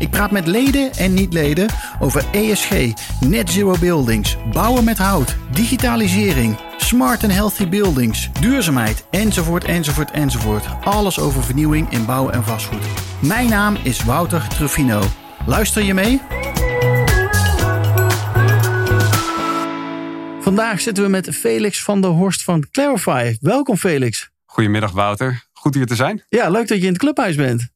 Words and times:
Ik 0.00 0.10
praat 0.10 0.30
met 0.30 0.46
leden 0.46 0.92
en 0.92 1.14
niet-leden 1.14 1.68
over 1.98 2.24
ESG, 2.32 2.70
net 3.20 3.50
zero 3.50 3.74
buildings, 3.80 4.36
bouwen 4.52 4.84
met 4.84 4.98
hout, 4.98 5.36
digitalisering, 5.52 6.58
smart 6.76 7.22
and 7.22 7.32
healthy 7.32 7.68
buildings, 7.68 8.30
duurzaamheid, 8.40 9.04
enzovoort, 9.10 9.64
enzovoort, 9.64 10.10
enzovoort. 10.10 10.64
Alles 10.84 11.18
over 11.18 11.44
vernieuwing 11.44 11.90
in 11.90 12.04
bouw 12.04 12.30
en 12.30 12.44
vastgoed. 12.44 12.84
Mijn 13.18 13.48
naam 13.48 13.76
is 13.82 14.04
Wouter 14.04 14.48
Truffino. 14.48 15.02
Luister 15.46 15.82
je 15.82 15.94
mee? 15.94 16.20
Vandaag 20.40 20.80
zitten 20.80 21.04
we 21.04 21.10
met 21.10 21.28
Felix 21.34 21.82
van 21.82 22.00
der 22.00 22.10
Horst 22.10 22.42
van 22.42 22.66
Clarify. 22.70 23.36
Welkom 23.40 23.76
Felix. 23.76 24.30
Goedemiddag 24.46 24.92
Wouter. 24.92 25.44
Goed 25.52 25.74
hier 25.74 25.86
te 25.86 25.94
zijn. 25.94 26.24
Ja, 26.28 26.48
leuk 26.48 26.68
dat 26.68 26.78
je 26.78 26.86
in 26.86 26.92
het 26.92 26.98
clubhuis 26.98 27.36
bent. 27.36 27.68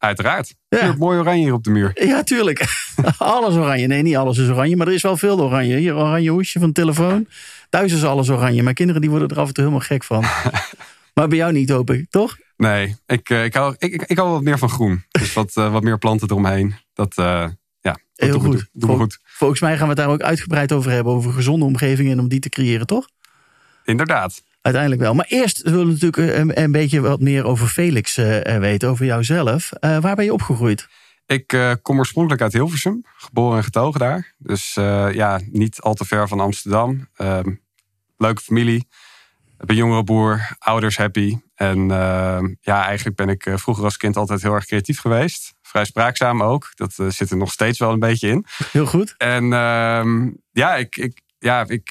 Uiteraard. 0.00 0.54
Ja. 0.68 0.94
Mooi 0.98 1.18
oranje 1.18 1.42
hier 1.42 1.52
op 1.52 1.64
de 1.64 1.70
muur. 1.70 1.90
Ja, 2.06 2.22
tuurlijk. 2.22 2.64
alles 3.18 3.54
oranje. 3.54 3.86
Nee, 3.86 4.02
niet 4.02 4.16
alles 4.16 4.38
is 4.38 4.48
oranje, 4.48 4.76
maar 4.76 4.86
er 4.86 4.92
is 4.92 5.02
wel 5.02 5.16
veel 5.16 5.40
oranje. 5.40 5.76
Hier 5.76 5.94
oranje 5.94 6.30
hoesje 6.30 6.58
van 6.58 6.68
de 6.68 6.74
telefoon. 6.74 7.26
Thuis 7.68 7.92
is 7.92 8.04
alles 8.04 8.30
oranje. 8.30 8.62
Mijn 8.62 8.74
kinderen 8.74 9.00
die 9.00 9.10
worden 9.10 9.28
er 9.28 9.38
af 9.38 9.48
en 9.48 9.54
toe 9.54 9.64
helemaal 9.64 9.86
gek 9.86 10.04
van. 10.04 10.24
maar 11.14 11.28
bij 11.28 11.38
jou 11.38 11.52
niet, 11.52 11.70
hoop 11.70 11.90
ik, 11.90 12.10
toch? 12.10 12.38
Nee, 12.56 12.96
ik, 13.06 13.30
uh, 13.30 13.44
ik, 13.44 13.54
hou, 13.54 13.74
ik, 13.78 14.02
ik, 14.02 14.16
hou 14.18 14.30
wat 14.30 14.42
meer 14.42 14.58
van 14.58 14.68
groen. 14.68 15.04
Dus 15.10 15.32
wat, 15.32 15.56
uh, 15.58 15.72
wat 15.72 15.82
meer 15.82 15.98
planten 15.98 16.30
eromheen. 16.30 16.74
Dat, 16.94 17.18
uh, 17.18 17.24
ja, 17.80 17.92
dat 18.14 18.28
Heel 18.28 18.38
goed. 18.38 18.68
We 18.72 18.86
goed. 18.86 19.18
Volgens 19.24 19.60
mij 19.60 19.72
gaan 19.72 19.82
we 19.82 19.88
het 19.88 19.96
daar 19.96 20.08
ook 20.08 20.22
uitgebreid 20.22 20.72
over 20.72 20.90
hebben. 20.90 21.12
Over 21.12 21.32
gezonde 21.32 21.64
omgevingen 21.64 22.12
en 22.12 22.18
om 22.18 22.28
die 22.28 22.40
te 22.40 22.48
creëren, 22.48 22.86
toch? 22.86 23.08
Inderdaad. 23.84 24.42
Uiteindelijk 24.60 25.02
wel. 25.02 25.14
Maar 25.14 25.26
eerst 25.28 25.62
willen 25.62 25.86
we 25.86 25.92
natuurlijk 25.92 26.38
een, 26.38 26.62
een 26.62 26.72
beetje 26.72 27.00
wat 27.00 27.20
meer 27.20 27.44
over 27.44 27.66
Felix 27.66 28.14
weten. 28.44 28.88
Over 28.88 29.06
jouzelf. 29.06 29.70
waar 29.80 30.14
ben 30.14 30.24
je 30.24 30.32
opgegroeid? 30.32 30.88
Ik 31.30 31.52
uh, 31.52 31.72
kom 31.82 31.98
oorspronkelijk 31.98 32.42
uit 32.42 32.52
Hilversum, 32.52 33.04
geboren 33.16 33.56
en 33.56 33.64
getogen 33.64 34.00
daar. 34.00 34.34
Dus 34.38 34.76
uh, 34.76 35.12
ja, 35.12 35.40
niet 35.50 35.80
al 35.80 35.94
te 35.94 36.04
ver 36.04 36.28
van 36.28 36.40
Amsterdam. 36.40 37.08
Uh, 37.16 37.40
leuke 38.16 38.42
familie. 38.42 38.88
Ik 39.58 39.66
ben 39.66 39.76
jongere 39.76 40.04
broer, 40.04 40.56
ouders 40.58 40.96
happy. 40.96 41.38
En 41.54 41.88
ja, 42.60 42.84
eigenlijk 42.84 43.16
ben 43.16 43.28
ik 43.28 43.50
vroeger 43.54 43.84
als 43.84 43.96
kind 43.96 44.16
altijd 44.16 44.42
heel 44.42 44.54
erg 44.54 44.66
creatief 44.66 45.00
geweest. 45.00 45.54
Vrij 45.62 45.84
spraakzaam 45.84 46.42
ook. 46.42 46.72
Dat 46.74 46.94
zit 47.08 47.30
er 47.30 47.36
nog 47.36 47.52
steeds 47.52 47.78
wel 47.78 47.92
een 47.92 47.98
beetje 47.98 48.28
in. 48.28 48.46
Heel 48.72 48.86
goed. 48.86 49.14
En 49.16 49.52
ehm, 49.52 50.30
ja, 50.50 50.76
ik, 50.76 50.96
ik, 50.96 51.20
ja, 51.38 51.64
ik 51.68 51.88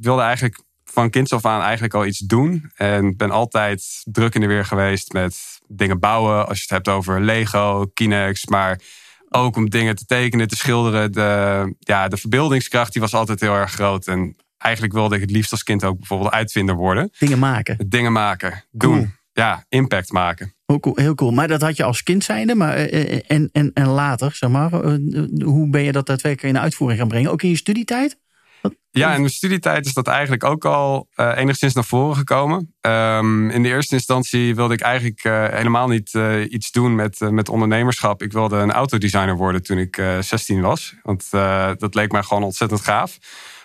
wilde 0.00 0.22
eigenlijk 0.22 0.62
van 0.92 1.10
kinds 1.10 1.32
af 1.32 1.44
aan 1.44 1.62
eigenlijk 1.62 1.94
al 1.94 2.06
iets 2.06 2.18
doen. 2.18 2.70
En 2.74 3.16
ben 3.16 3.30
altijd 3.30 4.02
druk 4.04 4.34
in 4.34 4.40
de 4.40 4.46
weer 4.46 4.64
geweest 4.64 5.12
met 5.12 5.60
dingen 5.68 5.98
bouwen. 5.98 6.48
Als 6.48 6.56
je 6.56 6.62
het 6.62 6.70
hebt 6.70 6.88
over 6.88 7.20
Lego, 7.20 7.90
Kinex. 7.94 8.46
Maar 8.46 8.80
ook 9.28 9.56
om 9.56 9.70
dingen 9.70 9.96
te 9.96 10.04
tekenen, 10.04 10.48
te 10.48 10.56
schilderen. 10.56 11.12
De, 11.12 11.74
ja, 11.78 12.08
de 12.08 12.16
verbeeldingskracht 12.16 12.92
die 12.92 13.02
was 13.02 13.14
altijd 13.14 13.40
heel 13.40 13.54
erg 13.54 13.72
groot. 13.72 14.06
En 14.06 14.36
eigenlijk 14.58 14.92
wilde 14.92 15.14
ik 15.14 15.20
het 15.20 15.30
liefst 15.30 15.50
als 15.50 15.62
kind 15.62 15.84
ook 15.84 15.98
bijvoorbeeld 15.98 16.32
uitvinder 16.32 16.74
worden. 16.74 17.10
Dingen 17.18 17.38
maken. 17.38 17.76
Dingen 17.88 18.12
maken. 18.12 18.64
Doen. 18.70 19.14
Ja, 19.32 19.64
impact 19.68 20.12
maken. 20.12 20.54
Heel 20.66 20.80
cool, 20.80 20.96
heel 20.96 21.14
cool. 21.14 21.30
Maar 21.30 21.48
dat 21.48 21.60
had 21.60 21.76
je 21.76 21.84
als 21.84 22.02
kind 22.02 22.24
zijnde. 22.24 22.54
Maar, 22.54 22.76
en, 22.76 23.48
en, 23.52 23.70
en 23.74 23.86
later, 23.86 24.34
zeg 24.34 24.50
maar. 24.50 24.70
Hoe 25.44 25.70
ben 25.70 25.82
je 25.82 25.92
dat 25.92 26.06
daadwerkelijk 26.06 26.54
in 26.54 26.60
de 26.60 26.64
uitvoering 26.64 27.00
gaan 27.00 27.08
brengen? 27.08 27.30
Ook 27.30 27.42
in 27.42 27.48
je 27.48 27.56
studietijd? 27.56 28.18
Ja, 28.92 29.12
in 29.14 29.20
mijn 29.20 29.32
studietijd 29.32 29.86
is 29.86 29.92
dat 29.92 30.06
eigenlijk 30.06 30.44
ook 30.44 30.64
al 30.64 31.08
uh, 31.16 31.32
enigszins 31.36 31.74
naar 31.74 31.84
voren 31.84 32.16
gekomen. 32.16 32.74
Um, 32.80 33.50
in 33.50 33.62
de 33.62 33.68
eerste 33.68 33.94
instantie 33.94 34.54
wilde 34.54 34.74
ik 34.74 34.80
eigenlijk 34.80 35.24
uh, 35.24 35.48
helemaal 35.48 35.88
niet 35.88 36.14
uh, 36.14 36.52
iets 36.52 36.70
doen 36.70 36.94
met, 36.94 37.20
met 37.20 37.48
ondernemerschap. 37.48 38.22
Ik 38.22 38.32
wilde 38.32 38.56
een 38.56 38.72
autodesigner 38.72 39.36
worden 39.36 39.62
toen 39.62 39.78
ik 39.78 40.02
16 40.20 40.60
was. 40.60 40.94
Want 41.02 41.30
dat 41.78 41.94
leek 41.94 42.12
mij 42.12 42.22
gewoon 42.22 42.42
ontzettend 42.42 42.80
gaaf. 42.80 43.18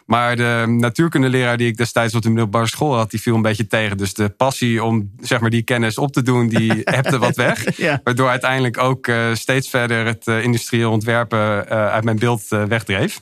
Maar 0.05 0.35
de 0.35 0.63
natuurkundeleraar 0.67 1.57
die 1.57 1.67
ik 1.67 1.77
destijds 1.77 2.15
op 2.15 2.21
de 2.21 2.29
middelbare 2.29 2.67
school 2.67 2.95
had, 2.95 3.11
die 3.11 3.21
viel 3.21 3.35
een 3.35 3.41
beetje 3.41 3.67
tegen. 3.67 3.97
Dus 3.97 4.13
de 4.13 4.29
passie 4.29 4.83
om 4.83 5.11
zeg 5.19 5.39
maar, 5.39 5.49
die 5.49 5.63
kennis 5.63 5.97
op 5.97 6.11
te 6.11 6.21
doen, 6.21 6.47
die 6.47 6.71
hebte 6.83 7.17
wat 7.17 7.35
weg. 7.35 7.77
ja. 7.77 7.99
Waardoor 8.03 8.29
uiteindelijk 8.29 8.77
ook 8.77 9.11
steeds 9.33 9.69
verder 9.69 10.05
het 10.05 10.27
industrieel 10.27 10.91
ontwerpen 10.91 11.67
uit 11.67 12.03
mijn 12.03 12.19
beeld 12.19 12.47
wegdreef. 12.47 13.19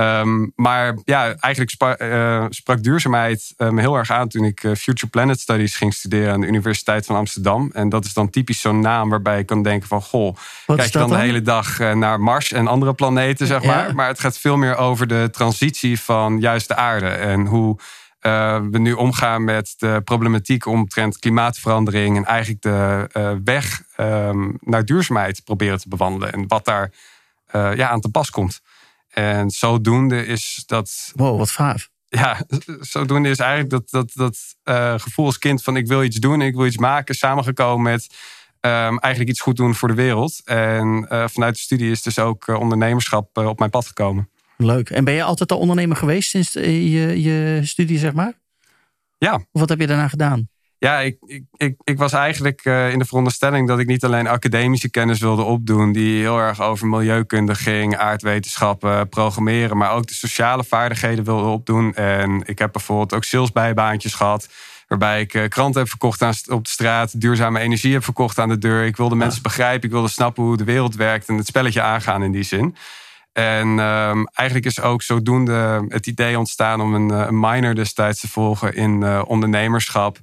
Um, 0.00 0.52
maar 0.56 0.96
ja, 1.04 1.24
eigenlijk 1.24 1.70
sprak, 1.70 2.02
uh, 2.02 2.46
sprak 2.48 2.82
duurzaamheid 2.82 3.54
me 3.56 3.80
heel 3.80 3.96
erg 3.96 4.10
aan 4.10 4.28
toen 4.28 4.44
ik 4.44 4.62
uh, 4.62 4.74
Future 4.74 5.10
Planet 5.10 5.40
Studies 5.40 5.76
ging 5.76 5.94
studeren 5.94 6.32
aan 6.32 6.40
de 6.40 6.46
Universiteit 6.46 7.06
van 7.06 7.16
Amsterdam. 7.16 7.70
En 7.72 7.88
dat 7.88 8.04
is 8.04 8.12
dan 8.12 8.30
typisch 8.30 8.60
zo'n 8.60 8.80
naam 8.80 9.08
waarbij 9.08 9.36
je 9.36 9.44
kan 9.44 9.62
denken 9.62 9.88
van 9.88 10.02
goh, 10.02 10.36
Wat 10.66 10.76
kijk 10.76 10.92
je 10.92 10.98
dan, 10.98 11.08
dan, 11.08 11.18
de 11.18 11.24
hele 11.24 11.42
dag 11.42 11.78
naar 11.78 12.20
Mars 12.20 12.52
en 12.52 12.66
andere 12.66 12.94
planeten, 12.94 13.46
zeg 13.46 13.62
maar. 13.62 13.86
Ja. 13.86 13.94
Maar 13.94 14.08
het 14.08 14.20
gaat 14.20 14.38
veel 14.38 14.56
meer 14.56 14.76
over 14.76 15.06
de 15.06 15.28
transitie 15.32 16.00
van 16.00 16.38
juist 16.38 16.68
de 16.68 16.76
aarde 16.76 17.08
en 17.08 17.46
hoe 17.46 17.78
we 18.70 18.78
nu 18.78 18.92
omgaan 18.92 19.44
met 19.44 19.74
de 19.78 20.00
problematiek 20.04 20.66
omtrent 20.66 21.18
klimaatverandering 21.18 22.16
en 22.16 22.24
eigenlijk 22.24 22.62
de 22.62 23.40
weg 23.44 23.82
um, 23.96 24.58
naar 24.60 24.84
duurzaamheid 24.84 25.44
proberen 25.44 25.78
te 25.78 25.88
bewandelen 25.88 26.32
en 26.32 26.44
wat 26.48 26.64
daar 26.64 26.90
ja, 27.52 27.88
aan 27.88 28.00
te 28.00 28.10
pas 28.10 28.30
komt. 28.30 28.60
En 29.10 29.50
zodoende 29.50 30.26
is 30.26 30.62
dat. 30.66 31.12
Wow, 31.14 31.38
wat 31.38 31.50
gaaf. 31.50 31.88
Ja, 32.08 32.40
zodoende 32.80 33.28
is 33.28 33.38
eigenlijk 33.38 33.70
dat, 33.70 33.90
dat, 33.90 34.10
dat 34.14 34.38
uh, 34.64 34.94
gevoel 34.98 35.26
als 35.26 35.38
kind 35.38 35.62
van 35.62 35.76
ik 35.76 35.86
wil 35.86 36.02
iets 36.02 36.16
doen, 36.16 36.42
ik 36.42 36.54
wil 36.54 36.66
iets 36.66 36.78
maken, 36.78 37.14
samengekomen 37.14 37.92
met 37.92 38.06
um, 38.60 38.98
eigenlijk 38.98 39.28
iets 39.28 39.40
goed 39.40 39.56
doen 39.56 39.74
voor 39.74 39.88
de 39.88 39.94
wereld. 39.94 40.40
En 40.44 41.06
uh, 41.10 41.28
vanuit 41.28 41.54
de 41.54 41.60
studie 41.60 41.90
is 41.90 42.02
dus 42.02 42.18
ook 42.18 42.46
uh, 42.46 42.58
ondernemerschap 42.58 43.38
op 43.38 43.58
mijn 43.58 43.70
pad 43.70 43.86
gekomen. 43.86 44.28
Leuk. 44.56 44.90
En 44.90 45.04
ben 45.04 45.14
je 45.14 45.22
altijd 45.22 45.52
al 45.52 45.58
ondernemer 45.58 45.96
geweest 45.96 46.30
sinds 46.30 46.52
je, 46.52 47.22
je 47.22 47.60
studie, 47.62 47.98
zeg 47.98 48.12
maar? 48.12 48.32
Ja. 49.18 49.34
Of 49.34 49.60
wat 49.60 49.68
heb 49.68 49.80
je 49.80 49.86
daarna 49.86 50.08
gedaan? 50.08 50.48
Ja, 50.80 50.98
ik, 51.00 51.16
ik, 51.26 51.44
ik, 51.56 51.74
ik 51.84 51.98
was 51.98 52.12
eigenlijk 52.12 52.64
uh, 52.64 52.92
in 52.92 52.98
de 52.98 53.04
veronderstelling 53.04 53.68
dat 53.68 53.78
ik 53.78 53.86
niet 53.86 54.04
alleen 54.04 54.26
academische 54.26 54.90
kennis 54.90 55.20
wilde 55.20 55.42
opdoen, 55.42 55.92
die 55.92 56.20
heel 56.20 56.38
erg 56.38 56.60
over 56.60 56.86
milieukunde 56.86 57.54
ging, 57.54 57.96
aardwetenschappen, 57.96 59.08
programmeren, 59.08 59.76
maar 59.76 59.92
ook 59.92 60.06
de 60.06 60.14
sociale 60.14 60.64
vaardigheden 60.64 61.24
wilde 61.24 61.48
opdoen. 61.48 61.94
En 61.94 62.42
ik 62.46 62.58
heb 62.58 62.72
bijvoorbeeld 62.72 63.14
ook 63.14 63.24
salesbijbaantjes 63.24 64.14
gehad, 64.14 64.48
waarbij 64.88 65.20
ik 65.20 65.34
uh, 65.34 65.48
kranten 65.48 65.80
heb 65.80 65.88
verkocht 65.88 66.22
aan, 66.22 66.34
op 66.48 66.64
de 66.64 66.70
straat, 66.70 67.20
duurzame 67.20 67.60
energie 67.60 67.92
heb 67.92 68.04
verkocht 68.04 68.38
aan 68.38 68.48
de 68.48 68.58
deur. 68.58 68.84
Ik 68.84 68.96
wilde 68.96 69.14
mensen 69.14 69.42
begrijpen, 69.42 69.88
ik 69.88 69.94
wilde 69.94 70.08
snappen 70.08 70.42
hoe 70.42 70.56
de 70.56 70.64
wereld 70.64 70.94
werkt 70.94 71.28
en 71.28 71.36
het 71.36 71.46
spelletje 71.46 71.82
aangaan 71.82 72.22
in 72.22 72.32
die 72.32 72.42
zin. 72.42 72.76
En 73.32 73.68
um, 73.78 74.26
eigenlijk 74.26 74.66
is 74.66 74.80
ook 74.80 75.02
zodoende 75.02 75.84
het 75.88 76.06
idee 76.06 76.38
ontstaan 76.38 76.80
om 76.80 76.94
een, 76.94 77.10
een 77.10 77.40
minor 77.40 77.74
destijds 77.74 78.20
te 78.20 78.28
volgen 78.28 78.74
in 78.74 79.00
uh, 79.00 79.22
ondernemerschap 79.26 80.18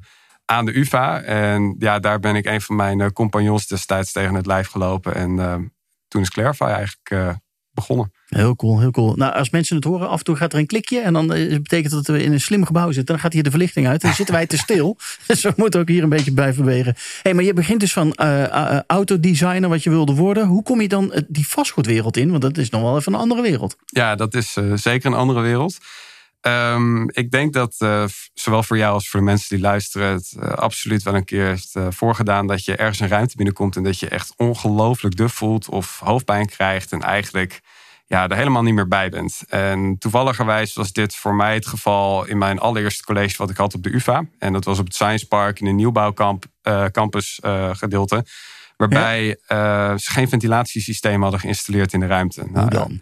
aan 0.50 0.66
de 0.66 0.78
UvA. 0.78 1.22
En 1.22 1.76
ja, 1.80 2.00
daar 2.00 2.20
ben 2.20 2.36
ik 2.36 2.46
een 2.46 2.62
van 2.62 2.76
mijn 2.76 3.14
compagnons 3.14 3.68
destijds 3.68 4.12
tegen 4.12 4.34
het 4.34 4.46
lijf 4.46 4.68
gelopen. 4.68 5.16
En 5.16 5.32
uh, 5.32 5.56
toen 6.08 6.22
is 6.22 6.30
Clarify 6.30 6.64
eigenlijk 6.64 7.10
uh, 7.10 7.30
begonnen. 7.72 8.12
Heel 8.28 8.56
cool, 8.56 8.80
heel 8.80 8.92
cool. 8.92 9.16
Nou, 9.16 9.34
als 9.34 9.50
mensen 9.50 9.76
het 9.76 9.86
horen, 9.86 10.10
af 10.10 10.18
en 10.18 10.24
toe 10.24 10.36
gaat 10.36 10.54
er 10.54 10.60
een 10.60 10.66
klikje. 10.66 11.00
En 11.00 11.14
dan 11.14 11.36
uh, 11.36 11.50
betekent 11.50 11.94
dat 11.94 12.08
we 12.08 12.24
in 12.24 12.32
een 12.32 12.42
slim 12.42 12.66
gebouw 12.66 12.92
zitten. 12.92 13.06
Dan 13.06 13.20
gaat 13.20 13.34
hier 13.34 13.44
de 13.44 13.50
verlichting 13.50 13.88
uit. 13.88 14.02
Dan 14.02 14.14
zitten 14.14 14.36
wij 14.36 14.46
te 14.48 14.58
stil. 14.58 14.98
dus 15.28 15.42
we 15.42 15.54
moeten 15.56 15.80
ook 15.80 15.88
hier 15.88 16.04
een 16.04 16.10
beetje 16.10 16.34
bij 16.34 16.54
bewegen. 16.54 16.96
hey, 17.22 17.34
maar 17.34 17.44
je 17.44 17.54
begint 17.54 17.80
dus 17.80 17.94
van 17.94 18.16
autodesigner, 18.88 19.70
wat 19.70 19.84
je 19.84 19.90
wilde 19.90 20.14
worden. 20.14 20.48
Hoe 20.48 20.64
kom 20.64 20.82
je 20.82 20.88
dan 20.88 21.24
die 21.28 21.48
vastgoedwereld 21.48 22.18
in? 22.18 22.30
Want 22.30 22.42
dat 22.42 22.58
is 22.58 22.70
nog 22.70 22.82
wel 22.82 22.98
even 22.98 23.14
een 23.14 23.20
andere 23.20 23.42
wereld. 23.42 23.76
Ja, 23.86 24.16
dat 24.16 24.34
is 24.34 24.58
zeker 24.74 25.12
een 25.12 25.18
andere 25.18 25.42
wereld. 25.42 25.78
Um, 26.42 27.10
ik 27.10 27.32
denk 27.32 27.54
dat 27.54 27.76
uh, 27.80 28.04
zowel 28.34 28.64
voor 28.64 28.78
jou 28.78 28.94
als 28.94 29.10
voor 29.10 29.20
de 29.20 29.26
mensen 29.26 29.50
die 29.50 29.66
luisteren 29.66 30.12
het 30.12 30.34
uh, 30.40 30.50
absoluut 30.50 31.04
wel 31.04 31.16
een 31.16 31.26
keer 31.26 31.46
heeft 31.46 31.76
uh, 31.76 31.88
voorgedaan 31.90 32.48
dat 32.48 32.66
je 32.66 32.76
ergens 32.76 33.00
een 33.00 33.08
ruimte 33.08 33.36
binnenkomt 33.36 33.76
en 33.76 33.84
dat 33.84 34.00
je 34.00 34.10
echt 34.10 34.34
ongelooflijk 34.38 35.16
duf 35.16 35.34
voelt 35.34 35.70
of 35.70 36.00
hoofdpijn 36.00 36.48
krijgt 36.48 36.92
en 36.92 37.02
eigenlijk 37.02 37.62
ja, 38.06 38.30
er 38.30 38.36
helemaal 38.36 38.64
niet 38.64 38.74
meer 38.74 38.88
bij 38.88 39.10
bent. 39.10 39.42
En 39.48 39.98
toevalligerwijs 39.98 40.74
was 40.74 40.92
dit 40.92 41.16
voor 41.16 41.36
mij 41.36 41.54
het 41.54 41.68
geval 41.68 42.26
in 42.26 42.38
mijn 42.38 42.60
allereerste 42.60 43.04
college 43.04 43.38
wat 43.38 43.50
ik 43.50 43.58
had 43.58 43.74
op 43.74 43.84
de 43.84 43.94
UvA. 43.94 44.26
En 44.40 44.54
dat 44.54 44.66
was 44.66 44.80
op 44.80 44.86
het 44.86 44.94
Science 44.94 45.28
Park 45.28 45.60
in 45.60 45.68
een 45.68 45.76
nieuwbouwcampus 45.76 47.40
gedeelte. 47.72 48.26
Waarbij 48.78 49.38
ja. 49.48 49.98
ze 49.98 50.12
geen 50.12 50.30
ventilatiesysteem 50.30 51.22
hadden 51.22 51.40
geïnstalleerd 51.40 51.94
in 51.94 52.00
de 52.00 52.06
ruimte. 52.06 52.46
Hoe 52.54 52.70
dan? 52.70 53.02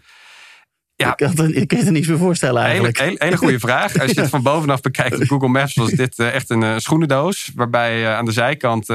Ja. 0.96 1.12
Ik, 1.16 1.26
had 1.26 1.48
ik 1.48 1.68
kan 1.68 1.78
je 1.78 1.84
er 1.84 1.92
niets 1.92 2.08
meer 2.08 2.18
voorstellen 2.18 2.62
eigenlijk. 2.62 2.98
Hele, 2.98 3.16
hele, 3.18 3.36
goede 3.36 3.58
vraag. 3.58 3.98
Als 3.98 4.10
je 4.10 4.20
het 4.20 4.30
van 4.30 4.42
bovenaf 4.42 4.80
bekijkt 4.80 5.20
op 5.20 5.26
Google 5.26 5.48
Maps 5.48 5.74
was 5.74 5.90
dit 5.90 6.18
eh, 6.18 6.34
echt 6.34 6.50
een 6.50 6.62
uh, 6.62 6.74
schoenendoos. 6.76 7.50
Waarbij 7.54 8.00
uh, 8.00 8.14
aan 8.16 8.24
de 8.24 8.32
zijkant 8.32 8.86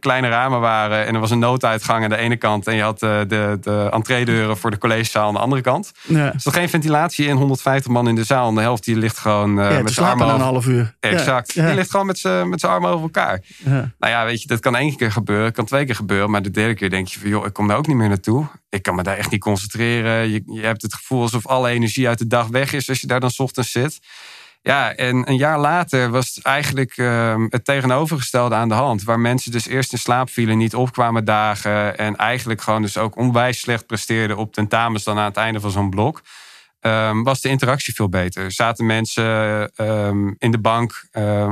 kleine 0.00 0.28
ramen 0.28 0.60
waren. 0.60 1.06
En 1.06 1.14
er 1.14 1.20
was 1.20 1.30
een 1.30 1.38
nooduitgang 1.38 2.04
aan 2.04 2.10
de 2.10 2.16
ene 2.16 2.36
kant. 2.36 2.66
En 2.66 2.74
je 2.74 2.82
had 2.82 2.98
de, 2.98 3.56
de 3.60 3.88
entreedeuren 3.90 4.56
voor 4.56 4.70
de 4.70 4.78
collegezaal 4.78 5.26
aan 5.26 5.34
de 5.34 5.40
andere 5.40 5.62
kant. 5.62 5.92
Ja. 6.06 6.32
Er 6.44 6.52
geen 6.52 6.68
ventilatie 6.68 7.26
in. 7.26 7.36
150 7.36 7.92
man 7.92 8.08
in 8.08 8.14
de 8.14 8.24
zaal. 8.24 8.48
En 8.48 8.54
de 8.54 8.60
helft 8.60 8.84
die 8.84 8.96
ligt 8.96 9.18
gewoon 9.18 9.54
met 9.54 9.90
zijn 9.90 10.06
armen 10.06 10.26
over... 10.26 10.38
een 10.38 10.44
half 10.44 10.66
uur. 10.66 10.96
Exact. 11.00 11.54
Die 11.54 11.74
ligt 11.74 11.90
gewoon 11.90 12.06
met 12.06 12.18
zijn 12.18 12.58
armen 12.60 12.90
over 12.90 13.02
elkaar. 13.02 13.42
Nou 13.64 13.86
ja, 13.98 14.24
weet 14.24 14.42
je, 14.42 14.48
dat 14.48 14.60
kan 14.60 14.76
één 14.76 14.96
keer 14.96 15.12
gebeuren. 15.12 15.52
kan 15.52 15.64
twee 15.64 15.84
keer 15.84 15.94
gebeuren. 15.94 16.30
Maar 16.30 16.42
de 16.42 16.50
derde 16.50 16.74
keer 16.74 16.90
denk 16.90 17.08
je 17.08 17.18
van, 17.18 17.28
joh, 17.28 17.46
ik 17.46 17.52
kom 17.52 17.68
daar 17.68 17.76
ook 17.76 17.86
niet 17.86 17.96
meer 17.96 18.08
naartoe. 18.08 18.46
Ik 18.68 18.82
kan 18.82 18.94
me 18.94 19.02
daar 19.02 19.16
echt 19.16 19.30
niet 19.30 19.40
concentreren. 19.40 20.30
Je, 20.30 20.42
je 20.46 20.60
hebt 20.60 20.82
het 20.82 20.94
gevoel 20.94 21.22
alsof 21.22 21.45
alle 21.46 21.70
energie 21.70 22.08
uit 22.08 22.18
de 22.18 22.26
dag 22.26 22.46
weg 22.46 22.72
is 22.72 22.88
als 22.88 23.00
je 23.00 23.06
daar 23.06 23.20
dan 23.20 23.32
ochtends 23.36 23.70
zit. 23.70 24.00
Ja, 24.62 24.94
en 24.94 25.28
een 25.28 25.36
jaar 25.36 25.58
later 25.58 26.10
was 26.10 26.40
eigenlijk 26.42 26.96
ehm, 26.96 27.46
het 27.48 27.64
tegenovergestelde 27.64 28.54
aan 28.54 28.68
de 28.68 28.74
hand. 28.74 29.02
Waar 29.02 29.20
mensen 29.20 29.52
dus 29.52 29.66
eerst 29.66 29.92
in 29.92 29.98
slaap 29.98 30.30
vielen, 30.30 30.58
niet 30.58 30.74
opkwamen 30.74 31.24
dagen. 31.24 31.98
En 31.98 32.16
eigenlijk 32.16 32.60
gewoon 32.60 32.82
dus 32.82 32.98
ook 32.98 33.16
onwijs 33.16 33.60
slecht 33.60 33.86
presteerden 33.86 34.36
op 34.36 34.52
tentamens 34.52 35.04
dan 35.04 35.18
aan 35.18 35.24
het 35.24 35.36
einde 35.36 35.60
van 35.60 35.70
zo'n 35.70 35.90
blok. 35.90 36.22
Ehm, 36.80 37.22
was 37.22 37.40
de 37.40 37.48
interactie 37.48 37.94
veel 37.94 38.08
beter. 38.08 38.52
Zaten 38.52 38.86
mensen 38.86 39.24
ehm, 39.74 40.32
in 40.38 40.50
de 40.50 40.60
bank 40.60 41.08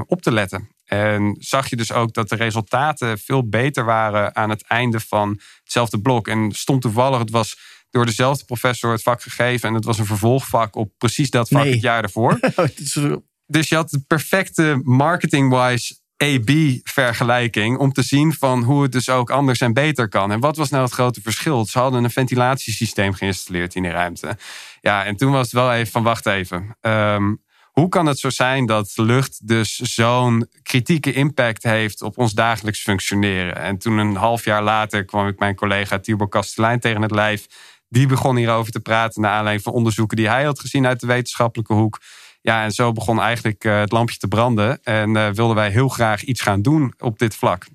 op 0.06 0.23
te 0.23 0.32
letten. 0.32 0.69
En 0.85 1.37
zag 1.38 1.70
je 1.70 1.76
dus 1.76 1.93
ook 1.93 2.14
dat 2.14 2.29
de 2.29 2.37
resultaten 2.37 3.19
veel 3.19 3.49
beter 3.49 3.85
waren 3.85 4.37
aan 4.37 4.50
het 4.50 4.64
einde 4.67 5.00
van 5.00 5.41
hetzelfde 5.62 6.00
blok. 6.00 6.29
En 6.29 6.52
stond 6.52 6.82
toevallig, 6.82 7.19
het 7.19 7.31
was 7.31 7.56
door 7.94 8.06
dezelfde 8.06 8.44
professor 8.44 8.93
het 8.93 9.02
vak 9.02 9.23
gegeven. 9.23 9.69
En 9.69 9.75
het 9.75 9.85
was 9.85 9.99
een 9.99 10.06
vervolgvak 10.06 10.76
op 10.76 10.93
precies 10.99 11.31
dat 11.31 11.49
vak 11.49 11.64
het 11.64 11.81
jaar 11.81 12.02
ervoor. 12.02 12.38
Oh, 12.56 13.17
dus 13.46 13.69
je 13.69 13.75
had 13.75 13.91
de 13.91 14.00
perfecte 14.06 14.81
marketing-wise 14.82 15.96
A-B-vergelijking 16.23 17.79
om 17.79 17.93
te 17.93 18.02
zien 18.02 18.32
van 18.32 18.62
hoe 18.62 18.82
het 18.82 18.93
dus 18.93 19.08
ook 19.08 19.31
anders 19.31 19.61
en 19.61 19.73
beter 19.73 20.08
kan. 20.08 20.32
En 20.32 20.41
wat 20.41 20.56
was 20.56 20.70
nou 20.70 20.85
het 20.85 20.93
grote 20.93 21.20
verschil? 21.20 21.67
Ze 21.67 21.79
hadden 21.79 22.05
een 22.05 22.11
ventilatiesysteem 22.11 23.12
geïnstalleerd 23.12 23.75
in 23.75 23.82
die 23.82 23.91
ruimte. 23.91 24.37
Ja, 24.81 25.05
en 25.05 25.17
toen 25.17 25.32
was 25.32 25.44
het 25.44 25.52
wel 25.52 25.73
even 25.73 25.93
van 25.93 26.02
wacht 26.02 26.26
even. 26.26 26.76
Um, 26.81 27.43
hoe 27.75 27.88
kan 27.88 28.06
het 28.06 28.19
zo 28.19 28.31
zijn 28.31 28.67
dat 28.67 28.93
lucht 28.96 29.49
dus 29.49 29.76
zo'n 29.76 30.49
kritieke 30.62 31.12
impact 31.12 31.62
heeft 31.62 32.02
op 32.02 32.19
ons 32.19 32.32
dagelijks 32.32 32.81
functioneren? 32.81 33.56
En 33.56 33.79
toen 33.79 33.99
een 33.99 34.17
half 34.17 34.44
jaar 34.44 34.62
later 34.62 35.05
kwam 35.05 35.29
ik 35.29 35.38
mijn 35.38 35.55
collega 35.55 35.99
Tibor 35.99 36.29
Kastelein 36.29 36.81
tegen 36.81 37.02
het 37.02 37.11
lijf. 37.11 37.46
Die 37.94 38.06
begon 38.06 38.37
hierover 38.37 38.73
te 38.73 38.81
praten 38.81 39.23
naar 39.23 39.31
aanleiding 39.31 39.64
van 39.64 39.73
onderzoeken 39.73 40.17
die 40.17 40.29
hij 40.29 40.44
had 40.44 40.61
gezien 40.61 40.87
uit 40.87 41.00
de 41.00 41.06
wetenschappelijke 41.06 41.73
hoek. 41.73 42.00
Ja, 42.41 42.64
en 42.64 42.70
zo 42.70 42.93
begon 42.93 43.20
eigenlijk 43.20 43.64
eh, 43.64 43.81
het 43.81 43.93
lampje 43.93 44.17
te 44.17 44.29
branden. 44.29 44.79
En 44.82 45.17
uh, 45.17 45.29
wilden 45.29 45.56
wij 45.56 45.70
heel 45.70 45.88
graag 45.88 46.23
iets 46.23 46.41
gaan 46.41 46.62
doen 46.62 46.94
op 46.99 47.19
dit 47.19 47.37
vlak. 47.37 47.67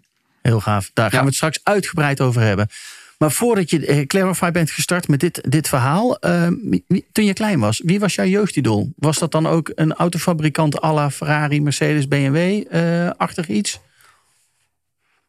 Heel 0.41 0.59
gaaf. 0.59 0.91
Daar 0.93 1.09
gaan 1.09 1.19
we 1.19 1.25
het 1.25 1.35
straks 1.35 1.59
uitgebreid 1.63 2.21
over 2.21 2.41
hebben. 2.41 2.67
Maar 3.17 3.31
voordat 3.31 3.69
je 3.69 3.87
uh, 3.87 4.05
Clarify 4.05 4.51
bent 4.51 4.71
gestart 4.71 5.07
met 5.07 5.19
dit, 5.19 5.51
dit 5.51 5.67
verhaal, 5.67 6.19
ehm, 6.19 6.53
toen 7.11 7.25
je 7.25 7.33
klein 7.33 7.59
was, 7.59 7.81
wie 7.85 7.99
was 7.99 8.15
jouw 8.15 8.25
jeugdidool? 8.25 8.93
Was 8.95 9.19
dat 9.19 9.31
dan 9.31 9.47
ook 9.47 9.71
een 9.75 9.93
autofabrikant 9.93 10.83
à 10.83 10.93
la 10.93 11.11
Ferrari, 11.11 11.61
Mercedes, 11.61 12.07
BMW-achtig 12.07 13.47
iets? 13.47 13.79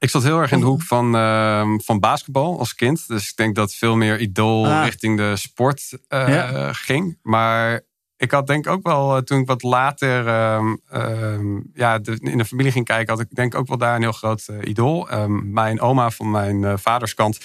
Ik 0.01 0.11
zat 0.11 0.23
heel 0.23 0.41
erg 0.41 0.53
in 0.53 0.61
de 0.61 0.67
hoek 0.67 0.83
van, 0.83 1.17
uh, 1.17 1.69
van 1.77 1.99
basketbal 1.99 2.59
als 2.59 2.75
kind. 2.75 3.09
Dus 3.09 3.31
ik 3.31 3.37
denk 3.37 3.55
dat 3.55 3.75
veel 3.75 3.97
meer 3.97 4.21
idool 4.21 4.67
ah. 4.67 4.85
richting 4.85 5.17
de 5.17 5.37
sport 5.37 5.99
uh, 6.09 6.69
ging. 6.73 7.19
Maar 7.23 7.81
ik 8.17 8.31
had 8.31 8.47
denk 8.47 8.67
ook 8.67 8.83
wel, 8.83 9.17
eh, 9.17 9.23
toen 9.23 9.41
ik 9.41 9.47
wat 9.47 9.63
later 9.63 10.27
uh, 10.27 11.39
ja, 11.75 11.99
de, 11.99 12.19
in 12.21 12.39
de 12.39 12.45
familie 12.45 12.73
ging 12.73 12.85
kijken, 12.85 13.15
had 13.15 13.23
ik 13.23 13.35
denk 13.35 13.55
ook 13.55 13.69
wel 13.69 13.79
daar 13.79 13.95
een 13.95 14.03
heel 14.03 14.13
groot 14.13 14.47
uh, 14.51 14.57
idool. 14.65 15.09
mijn 15.29 15.81
oma 15.81 16.11
van 16.11 16.31
mijn 16.31 16.79
vaderskant, 16.79 17.39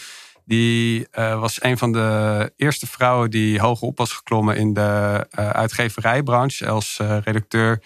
die 0.45 1.07
was 1.11 1.63
een 1.63 1.77
van 1.77 1.91
de 1.91 2.51
eerste 2.55 2.87
vrouwen 2.87 3.31
die 3.31 3.59
hoog 3.59 3.81
op 3.81 3.97
was 3.97 4.11
geklommen 4.11 4.55
in 4.55 4.73
de 4.73 5.25
uitgeverijbranche 5.31 6.67
als 6.67 6.99
redacteur 7.23 7.81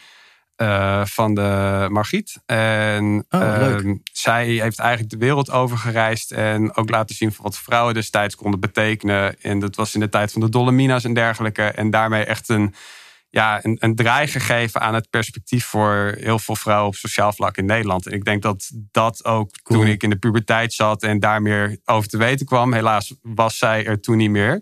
uh, 0.61 1.05
van 1.05 1.33
de 1.33 1.87
Margriet. 1.89 2.41
En 2.45 3.25
oh, 3.29 3.41
uh, 3.41 3.95
zij 4.11 4.45
heeft 4.45 4.79
eigenlijk 4.79 5.09
de 5.09 5.17
wereld 5.17 5.51
over 5.51 5.77
gereisd 5.77 6.31
en 6.31 6.75
ook 6.75 6.89
laten 6.89 7.15
zien 7.15 7.31
van 7.31 7.43
wat 7.43 7.57
vrouwen 7.57 7.93
destijds 7.93 8.35
konden 8.35 8.59
betekenen. 8.59 9.41
En 9.41 9.59
dat 9.59 9.75
was 9.75 9.93
in 9.93 9.99
de 9.99 10.09
tijd 10.09 10.31
van 10.31 10.41
de 10.41 10.49
Dolomina's 10.49 11.03
en 11.03 11.13
dergelijke. 11.13 11.63
En 11.63 11.89
daarmee 11.89 12.23
echt 12.23 12.49
een, 12.49 12.73
ja, 13.29 13.59
een, 13.65 13.77
een 13.79 13.95
draai 13.95 14.27
gegeven 14.27 14.81
aan 14.81 14.93
het 14.93 15.09
perspectief 15.09 15.65
voor 15.65 16.15
heel 16.19 16.39
veel 16.39 16.55
vrouwen 16.55 16.87
op 16.87 16.95
sociaal 16.95 17.33
vlak 17.33 17.57
in 17.57 17.65
Nederland. 17.65 18.07
En 18.07 18.13
ik 18.13 18.25
denk 18.25 18.41
dat 18.41 18.71
dat 18.91 19.25
ook 19.25 19.49
toen 19.63 19.87
ik 19.87 20.03
in 20.03 20.09
de 20.09 20.19
puberteit 20.19 20.73
zat 20.73 21.03
en 21.03 21.19
daar 21.19 21.41
meer 21.41 21.77
over 21.85 22.09
te 22.09 22.17
weten 22.17 22.45
kwam. 22.45 22.73
Helaas 22.73 23.13
was 23.21 23.57
zij 23.57 23.85
er 23.85 24.01
toen 24.01 24.17
niet 24.17 24.29
meer. 24.29 24.61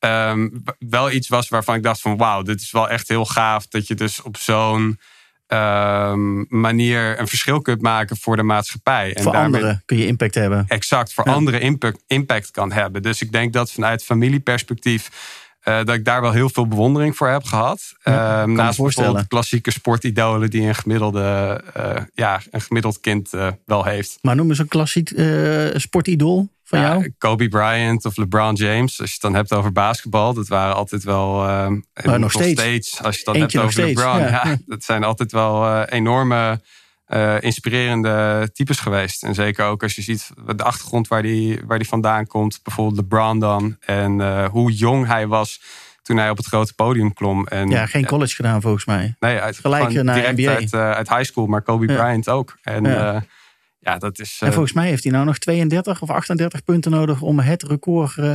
Um, 0.00 0.62
wel 0.78 1.10
iets 1.10 1.28
was 1.28 1.48
waarvan 1.48 1.74
ik 1.74 1.82
dacht 1.82 2.00
van 2.00 2.16
wauw, 2.16 2.42
dit 2.42 2.60
is 2.60 2.70
wel 2.70 2.88
echt 2.88 3.08
heel 3.08 3.24
gaaf 3.24 3.66
dat 3.66 3.86
je 3.86 3.94
dus 3.94 4.22
op 4.22 4.36
zo'n 4.36 4.98
Ehm, 5.46 6.44
manier 6.48 7.20
een 7.20 7.28
verschil 7.28 7.60
kunt 7.60 7.82
maken 7.82 8.16
voor 8.16 8.36
de 8.36 8.42
maatschappij. 8.42 9.14
En 9.14 9.22
voor 9.22 9.36
anderen 9.36 9.82
kun 9.84 9.96
je 9.96 10.06
impact 10.06 10.34
hebben. 10.34 10.64
Exact, 10.68 11.12
voor 11.12 11.24
anderen 11.24 11.60
impact, 11.60 12.02
impact 12.06 12.50
kan 12.50 12.72
hebben. 12.72 13.02
Dus 13.02 13.22
ik 13.22 13.32
denk 13.32 13.52
dat 13.52 13.72
vanuit 13.72 14.04
familieperspectief 14.04 15.10
uh, 15.68 15.76
dat 15.76 15.94
ik 15.94 16.04
daar 16.04 16.20
wel 16.20 16.32
heel 16.32 16.50
veel 16.50 16.66
bewondering 16.66 17.16
voor 17.16 17.28
heb 17.28 17.44
gehad. 17.44 17.94
Ja, 18.02 18.42
uh, 18.42 18.54
naast 18.54 18.78
bijvoorbeeld 18.78 19.26
klassieke 19.26 19.70
sportidolen 19.70 20.50
die 20.50 20.62
een 20.62 20.74
gemiddelde, 20.74 21.60
uh, 21.76 21.92
ja, 22.14 22.40
een 22.50 22.60
gemiddeld 22.60 23.00
kind 23.00 23.34
uh, 23.34 23.48
wel 23.64 23.84
heeft. 23.84 24.18
Maar 24.20 24.36
noem 24.36 24.48
eens 24.48 24.58
een 24.58 24.68
klassiek 24.68 25.12
sportidool 25.74 26.48
van 26.64 26.78
ja, 26.78 26.88
jou? 26.88 27.12
Kobe 27.18 27.48
Bryant 27.48 28.04
of 28.04 28.16
LeBron 28.16 28.54
James. 28.54 29.00
Als 29.00 29.08
je 29.08 29.12
het 29.12 29.22
dan 29.22 29.34
hebt 29.34 29.52
over 29.52 29.72
basketbal, 29.72 30.34
dat 30.34 30.48
waren 30.48 30.74
altijd 30.74 31.04
wel. 31.04 31.36
maar 32.04 32.18
nog, 32.18 32.32
steeds. 32.32 33.02
Als 33.02 33.18
je 33.18 33.22
het 33.24 33.24
dan 33.24 33.36
hebt 33.36 33.56
over 33.58 33.84
LeBron, 33.84 34.18
ja. 34.18 34.28
ja. 34.48 34.56
dat 34.66 34.84
zijn 34.84 35.04
altijd 35.04 35.32
wel 35.32 35.82
enorme 35.82 36.60
uh, 37.08 37.40
inspirerende 37.40 38.48
types 38.52 38.78
geweest. 38.78 39.22
En 39.22 39.34
zeker 39.34 39.64
ook 39.64 39.82
als 39.82 39.94
je 39.94 40.02
ziet 40.02 40.30
de 40.56 40.62
achtergrond 40.62 41.08
waar 41.08 41.22
die, 41.22 41.60
waar 41.66 41.78
die 41.78 41.88
vandaan 41.88 42.26
komt. 42.26 42.60
Bijvoorbeeld 42.62 42.96
LeBron 42.96 43.38
dan. 43.38 43.76
En 43.80 44.18
uh, 44.18 44.44
hoe 44.44 44.72
jong 44.72 45.06
hij 45.06 45.26
was 45.26 45.60
toen 46.02 46.16
hij 46.16 46.30
op 46.30 46.36
het 46.36 46.46
grote 46.46 46.74
podium 46.74 47.12
klom. 47.12 47.46
En, 47.46 47.68
ja, 47.68 47.86
geen 47.86 48.06
college 48.06 48.34
gedaan 48.34 48.60
volgens 48.60 48.84
mij. 48.84 49.14
Nee, 49.20 49.38
uit, 49.38 49.58
Gelijk 49.58 50.02
naar 50.02 50.32
NBA. 50.34 50.54
Uit, 50.54 50.72
uh, 50.72 50.90
uit 50.90 51.08
high 51.08 51.24
school, 51.24 51.46
maar 51.46 51.62
Kobe 51.62 51.86
Bryant 51.86 52.28
ook. 52.28 52.56
En 52.62 52.84
ja. 52.84 53.24
Ja, 53.86 53.98
dat 53.98 54.18
is, 54.18 54.38
en 54.40 54.52
volgens 54.52 54.72
mij 54.72 54.88
heeft 54.88 55.02
hij 55.02 55.12
nou 55.12 55.24
nog 55.24 55.38
32 55.38 56.02
of 56.02 56.10
38 56.10 56.64
punten 56.64 56.90
nodig 56.90 57.20
om 57.20 57.38
het 57.38 57.62
record, 57.62 58.16
uh, 58.16 58.26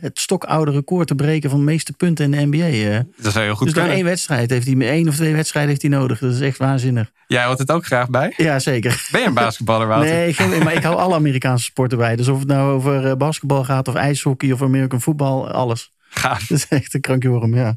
het 0.00 0.18
stokoude 0.18 0.70
record 0.70 1.06
te 1.06 1.14
breken 1.14 1.50
van 1.50 1.58
de 1.58 1.64
meeste 1.64 1.92
punten 1.92 2.24
in 2.24 2.50
de 2.50 2.56
NBA. 2.56 2.68
Uh. 2.68 2.98
Dat 3.16 3.26
is 3.26 3.34
heel 3.34 3.54
goed. 3.54 3.66
Dus 3.66 3.76
nog 3.76 3.86
één 3.86 4.04
wedstrijd 4.04 4.50
heeft 4.50 4.66
hij, 4.66 4.76
één 4.76 5.08
of 5.08 5.14
twee 5.14 5.34
wedstrijden 5.34 5.70
heeft 5.70 5.82
hij 5.82 5.90
nodig. 5.90 6.18
Dat 6.18 6.32
is 6.32 6.40
echt 6.40 6.58
waanzinnig. 6.58 7.10
Jij 7.26 7.42
houdt 7.42 7.58
het 7.58 7.70
ook 7.70 7.86
graag 7.86 8.10
bij? 8.10 8.34
Ja, 8.36 8.58
zeker. 8.58 9.08
Ben 9.10 9.20
je 9.20 9.26
een 9.26 9.34
basketballer, 9.34 9.86
Wouter? 9.86 10.12
nee, 10.12 10.32
geen, 10.32 10.62
maar 10.62 10.74
ik 10.74 10.82
hou 10.82 10.96
alle 10.96 11.14
Amerikaanse 11.14 11.64
sporten 11.64 11.98
bij. 11.98 12.16
Dus 12.16 12.28
of 12.28 12.38
het 12.38 12.48
nou 12.48 12.72
over 12.72 13.16
basketbal 13.16 13.64
gaat 13.64 13.88
of 13.88 13.94
ijshockey 13.94 14.52
of 14.52 14.62
American 14.62 15.00
voetbal, 15.00 15.50
alles. 15.50 15.92
Gaaf. 16.08 16.46
Dat 16.46 16.58
is 16.58 16.68
echt 16.68 16.94
een 16.94 17.00
krankje 17.00 17.48
ja. 17.50 17.76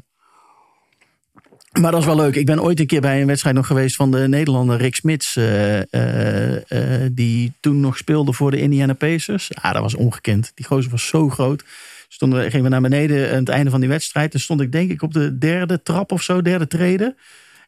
Maar 1.80 1.90
dat 1.90 2.00
is 2.00 2.06
wel 2.06 2.16
leuk. 2.16 2.34
Ik 2.34 2.46
ben 2.46 2.62
ooit 2.62 2.80
een 2.80 2.86
keer 2.86 3.00
bij 3.00 3.20
een 3.20 3.26
wedstrijd 3.26 3.56
nog 3.56 3.66
geweest 3.66 3.96
van 3.96 4.10
de 4.10 4.28
Nederlander 4.28 4.76
Rick 4.76 4.94
Smits. 4.94 5.36
Uh, 5.36 5.78
uh, 5.78 5.82
die 7.12 7.52
toen 7.60 7.80
nog 7.80 7.96
speelde 7.96 8.32
voor 8.32 8.50
de 8.50 8.60
Indiana 8.60 8.92
Pacers. 8.92 9.50
Ja, 9.62 9.72
dat 9.72 9.82
was 9.82 9.94
ongekend. 9.94 10.52
Die 10.54 10.66
gozer 10.66 10.90
was 10.90 11.06
zo 11.06 11.28
groot. 11.28 11.64
Stonden, 12.08 12.50
gingen 12.50 12.64
we 12.64 12.70
naar 12.70 12.80
beneden 12.80 13.30
aan 13.30 13.38
het 13.38 13.48
einde 13.48 13.70
van 13.70 13.80
die 13.80 13.88
wedstrijd. 13.88 14.34
En 14.34 14.40
stond 14.40 14.60
ik 14.60 14.72
denk 14.72 14.90
ik 14.90 15.02
op 15.02 15.12
de 15.12 15.38
derde 15.38 15.82
trap 15.82 16.12
of 16.12 16.22
zo, 16.22 16.42
derde 16.42 16.66
treden. 16.66 17.16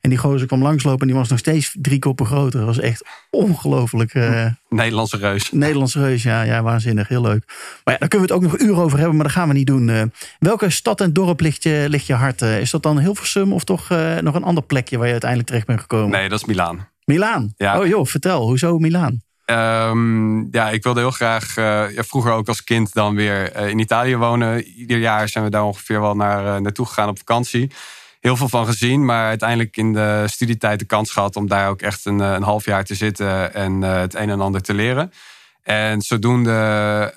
En 0.06 0.12
die 0.12 0.20
gozer 0.20 0.46
kwam 0.46 0.62
langslopen 0.62 1.00
en 1.00 1.06
die 1.06 1.16
was 1.16 1.28
nog 1.28 1.38
steeds 1.38 1.76
drie 1.80 1.98
koppen 1.98 2.26
groter. 2.26 2.58
Dat 2.58 2.68
was 2.68 2.78
echt 2.78 3.04
ongelooflijk. 3.30 4.14
Uh, 4.14 4.46
Nederlandse 4.68 5.16
reus. 5.16 5.52
Nederlandse 5.52 6.00
reus, 6.00 6.22
ja, 6.22 6.42
ja, 6.42 6.62
waanzinnig. 6.62 7.08
Heel 7.08 7.22
leuk. 7.22 7.44
Maar 7.84 7.94
ja, 7.94 8.00
daar 8.00 8.08
kunnen 8.08 8.28
we 8.28 8.34
het 8.34 8.42
ook 8.42 8.50
nog 8.50 8.60
uren 8.60 8.82
over 8.82 8.98
hebben, 8.98 9.16
maar 9.16 9.25
dat 9.25 9.34
gaan 9.34 9.48
we 9.48 9.54
niet 9.54 9.66
doen. 9.66 9.88
Uh, 9.88 10.02
welke 10.38 10.70
stad 10.70 11.00
en 11.00 11.12
dorp 11.12 11.40
ligt 11.40 11.62
je, 11.62 11.86
ligt 11.88 12.06
je 12.06 12.14
hart? 12.14 12.42
Uh, 12.42 12.60
is 12.60 12.70
dat 12.70 12.82
dan 12.82 12.98
Hilversum 12.98 13.52
of 13.52 13.64
toch 13.64 13.88
nog 14.20 14.34
een 14.34 14.44
ander 14.44 14.62
plekje 14.62 14.96
waar 14.96 15.06
je 15.06 15.12
uiteindelijk 15.12 15.48
terecht 15.48 15.66
bent 15.66 15.80
gekomen? 15.80 16.10
Nee, 16.10 16.28
dat 16.28 16.38
is 16.40 16.44
Milaan. 16.44 16.88
Milaan? 17.04 17.54
Ja. 17.56 17.80
Oh 17.80 17.86
joh, 17.86 18.06
vertel. 18.06 18.46
Hoezo 18.46 18.78
Milaan? 18.78 19.22
Um, 19.46 20.48
ja, 20.50 20.70
ik 20.70 20.82
wilde 20.82 21.00
heel 21.00 21.10
graag, 21.10 21.54
ja, 21.94 22.02
vroeger 22.02 22.32
ook 22.32 22.48
als 22.48 22.64
kind 22.64 22.92
dan 22.92 23.14
weer 23.14 23.56
in 23.56 23.78
Italië 23.78 24.16
wonen. 24.16 24.64
Ieder 24.64 24.98
jaar 24.98 25.28
zijn 25.28 25.44
we 25.44 25.50
daar 25.50 25.64
ongeveer 25.64 26.00
wel 26.00 26.14
naar, 26.14 26.62
naartoe 26.62 26.86
gegaan 26.86 27.08
op 27.08 27.18
vakantie 27.18 27.70
heel 28.26 28.37
veel 28.37 28.49
van 28.49 28.66
gezien. 28.66 29.04
Maar 29.04 29.26
uiteindelijk 29.26 29.76
in 29.76 29.92
de 29.92 30.25
studietijd 30.26 30.78
de 30.78 30.85
kans 30.85 31.11
gehad 31.11 31.37
om 31.37 31.49
daar 31.49 31.68
ook 31.68 31.83
echt 31.83 32.04
een, 32.04 32.21
eh, 32.21 32.33
een 32.33 32.42
half 32.42 32.64
jaar 32.64 32.85
te 32.85 32.95
zitten 32.95 33.54
en 33.54 33.83
uh, 33.83 33.97
het 33.97 34.14
een 34.14 34.30
en 34.30 34.40
ander 34.40 34.62
te 34.62 34.75
leren. 34.75 35.12
En 35.62 36.02
zodoende 36.02 36.50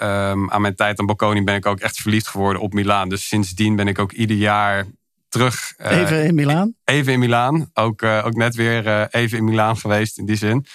um, 0.01 0.51
aan 0.51 0.61
mijn 0.61 0.75
tijd 0.75 0.99
aan 0.99 1.05
Bocconi 1.05 1.43
ben 1.43 1.55
ik 1.55 1.65
ook 1.65 1.79
echt 1.79 1.97
verliefd 1.97 2.27
geworden 2.27 2.61
op 2.61 2.73
Milaan. 2.73 3.09
Dus 3.09 3.27
sindsdien 3.27 3.75
ben 3.75 3.87
ik 3.87 3.99
ook 3.99 4.11
ieder 4.11 4.37
jaar 4.37 4.85
terug. 5.29 5.73
even 5.77 6.23
in 6.23 6.35
Milaan? 6.35 6.75
Even 6.83 7.13
in 7.13 7.19
Milaan. 7.19 7.69
Ook, 7.73 8.03
ook 8.03 8.33
net 8.33 8.55
weer 8.55 9.07
even 9.07 9.37
in 9.37 9.43
Milaan 9.43 9.77
geweest 9.77 10.17
in 10.17 10.25
die 10.25 10.35
zin. 10.35 10.65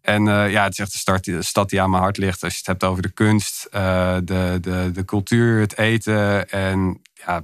En 0.00 0.24
ja, 0.24 0.64
het 0.64 0.72
is 0.72 0.78
echt 0.78 0.92
de, 0.92 0.98
start, 0.98 1.24
de 1.24 1.42
stad 1.42 1.70
die 1.70 1.82
aan 1.82 1.90
mijn 1.90 2.02
hart 2.02 2.16
ligt. 2.16 2.42
Als 2.42 2.52
je 2.52 2.58
het 2.58 2.66
hebt 2.66 2.84
over 2.84 3.02
de 3.02 3.10
kunst, 3.10 3.68
de, 3.70 4.58
de, 4.60 4.90
de 4.92 5.04
cultuur, 5.04 5.60
het 5.60 5.78
eten. 5.78 6.50
En 6.50 7.02
ja, 7.12 7.42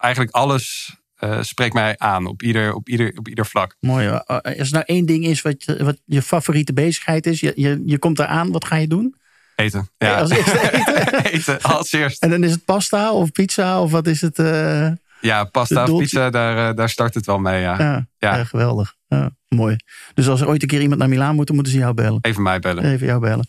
eigenlijk 0.00 0.34
alles 0.34 0.96
uh, 1.20 1.42
spreekt 1.42 1.74
mij 1.74 1.94
aan 1.98 2.26
op 2.26 2.42
ieder, 2.42 2.74
op 2.74 2.88
ieder, 2.88 3.12
op 3.16 3.28
ieder 3.28 3.46
vlak. 3.46 3.76
Mooi. 3.80 4.06
Eh, 4.06 4.18
als 4.26 4.68
er 4.68 4.72
nou 4.72 4.84
één 4.84 5.06
ding 5.06 5.24
is 5.24 5.42
wat, 5.42 5.64
je, 5.64 5.84
wat 5.84 5.98
je 6.04 6.22
favoriete 6.22 6.72
bezigheid 6.72 7.26
is, 7.26 7.40
je, 7.40 7.52
je, 7.56 7.82
je 7.86 7.98
komt 7.98 8.16
daar 8.16 8.26
aan, 8.26 8.50
wat 8.50 8.64
ga 8.64 8.76
je 8.76 8.86
doen? 8.86 9.14
Eten. 9.56 9.88
Ja. 9.98 10.18
als 10.18 10.30
eerste 10.30 10.60
eten. 10.72 11.24
eten, 11.24 11.62
als 11.62 11.92
eerst. 11.92 12.22
En 12.22 12.30
dan 12.30 12.44
is 12.44 12.50
het 12.50 12.64
pasta 12.64 13.12
of 13.12 13.32
pizza 13.32 13.82
of 13.82 13.90
wat 13.90 14.06
is 14.06 14.20
het? 14.20 14.38
Uh, 14.38 14.90
ja, 15.20 15.44
pasta 15.44 15.84
of 15.84 15.98
pizza, 15.98 16.30
daar, 16.30 16.74
daar 16.74 16.88
start 16.88 17.14
het 17.14 17.26
wel 17.26 17.38
mee. 17.38 17.60
Ja, 17.60 17.78
ja, 17.78 18.06
ja. 18.18 18.44
geweldig. 18.44 18.94
mooi. 19.48 19.76
Dus 20.14 20.28
als 20.28 20.40
er 20.40 20.48
ooit 20.48 20.62
een 20.62 20.68
keer 20.68 20.80
iemand 20.80 21.00
naar 21.00 21.08
Milaan 21.08 21.34
moet, 21.34 21.46
dan 21.46 21.54
moeten 21.54 21.72
ze 21.72 21.78
jou 21.78 21.94
bellen. 21.94 22.18
Even 22.22 22.42
mij 22.42 22.58
bellen. 22.58 22.84
Even 22.84 23.06
jou 23.06 23.20
bellen. 23.20 23.46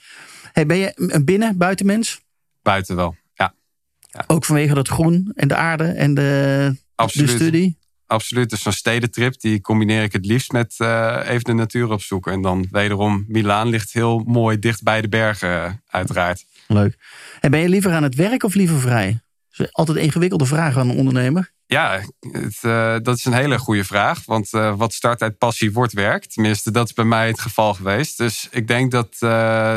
Hey, 0.54 0.66
ben 0.66 0.78
je 0.78 0.92
een 0.96 1.26
binnen, 1.26 1.58
buitenmens? 1.58 2.22
Buiten 2.62 2.96
wel, 2.96 3.16
ja. 3.34 3.54
ja. 4.00 4.24
Ook 4.28 4.46
vanwege 4.46 4.74
dat 4.74 4.88
groen 4.88 5.32
en 5.36 5.48
de 5.48 5.56
aarde 5.56 5.84
en 5.84 6.14
de 6.14 6.76
Absoluut. 6.98 7.30
De 7.30 7.36
studie? 7.36 7.78
Absoluut. 8.06 8.50
Dus 8.50 8.62
zo'n 8.62 8.72
stedentrip, 8.72 9.40
die 9.40 9.62
combineer 9.62 10.04
ik 10.04 10.14
het 10.14 10.26
liefst 10.26 10.52
met 10.52 10.76
uh, 10.78 11.20
even 11.26 11.44
de 11.44 11.54
natuur 11.54 11.92
opzoeken. 11.92 12.32
En 12.32 12.42
dan 12.42 12.68
wederom, 12.72 13.26
Milaan 13.28 13.68
ligt 13.68 13.94
heel 13.94 14.24
mooi 14.26 14.60
dicht 14.60 14.84
bij 14.84 15.02
de 15.02 15.10
bergen, 15.10 15.50
uh, 15.50 15.72
uiteraard. 15.88 16.46
Leuk. 16.68 16.98
En 17.40 17.52
ben 17.52 17.60
je 17.60 17.70
liever 17.70 17.92
aan 17.92 18.04
het 18.04 18.16
werk 18.16 18.44
of 18.44 18.54
liever 18.54 18.80
vrij? 18.80 19.20
Dat 19.50 19.68
is 19.68 19.74
altijd 19.74 19.98
een 19.98 20.04
ingewikkelde 20.04 20.46
vraag 20.46 20.78
aan 20.78 20.90
een 20.90 20.98
ondernemer. 20.98 21.52
Ja, 21.66 22.02
het, 22.32 22.58
uh, 22.62 22.96
dat 23.02 23.18
is 23.18 23.26
een 23.26 23.34
hele 23.34 23.60
goede 23.60 23.84
vraag. 23.84 24.26
Want 24.26 24.50
wat 24.50 24.94
start 24.94 25.22
uit 25.22 25.38
passie 25.38 25.72
wordt 25.72 25.94
werk. 25.94 26.26
Tenminste, 26.26 26.72
dat 26.72 26.86
is 26.86 26.94
bij 26.94 27.06
mij 27.06 27.28
het 27.28 27.40
geval 27.40 27.74
geweest. 27.74 28.18
Dus 28.18 28.48
ik 28.52 28.68
denk 28.68 28.92
dat, 28.92 29.16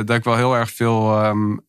dat 0.07 0.17
ik 0.17 0.25
wel 0.25 0.37
heel 0.37 0.55
erg 0.55 0.71
veel 0.71 1.25
um, 1.25 1.61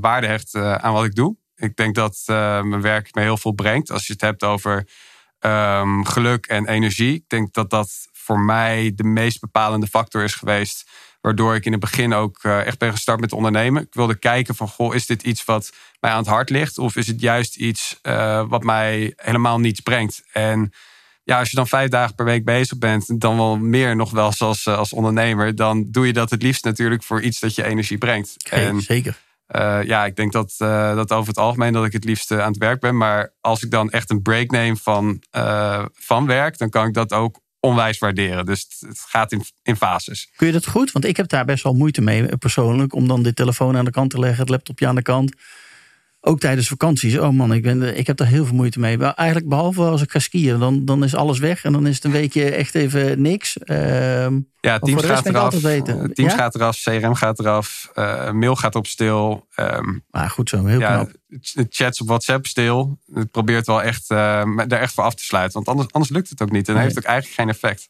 waarde 0.00 0.26
hecht 0.26 0.54
aan 0.54 0.92
wat 0.92 1.04
ik 1.04 1.14
doe. 1.14 1.36
Ik 1.56 1.76
denk 1.76 1.94
dat 1.94 2.22
uh, 2.26 2.62
mijn 2.62 2.80
werk 2.80 3.14
me 3.14 3.20
heel 3.20 3.36
veel 3.36 3.52
brengt. 3.52 3.90
Als 3.90 4.06
je 4.06 4.12
het 4.12 4.22
hebt 4.22 4.44
over 4.44 4.86
um, 5.40 6.04
geluk 6.04 6.46
en 6.46 6.68
energie. 6.68 7.14
Ik 7.14 7.28
denk 7.28 7.52
dat 7.52 7.70
dat 7.70 8.08
voor 8.12 8.40
mij 8.40 8.92
de 8.94 9.04
meest 9.04 9.40
bepalende 9.40 9.86
factor 9.86 10.24
is 10.24 10.34
geweest. 10.34 10.90
Waardoor 11.20 11.54
ik 11.54 11.64
in 11.64 11.72
het 11.72 11.80
begin 11.80 12.12
ook 12.12 12.42
uh, 12.42 12.66
echt 12.66 12.78
ben 12.78 12.90
gestart 12.90 13.20
met 13.20 13.32
ondernemen. 13.32 13.82
Ik 13.82 13.94
wilde 13.94 14.18
kijken 14.18 14.54
van, 14.54 14.68
goh, 14.68 14.94
is 14.94 15.06
dit 15.06 15.22
iets 15.22 15.44
wat 15.44 15.72
mij 16.00 16.10
aan 16.10 16.18
het 16.18 16.26
hart 16.26 16.50
ligt? 16.50 16.78
Of 16.78 16.96
is 16.96 17.06
het 17.06 17.20
juist 17.20 17.56
iets 17.56 17.98
uh, 18.02 18.44
wat 18.48 18.62
mij 18.62 19.12
helemaal 19.16 19.60
niets 19.60 19.80
brengt? 19.80 20.22
En 20.32 20.72
ja, 21.22 21.38
als 21.38 21.50
je 21.50 21.56
dan 21.56 21.68
vijf 21.68 21.90
dagen 21.90 22.14
per 22.14 22.24
week 22.24 22.44
bezig 22.44 22.78
bent, 22.78 23.20
dan 23.20 23.36
wel 23.36 23.56
meer 23.56 23.96
nog 23.96 24.10
wel 24.10 24.32
als, 24.38 24.66
als 24.66 24.92
ondernemer, 24.92 25.54
dan 25.54 25.90
doe 25.90 26.06
je 26.06 26.12
dat 26.12 26.30
het 26.30 26.42
liefst 26.42 26.64
natuurlijk 26.64 27.02
voor 27.02 27.22
iets 27.22 27.40
dat 27.40 27.54
je 27.54 27.64
energie 27.64 27.98
brengt. 27.98 28.48
en, 28.50 28.80
zeker. 28.80 29.18
Uh, 29.48 29.82
ja, 29.82 30.04
ik 30.04 30.16
denk 30.16 30.32
dat, 30.32 30.54
uh, 30.58 30.94
dat 30.94 31.12
over 31.12 31.28
het 31.28 31.38
algemeen 31.38 31.72
dat 31.72 31.84
ik 31.84 31.92
het 31.92 32.04
liefst 32.04 32.30
aan 32.30 32.52
het 32.52 32.56
werk 32.56 32.80
ben. 32.80 32.96
Maar 32.96 33.34
als 33.40 33.62
ik 33.62 33.70
dan 33.70 33.90
echt 33.90 34.10
een 34.10 34.22
break 34.22 34.50
neem 34.50 34.76
van, 34.76 35.22
uh, 35.36 35.84
van 35.92 36.26
werk, 36.26 36.58
dan 36.58 36.70
kan 36.70 36.86
ik 36.86 36.94
dat 36.94 37.12
ook 37.12 37.40
onwijs 37.60 37.98
waarderen. 37.98 38.46
Dus 38.46 38.60
het, 38.60 38.88
het, 38.88 39.00
gaat 39.08 39.32
in, 39.32 39.42
in 39.62 39.76
fases. 39.76 40.30
Kun 40.36 40.46
je 40.46 40.52
dat 40.52 40.66
goed? 40.66 40.92
Want 40.92 41.04
ik 41.04 41.16
heb 41.16 41.28
daar 41.28 41.44
best 41.44 41.62
wel 41.62 41.74
moeite 41.74 42.00
mee 42.00 42.36
persoonlijk. 42.36 42.94
Om 42.94 43.08
dan 43.08 43.22
de 43.22 43.34
telefoon 43.34 43.76
aan 43.76 43.84
de 43.84 43.90
kant 43.90 44.10
te 44.10 44.18
leggen, 44.18 44.40
het 44.40 44.48
laptopje 44.48 44.86
aan 44.86 44.94
de 44.94 45.02
kant. 45.02 45.34
Ook 46.26 46.40
tijdens 46.40 46.68
vakanties. 46.68 47.18
Oh 47.18 47.30
man, 47.30 47.52
ik, 47.52 47.62
ben, 47.62 47.96
ik 47.96 48.06
heb 48.06 48.16
daar 48.16 48.26
heel 48.26 48.44
veel 48.44 48.54
moeite 48.54 48.80
mee. 48.80 48.98
Maar 48.98 49.14
eigenlijk 49.14 49.48
behalve 49.48 49.82
als 49.82 50.02
ik 50.02 50.10
ga 50.10 50.18
skiën. 50.18 50.58
Dan, 50.58 50.84
dan 50.84 51.04
is 51.04 51.14
alles 51.14 51.38
weg. 51.38 51.64
En 51.64 51.72
dan 51.72 51.86
is 51.86 51.94
het 51.94 52.04
een 52.04 52.10
weekje 52.10 52.50
echt 52.50 52.74
even 52.74 53.22
niks. 53.22 53.56
Uh, 53.64 54.26
ja, 54.60 54.78
Teams 54.78 55.04
gaat 55.04 55.26
eraf. 55.26 55.54
Teams 55.60 56.14
ja? 56.14 56.28
gaat 56.28 56.54
eraf. 56.54 56.82
CRM 56.82 57.14
gaat 57.14 57.38
eraf. 57.38 57.90
Uh, 57.94 58.30
mail 58.30 58.56
gaat 58.56 58.74
op 58.74 58.86
stil. 58.86 59.46
Um, 59.56 60.04
ah, 60.10 60.30
goed 60.30 60.48
zo, 60.48 60.66
heel 60.66 60.80
ja, 60.80 60.94
knap. 60.94 61.10
Chats 61.68 62.00
op 62.00 62.06
WhatsApp 62.06 62.46
stil. 62.46 62.98
Het 63.12 63.30
probeert 63.30 63.66
wel 63.66 63.82
echt 63.82 64.10
uh, 64.10 64.42
daar 64.66 64.80
echt 64.80 64.94
voor 64.94 65.04
af 65.04 65.14
te 65.14 65.24
sluiten. 65.24 65.54
Want 65.54 65.68
anders, 65.68 65.92
anders 65.92 66.12
lukt 66.12 66.28
het 66.28 66.42
ook 66.42 66.50
niet. 66.50 66.68
En 66.68 66.74
nee. 66.74 66.82
heeft 66.82 66.98
ook 66.98 67.04
eigenlijk 67.04 67.40
geen 67.40 67.48
effect. 67.48 67.88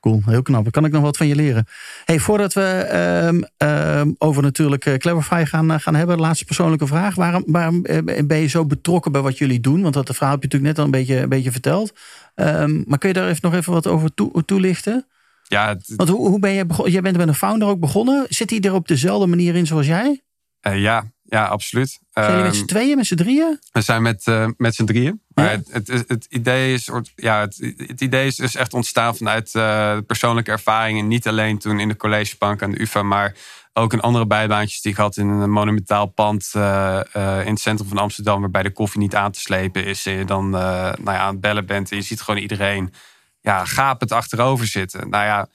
Cool, 0.00 0.22
heel 0.26 0.42
knap. 0.42 0.70
Kan 0.70 0.84
ik 0.84 0.92
nog 0.92 1.02
wat 1.02 1.16
van 1.16 1.26
je 1.26 1.34
leren. 1.34 1.66
Hey, 2.04 2.18
voordat 2.18 2.52
we 2.52 2.88
um, 3.26 3.68
um, 3.68 4.14
over 4.18 4.42
natuurlijk 4.42 4.86
uh, 4.86 4.94
Cleverfy 4.94 5.44
gaan, 5.44 5.70
uh, 5.70 5.78
gaan 5.78 5.94
hebben, 5.94 6.20
laatste 6.20 6.44
persoonlijke 6.44 6.86
vraag. 6.86 7.14
Waarom, 7.14 7.42
waarom 7.46 7.84
uh, 7.90 7.98
ben 8.24 8.38
je 8.38 8.46
zo 8.46 8.64
betrokken 8.64 9.12
bij 9.12 9.20
wat 9.20 9.38
jullie 9.38 9.60
doen? 9.60 9.82
Want 9.82 9.94
dat 9.94 10.06
de 10.06 10.12
verhaal 10.12 10.32
heb 10.32 10.42
je 10.42 10.48
natuurlijk 10.48 10.76
net 10.76 10.78
al 10.78 10.84
een 10.84 10.98
beetje, 10.98 11.22
een 11.22 11.28
beetje 11.28 11.52
verteld. 11.52 11.92
Um, 12.34 12.84
maar 12.86 12.98
kun 12.98 13.08
je 13.08 13.14
daar 13.14 13.28
even, 13.28 13.40
nog 13.42 13.54
even 13.54 13.72
wat 13.72 13.86
over 13.86 14.14
toe, 14.14 14.44
toelichten? 14.44 15.06
Ja, 15.42 15.68
het... 15.68 15.92
Want 15.96 16.08
hoe, 16.08 16.28
hoe 16.28 16.38
ben 16.38 16.52
je 16.52 16.66
begonnen? 16.66 16.92
Jij 16.92 17.02
bent 17.02 17.16
met 17.16 17.28
een 17.28 17.34
founder 17.34 17.68
ook 17.68 17.80
begonnen. 17.80 18.26
Zit 18.28 18.50
hij 18.50 18.60
er 18.60 18.74
op 18.74 18.88
dezelfde 18.88 19.26
manier 19.26 19.54
in 19.54 19.66
zoals 19.66 19.86
jij? 19.86 20.20
ja, 20.60 21.04
ja, 21.22 21.46
absoluut. 21.46 22.00
Zijn 22.24 22.36
jullie 22.36 22.50
met 22.50 22.56
z'n 22.56 22.64
tweeën, 22.64 22.96
met 22.96 23.06
z'n 23.06 23.14
drieën? 23.14 23.58
We 23.72 23.80
zijn 23.80 24.02
met, 24.02 24.26
uh, 24.26 24.46
met 24.56 24.74
z'n 24.74 24.84
drieën. 24.84 25.22
Maar 25.34 25.50
het, 25.50 25.68
het, 25.86 26.04
het, 26.08 26.26
idee 26.28 26.72
is, 26.72 26.90
ja, 27.14 27.40
het, 27.40 27.74
het, 27.76 28.00
idee 28.00 28.26
is 28.26 28.36
dus 28.36 28.54
echt 28.54 28.74
ontstaan 28.74 29.16
vanuit 29.16 29.54
uh, 29.54 29.96
persoonlijke 30.06 30.50
ervaringen. 30.50 31.08
Niet 31.08 31.28
alleen 31.28 31.58
toen 31.58 31.80
in 31.80 31.88
de 31.88 31.96
collegebank 31.96 32.62
aan 32.62 32.70
de 32.70 32.80
UvA, 32.80 33.02
maar 33.02 33.34
ook 33.72 33.92
in 33.92 34.00
andere 34.00 34.26
bijbaantjes 34.26 34.80
die 34.80 34.92
ik 34.92 34.98
had 34.98 35.16
in 35.16 35.28
een 35.28 35.50
monumentaal 35.50 36.06
pand 36.06 36.52
uh, 36.56 37.00
in 37.14 37.52
het 37.52 37.60
centrum 37.60 37.88
van 37.88 37.98
Amsterdam, 37.98 38.40
waarbij 38.40 38.62
de 38.62 38.72
koffie 38.72 39.00
niet 39.00 39.14
aan 39.14 39.32
te 39.32 39.40
slepen 39.40 39.84
is. 39.84 40.06
En 40.06 40.12
je 40.12 40.24
dan 40.24 40.50
nou 40.50 41.02
ja, 41.04 41.18
aan 41.18 41.32
het 41.32 41.40
bellen 41.40 41.66
bent 41.66 41.90
en 41.90 41.96
je 41.96 42.02
ziet 42.02 42.20
gewoon 42.20 42.40
iedereen 42.40 42.92
ja, 43.40 43.64
gapend 43.64 44.12
achterover 44.12 44.66
zitten. 44.66 45.10
Nou 45.10 45.24
ja, 45.24 45.48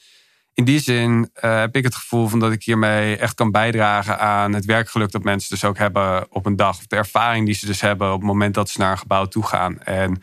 in 0.56 0.64
die 0.64 0.80
zin 0.80 1.30
uh, 1.36 1.60
heb 1.60 1.76
ik 1.76 1.84
het 1.84 1.96
gevoel 1.96 2.28
van 2.28 2.40
dat 2.40 2.52
ik 2.52 2.64
hiermee 2.64 3.18
echt 3.18 3.34
kan 3.34 3.52
bijdragen 3.52 4.20
aan 4.20 4.54
het 4.54 4.66
werkgeluk 4.66 5.12
dat 5.12 5.24
mensen 5.24 5.50
dus 5.50 5.64
ook 5.64 5.78
hebben 5.78 6.32
op 6.32 6.46
een 6.46 6.56
dag. 6.56 6.78
Of 6.78 6.88
de 6.88 6.96
ervaring 6.96 7.46
die 7.46 7.56
ze 7.56 7.66
dus 7.66 7.82
hebben 7.82 8.08
op 8.08 8.20
het 8.20 8.28
moment 8.28 8.54
dat 8.54 8.70
ze 8.70 8.80
naar 8.80 8.92
een 8.92 8.98
gebouw 8.98 9.26
toe 9.26 9.44
gaan. 9.44 9.80
En 9.80 10.22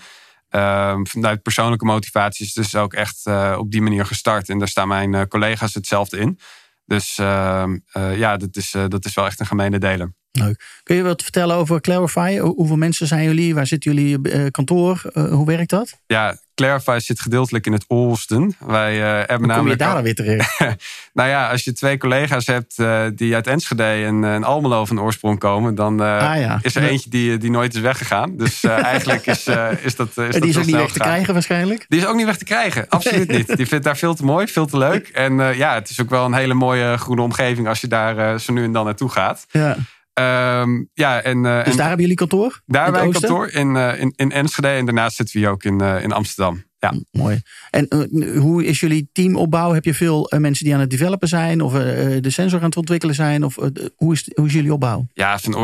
uh, 0.51 0.99
vanuit 1.03 1.43
persoonlijke 1.43 1.85
motivatie 1.85 2.47
is 2.47 2.55
het 2.55 2.65
dus 2.65 2.81
ook 2.81 2.93
echt 2.93 3.27
uh, 3.27 3.57
op 3.59 3.71
die 3.71 3.83
manier 3.83 4.07
gestart. 4.07 4.49
En 4.49 4.59
daar 4.59 4.69
staan 4.69 4.89
mijn 4.89 5.13
uh, 5.13 5.23
collega's 5.23 5.75
hetzelfde 5.75 6.19
in. 6.19 6.39
Dus 6.85 7.19
ehm, 7.19 7.79
ja, 7.93 8.37
dat 8.37 8.57
is, 8.57 8.71
dat 8.89 9.05
is 9.05 9.15
wel 9.15 9.27
echt 9.27 9.41
een 9.41 9.47
gemene 9.47 9.79
delen. 9.79 10.17
Leuk. 10.33 10.81
Kun 10.83 10.97
je 10.97 11.03
wat 11.03 11.23
vertellen 11.23 11.57
over 11.57 11.81
Clarify? 11.81 12.39
Hoeveel 12.39 12.77
mensen 12.77 13.07
zijn 13.07 13.25
jullie? 13.25 13.55
Waar 13.55 13.67
zit 13.67 13.85
jullie 13.85 14.51
kantoor? 14.51 15.03
hoe 15.13 15.47
werkt 15.47 15.71
dat? 15.71 15.99
Ja, 16.07 16.37
Clarify 16.55 16.99
zit 16.99 17.21
gedeeltelijk 17.21 17.67
in 17.67 17.73
het 17.73 17.85
Olsten. 17.87 18.57
Wij 18.67 18.97
uh, 18.97 19.03
hebben 19.03 19.37
Hoe 19.37 19.47
namelijk. 19.47 19.79
Kom 19.79 19.89
je 19.89 19.95
daar 19.95 20.03
weer 20.03 20.15
terecht? 20.15 20.59
nou 21.13 21.29
ja, 21.29 21.51
als 21.51 21.65
je 21.65 21.73
twee 21.73 21.99
collega's 21.99 22.47
hebt 22.47 22.75
uh, 22.79 23.05
die 23.15 23.35
uit 23.35 23.47
Enschede 23.47 23.83
en, 23.83 24.25
en 24.25 24.45
Almelo 24.45 24.85
van 24.85 25.01
oorsprong 25.01 25.39
komen, 25.39 25.75
dan 25.75 26.01
uh, 26.01 26.31
ah, 26.31 26.41
ja. 26.41 26.59
is 26.63 26.75
er 26.75 26.83
eentje 26.83 27.11
die, 27.11 27.39
die 27.39 27.51
nooit 27.51 27.75
is 27.75 27.81
weggegaan. 27.81 28.37
Dus 28.37 28.65
eigenlijk 28.95 29.27
is, 29.27 29.47
is 29.83 29.97
dat. 29.97 30.09
Is 30.09 30.17
en 30.17 30.31
die 30.31 30.41
dat 30.41 30.49
is 30.49 30.57
ook 30.57 30.65
niet 30.65 30.75
weg 30.75 30.93
te 30.93 30.99
krijgen, 30.99 31.33
waarschijnlijk? 31.33 31.85
Die 31.89 32.01
is 32.01 32.07
ook 32.07 32.17
niet 32.17 32.27
weg 32.27 32.37
te 32.37 32.45
krijgen, 32.45 32.89
absoluut 32.89 33.31
niet. 33.31 33.57
Die 33.57 33.67
vindt 33.67 33.85
daar 33.85 33.97
veel 33.97 34.15
te 34.15 34.25
mooi, 34.25 34.47
veel 34.47 34.67
te 34.67 34.79
leuk. 34.79 35.09
En 35.09 35.37
ja, 35.57 35.75
het 35.75 35.91
is 35.91 36.01
ook 36.01 36.11
wel 36.11 36.25
een 36.25 36.35
hele 36.35 36.55
mooie 36.55 36.97
groene 36.97 37.23
omgeving 37.23 37.69
als 37.69 37.81
je 37.81 37.89
daar 37.89 38.41
zo 38.41 38.53
nu 38.53 38.65
en 38.65 38.73
dan 38.73 38.85
naartoe 38.85 39.09
gaat. 39.09 39.47
Ja. 39.51 39.77
Um, 40.21 40.89
ja, 40.93 41.23
en, 41.23 41.45
uh, 41.45 41.65
dus 41.65 41.73
en 41.73 41.77
daar 41.77 41.87
hebben 41.87 42.01
jullie 42.01 42.15
kantoor? 42.15 42.63
Daar 42.67 42.85
hebben 42.85 43.03
wij 43.03 43.11
kantoor 43.11 43.49
in, 43.49 43.75
uh, 43.75 44.01
in, 44.01 44.13
in 44.17 44.33
Enschede. 44.33 44.69
En 44.69 44.85
daarnaast 44.85 45.17
zitten 45.17 45.35
we 45.35 45.41
hier 45.41 45.51
ook 45.51 45.65
in, 45.65 45.83
uh, 45.83 46.03
in 46.03 46.13
Amsterdam. 46.13 46.65
Ja. 46.83 46.95
Mooi. 47.11 47.41
En 47.71 47.87
uh, 47.89 48.39
hoe 48.39 48.65
is 48.65 48.81
jullie 48.81 49.09
teamopbouw? 49.13 49.73
Heb 49.73 49.85
je 49.85 49.95
veel 49.95 50.35
uh, 50.35 50.41
mensen 50.41 50.65
die 50.65 50.75
aan 50.75 50.81
het 50.81 50.91
developen 50.91 51.29
zijn 51.29 51.61
of 51.61 51.75
uh, 51.75 51.81
de 52.21 52.31
sensor 52.31 52.59
aan 52.59 52.65
het 52.65 52.77
ontwikkelen 52.77 53.15
zijn? 53.15 53.45
Of 53.45 53.55
hoe, 53.97 54.13
is, 54.13 54.31
hoe 54.35 54.47
is 54.47 54.53
jullie 54.53 54.73
opbouw? 54.73 55.07
Ja, 55.15 55.39
van 55.39 55.57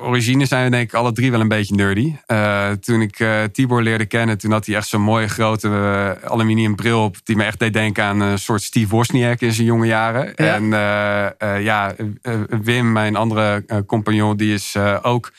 origine 0.00 0.46
zijn 0.46 0.64
we 0.64 0.70
denk 0.70 0.88
ik 0.88 0.94
alle 0.94 1.12
drie 1.12 1.30
wel 1.30 1.40
een 1.40 1.48
beetje 1.48 1.74
nerdy. 1.74 2.14
toen 2.80 3.00
ik 3.00 3.26
Tibor 3.52 3.82
leerde 3.82 4.06
kennen, 4.06 4.38
toen 4.38 4.50
had 4.50 4.66
hij 4.66 4.76
echt 4.76 4.88
zo'n 4.88 5.02
mooie 5.02 5.28
grote 5.28 5.68
aluminium 6.24 6.76
bril 6.76 7.04
op. 7.04 7.16
Die 7.24 7.36
me 7.36 7.44
echt 7.44 7.58
deed 7.58 7.72
denken 7.72 8.04
aan 8.04 8.20
een 8.20 8.38
soort 8.38 8.62
Steve 8.62 8.88
Wozniak 8.88 9.40
in 9.40 9.52
zijn 9.52 9.66
jonge 9.66 9.86
jaren. 9.86 10.32
Ja. 10.34 10.54
En 10.54 10.68
ja, 11.62 11.94
Wim, 12.62 12.92
mijn 12.92 13.16
andere 13.16 13.64
compagnon, 13.86 14.36
die 14.36 14.54
is 14.54 14.76
ook 15.02 15.32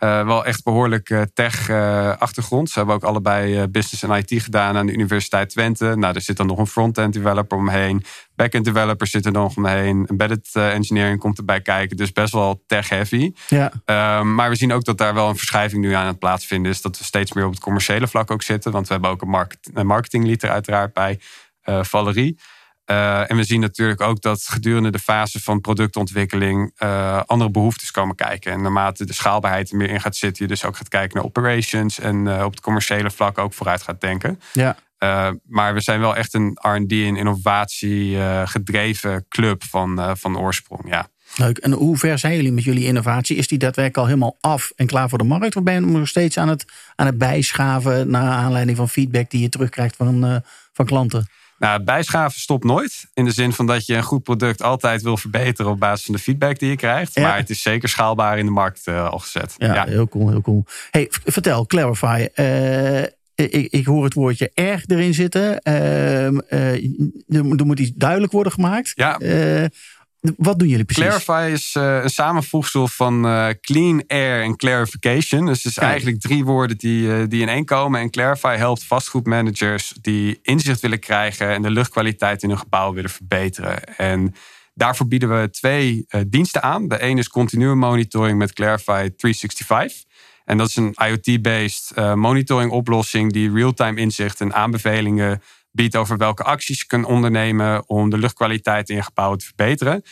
uh, 0.00 0.26
wel 0.26 0.44
echt 0.44 0.64
behoorlijk 0.64 1.10
uh, 1.10 1.22
tech-achtergrond. 1.34 2.66
Uh, 2.66 2.72
Ze 2.72 2.78
hebben 2.78 2.96
ook 2.96 3.04
allebei 3.04 3.66
business 3.66 4.02
en 4.02 4.10
IT 4.10 4.42
gedaan 4.42 4.76
aan 4.76 4.86
de 4.86 4.92
Universiteit 4.92 5.48
Twente. 5.48 5.94
Nou, 5.96 6.14
er 6.14 6.20
zit 6.20 6.36
dan 6.36 6.46
nog 6.46 6.58
een 6.58 6.66
front-end 6.66 7.12
developer 7.12 7.58
omheen. 7.58 8.04
Back-end 8.34 8.64
developer 8.64 9.06
zit 9.06 9.26
er 9.26 9.32
nog 9.32 9.56
omheen. 9.56 10.06
Embedded 10.06 10.48
engineering 10.52 11.18
komt 11.18 11.38
erbij 11.38 11.60
kijken. 11.60 11.96
Dus 11.96 12.12
best 12.12 12.32
wel 12.32 12.64
tech-heavy. 12.66 13.32
Ja. 13.48 13.72
Ehm, 13.84 14.34
maar 14.34 14.50
we 14.50 14.56
zien 14.56 14.72
ook 14.72 14.84
dat 14.84 14.98
daar 14.98 15.14
wel 15.14 15.28
een 15.28 15.36
verschuiving 15.36 15.82
nu 15.82 15.92
aan 15.92 16.06
het 16.06 16.18
plaatsvinden 16.18 16.72
is. 16.72 16.82
Dat 16.82 16.98
we 16.98 17.04
steeds 17.04 17.32
meer 17.32 17.44
op 17.44 17.52
het 17.52 17.60
commerciële 17.60 18.08
vlak 18.08 18.30
ook 18.30 18.42
zitten. 18.42 18.72
Want 18.72 18.86
we 18.86 18.92
hebben 18.92 19.10
ook 19.10 19.22
een 19.22 19.86
market, 19.86 20.42
er 20.42 20.50
uiteraard 20.50 20.92
bij, 20.92 21.20
Valerie. 21.64 22.38
En 22.90 23.36
we 23.36 23.44
zien 23.44 23.60
natuurlijk 23.60 24.00
ook 24.00 24.20
dat 24.20 24.42
gedurende 24.42 24.90
de 24.90 24.98
fase 24.98 25.40
van 25.42 25.60
productontwikkeling 25.60 26.72
andere 27.26 27.50
behoeftes 27.50 27.90
komen 27.90 28.16
kijken. 28.16 28.52
En 28.52 28.62
naarmate 28.62 29.04
de 29.04 29.12
schaalbaarheid 29.12 29.70
er 29.70 29.76
meer 29.76 29.90
in 29.90 30.00
gaat 30.00 30.16
zitten, 30.16 30.42
je 30.44 30.50
dus 30.50 30.64
ook 30.64 30.76
gaat 30.76 30.88
kijken 30.88 31.16
naar 31.16 31.24
operations 31.24 31.98
en 31.98 32.44
op 32.44 32.50
het 32.50 32.60
commerciële 32.60 33.10
vlak 33.10 33.38
ook 33.38 33.52
vooruit 33.52 33.82
gaat 33.82 34.00
denken. 34.00 34.40
Ja. 34.52 34.76
maar 35.46 35.74
we 35.74 35.80
zijn 35.80 36.00
wel 36.00 36.16
echt 36.16 36.34
een 36.34 36.58
RD 36.60 36.92
en 36.92 37.16
innovatie 37.16 38.18
gedreven 38.44 39.26
club 39.28 39.64
van, 39.64 40.16
van 40.16 40.38
oorsprong. 40.38 40.88
Ja. 40.88 41.08
Leuk. 41.36 41.58
En 41.58 41.72
hoe 41.72 41.96
ver 41.96 42.18
zijn 42.18 42.36
jullie 42.36 42.52
met 42.52 42.64
jullie 42.64 42.84
innovatie? 42.84 43.36
Is 43.36 43.48
die 43.48 43.58
daadwerkelijk 43.58 43.96
al 43.96 44.06
helemaal 44.06 44.36
af 44.40 44.72
en 44.76 44.86
klaar 44.86 45.08
voor 45.08 45.18
de 45.18 45.24
markt? 45.24 45.56
Of 45.56 45.62
ben 45.62 45.74
je 45.74 45.80
nog 45.80 46.08
steeds 46.08 46.38
aan 46.38 46.48
het, 46.48 46.64
aan 46.94 47.06
het 47.06 47.18
bijschaven 47.18 48.10
naar 48.10 48.32
aanleiding 48.32 48.76
van 48.76 48.88
feedback 48.88 49.30
die 49.30 49.40
je 49.40 49.48
terugkrijgt 49.48 49.96
van, 49.96 50.42
van 50.72 50.86
klanten? 50.86 51.28
Nou, 51.60 51.82
bijschaven 51.82 52.40
stopt 52.40 52.64
nooit. 52.64 53.06
In 53.14 53.24
de 53.24 53.30
zin 53.30 53.52
van 53.52 53.66
dat 53.66 53.86
je 53.86 53.94
een 53.94 54.02
goed 54.02 54.22
product 54.22 54.62
altijd 54.62 55.02
wil 55.02 55.16
verbeteren 55.16 55.70
op 55.70 55.80
basis 55.80 56.04
van 56.04 56.14
de 56.14 56.20
feedback 56.20 56.58
die 56.58 56.70
je 56.70 56.76
krijgt. 56.76 57.18
Maar 57.18 57.36
het 57.36 57.50
is 57.50 57.62
zeker 57.62 57.88
schaalbaar 57.88 58.38
in 58.38 58.44
de 58.44 58.50
markt 58.50 58.86
uh, 58.86 59.08
al 59.08 59.18
gezet. 59.18 59.54
Ja, 59.58 59.84
heel 59.84 60.08
cool, 60.08 60.28
heel 60.28 60.40
cool. 60.40 60.64
Hey, 60.90 61.06
vertel, 61.10 61.66
Clarify. 61.66 62.28
Uh, 62.34 63.02
ik, 63.34 63.66
ik, 63.70 63.86
hoor 63.86 64.04
het 64.04 64.14
woordje 64.14 64.50
erg 64.54 64.86
erin 64.86 65.14
zitten. 65.14 65.58
Ehm, 65.58 66.38
er, 67.28 67.66
moet 67.66 67.78
iets 67.78 67.92
duidelijk 67.94 68.32
worden 68.32 68.52
gemaakt. 68.52 68.92
Ja. 68.94 69.18
Wat 70.20 70.58
doen 70.58 70.68
jullie 70.68 70.84
precies? 70.84 71.04
Clarify 71.04 71.50
is 71.52 71.74
uh, 71.74 72.02
een 72.02 72.10
samenvoegsel 72.10 72.88
van 72.88 73.26
uh, 73.26 73.48
clean 73.60 74.04
air 74.06 74.42
en 74.42 74.56
clarification. 74.56 75.46
Dus 75.46 75.62
het 75.62 75.72
is 75.72 75.78
eigenlijk 75.78 76.20
drie 76.20 76.44
woorden 76.44 76.78
die, 76.78 77.06
uh, 77.06 77.22
die 77.28 77.40
in 77.40 77.48
één 77.48 77.64
komen. 77.64 78.00
En 78.00 78.10
Clarify 78.10 78.56
helpt 78.56 78.84
vastgoedmanagers 78.84 79.94
die 80.00 80.38
inzicht 80.42 80.80
willen 80.80 80.98
krijgen 80.98 81.48
en 81.48 81.62
de 81.62 81.70
luchtkwaliteit 81.70 82.42
in 82.42 82.48
hun 82.48 82.58
gebouw 82.58 82.92
willen 82.92 83.10
verbeteren. 83.10 83.96
En 83.96 84.34
daarvoor 84.74 85.08
bieden 85.08 85.40
we 85.40 85.50
twee 85.50 86.06
diensten 86.26 86.62
aan. 86.62 86.88
De 86.88 87.00
ene 87.00 87.20
is 87.20 87.28
continue 87.28 87.74
monitoring 87.74 88.38
met 88.38 88.52
Clarify 88.52 89.08
365. 89.16 90.04
En 90.44 90.56
dat 90.56 90.68
is 90.68 90.76
een 90.76 90.94
IoT-based 90.94 91.96
monitoring 92.14 92.70
oplossing 92.70 93.32
die 93.32 93.52
real-time 93.52 94.00
inzicht 94.00 94.40
en 94.40 94.54
aanbevelingen 94.54 95.42
biedt 95.70 95.96
over 95.96 96.16
welke 96.16 96.42
acties 96.42 96.78
je 96.78 96.86
kunt 96.86 97.06
ondernemen 97.06 97.88
om 97.88 98.10
de 98.10 98.18
luchtkwaliteit 98.18 98.88
in 98.88 98.96
je 98.96 99.02
gebouw 99.02 99.36
te 99.36 99.44
verbeteren. 99.44 100.02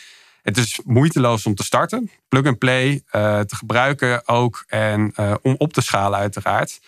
Het 0.43 0.57
is 0.57 0.81
moeiteloos 0.85 1.47
om 1.47 1.55
te 1.55 1.65
starten, 1.65 2.11
plug 2.29 2.47
and 2.47 2.59
play 2.59 2.91
uh, 2.91 3.41
te 3.41 3.57
gebruiken 3.57 4.29
ook 4.29 4.65
en 4.67 5.13
uh, 5.17 5.35
om 5.43 5.55
op 5.59 5.73
te 5.73 5.81
schalen 5.81 6.19
uiteraard. 6.19 6.81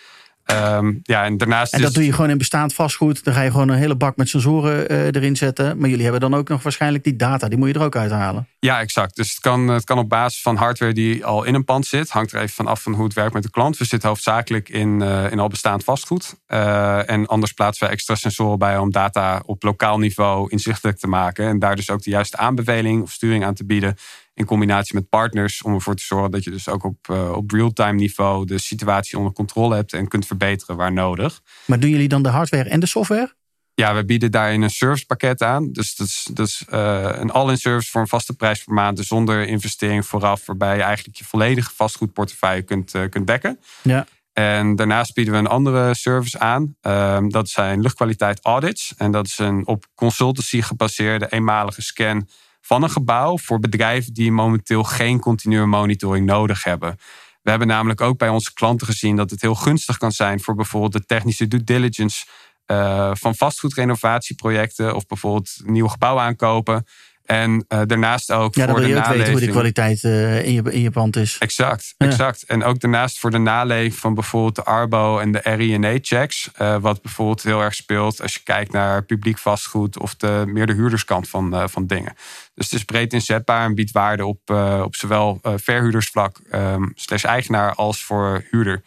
Um, 0.50 1.00
ja, 1.02 1.24
en 1.24 1.36
daarnaast. 1.36 1.72
En 1.72 1.82
dat 1.82 1.94
doe 1.94 2.04
je 2.04 2.12
gewoon 2.12 2.30
in 2.30 2.38
bestaand 2.38 2.74
vastgoed. 2.74 3.24
Dan 3.24 3.34
ga 3.34 3.42
je 3.42 3.50
gewoon 3.50 3.68
een 3.68 3.78
hele 3.78 3.96
bak 3.96 4.16
met 4.16 4.28
sensoren 4.28 4.92
uh, 4.92 5.06
erin 5.06 5.36
zetten. 5.36 5.78
Maar 5.78 5.88
jullie 5.88 6.02
hebben 6.02 6.20
dan 6.20 6.34
ook 6.34 6.48
nog 6.48 6.62
waarschijnlijk 6.62 7.04
die 7.04 7.16
data. 7.16 7.48
Die 7.48 7.58
moet 7.58 7.68
je 7.68 7.74
er 7.74 7.82
ook 7.82 7.96
uithalen. 7.96 8.48
Ja, 8.58 8.80
exact. 8.80 9.16
Dus 9.16 9.30
het 9.30 9.40
kan, 9.40 9.68
het 9.68 9.84
kan 9.84 9.98
op 9.98 10.08
basis 10.08 10.42
van 10.42 10.56
hardware 10.56 10.92
die 10.92 11.24
al 11.24 11.44
in 11.44 11.54
een 11.54 11.64
pand 11.64 11.86
zit. 11.86 12.10
Hangt 12.10 12.32
er 12.32 12.40
even 12.40 12.54
van 12.54 12.66
af 12.66 12.82
van 12.82 12.92
hoe 12.92 13.04
het 13.04 13.14
werkt 13.14 13.32
met 13.32 13.42
de 13.42 13.50
klant. 13.50 13.78
We 13.78 13.84
zitten 13.84 14.08
hoofdzakelijk 14.08 14.68
in, 14.68 15.00
uh, 15.00 15.30
in 15.30 15.38
al 15.38 15.48
bestaand 15.48 15.84
vastgoed. 15.84 16.34
Uh, 16.48 17.10
en 17.10 17.26
anders 17.26 17.52
plaatsen 17.52 17.86
we 17.86 17.92
extra 17.92 18.14
sensoren 18.14 18.58
bij 18.58 18.78
om 18.78 18.90
data 18.90 19.42
op 19.46 19.62
lokaal 19.62 19.98
niveau 19.98 20.50
inzichtelijk 20.50 20.98
te 20.98 21.06
maken. 21.06 21.46
En 21.46 21.58
daar 21.58 21.76
dus 21.76 21.90
ook 21.90 22.02
de 22.02 22.10
juiste 22.10 22.36
aanbeveling 22.36 23.02
of 23.02 23.10
sturing 23.10 23.44
aan 23.44 23.54
te 23.54 23.64
bieden 23.64 23.96
in 24.40 24.46
combinatie 24.46 24.94
met 24.94 25.08
partners 25.08 25.62
om 25.62 25.74
ervoor 25.74 25.94
te 25.94 26.02
zorgen 26.02 26.30
dat 26.30 26.44
je 26.44 26.50
dus 26.50 26.68
ook 26.68 26.84
op, 26.84 27.08
uh, 27.10 27.32
op 27.32 27.50
real-time 27.50 27.92
niveau 27.92 28.46
de 28.46 28.58
situatie 28.58 29.18
onder 29.18 29.32
controle 29.32 29.74
hebt 29.74 29.92
en 29.92 30.08
kunt 30.08 30.26
verbeteren 30.26 30.76
waar 30.76 30.92
nodig. 30.92 31.40
Maar 31.64 31.80
doen 31.80 31.90
jullie 31.90 32.08
dan 32.08 32.22
de 32.22 32.28
hardware 32.28 32.68
en 32.68 32.80
de 32.80 32.86
software? 32.86 33.34
Ja, 33.74 33.94
we 33.94 34.04
bieden 34.04 34.30
daarin 34.30 34.62
een 34.62 34.70
servicepakket 34.70 35.42
aan. 35.42 35.72
Dus 35.72 35.94
dat 35.94 36.06
is, 36.06 36.28
dat 36.32 36.46
is 36.46 36.64
uh, 36.72 37.10
een 37.12 37.30
all-in 37.30 37.56
service 37.56 37.90
voor 37.90 38.00
een 38.00 38.08
vaste 38.08 38.36
prijs 38.36 38.64
per 38.64 38.74
maand. 38.74 38.96
Dus 38.96 39.06
zonder 39.06 39.46
investering 39.46 40.06
vooraf, 40.06 40.46
waarbij 40.46 40.76
je 40.76 40.82
eigenlijk 40.82 41.18
je 41.18 41.24
volledige 41.24 41.70
vastgoedportefeuille 41.74 42.62
kunt, 42.62 42.94
uh, 42.94 43.08
kunt 43.08 43.26
dekken. 43.26 43.60
Ja. 43.82 44.06
En 44.32 44.76
daarnaast 44.76 45.14
bieden 45.14 45.34
we 45.34 45.38
een 45.38 45.46
andere 45.46 45.94
service 45.94 46.38
aan. 46.38 46.76
Um, 46.82 47.30
dat 47.30 47.48
zijn 47.48 47.80
luchtkwaliteit 47.80 48.44
audits. 48.44 48.94
En 48.96 49.10
dat 49.10 49.26
is 49.26 49.38
een 49.38 49.66
op 49.66 49.86
consultancy 49.94 50.62
gebaseerde 50.62 51.26
eenmalige 51.30 51.82
scan 51.82 52.28
van 52.70 52.82
een 52.82 52.90
gebouw 52.90 53.38
voor 53.38 53.58
bedrijven 53.58 54.12
die 54.12 54.32
momenteel 54.32 54.82
geen 54.82 55.20
continue 55.20 55.66
monitoring 55.66 56.26
nodig 56.26 56.64
hebben. 56.64 56.96
We 57.42 57.50
hebben 57.50 57.68
namelijk 57.68 58.00
ook 58.00 58.18
bij 58.18 58.28
onze 58.28 58.52
klanten 58.52 58.86
gezien 58.86 59.16
dat 59.16 59.30
het 59.30 59.40
heel 59.40 59.54
gunstig 59.54 59.96
kan 59.96 60.12
zijn 60.12 60.40
voor 60.40 60.54
bijvoorbeeld 60.54 60.92
de 60.92 61.04
technische 61.04 61.48
due 61.48 61.64
diligence 61.64 62.26
uh, 62.66 63.10
van 63.14 63.34
vastgoedrenovatieprojecten 63.34 64.94
of 64.94 65.06
bijvoorbeeld 65.06 65.50
nieuw 65.64 65.88
gebouw 65.88 66.18
aankopen. 66.18 66.86
En 67.30 67.64
uh, 67.68 67.80
daarnaast 67.86 68.32
ook 68.32 68.54
ja, 68.54 68.68
voor 68.68 68.80
de 68.80 68.86
naleving. 68.86 69.16
weten 69.16 69.32
hoe 69.32 69.40
de 69.40 69.50
kwaliteit 69.50 70.02
uh, 70.02 70.44
in, 70.46 70.52
je, 70.52 70.62
in 70.62 70.80
je 70.80 70.90
pand 70.90 71.16
is. 71.16 71.36
Exact, 71.38 71.94
exact. 71.98 72.42
En 72.42 72.64
ook 72.64 72.80
daarnaast 72.80 73.18
voor 73.18 73.30
de 73.30 73.38
naleving 73.38 73.94
van 73.94 74.14
bijvoorbeeld 74.14 74.54
de 74.54 74.64
Arbo 74.64 75.18
en 75.18 75.32
de 75.32 75.40
RINE-checks. 75.42 76.50
Uh, 76.60 76.76
wat 76.80 77.02
bijvoorbeeld 77.02 77.42
heel 77.42 77.60
erg 77.60 77.74
speelt 77.74 78.22
als 78.22 78.34
je 78.34 78.40
kijkt 78.44 78.72
naar 78.72 79.04
publiek 79.04 79.38
vastgoed 79.38 79.98
of 79.98 80.14
de, 80.14 80.44
meer 80.46 80.66
de 80.66 80.72
huurderskant 80.72 81.28
van, 81.28 81.68
van 81.70 81.86
dingen. 81.86 82.14
Dus 82.54 82.64
het 82.64 82.72
is 82.72 82.84
breed 82.84 83.12
inzetbaar 83.12 83.64
en 83.64 83.74
biedt 83.74 83.90
waarde 83.90 84.26
op, 84.26 84.50
op 84.82 84.96
zowel 84.96 85.40
verhuurdersvlak 85.42 86.40
um, 86.52 86.92
slash 86.94 87.24
eigenaar 87.24 87.74
als 87.74 88.04
voor 88.04 88.44
huurder. 88.50 88.82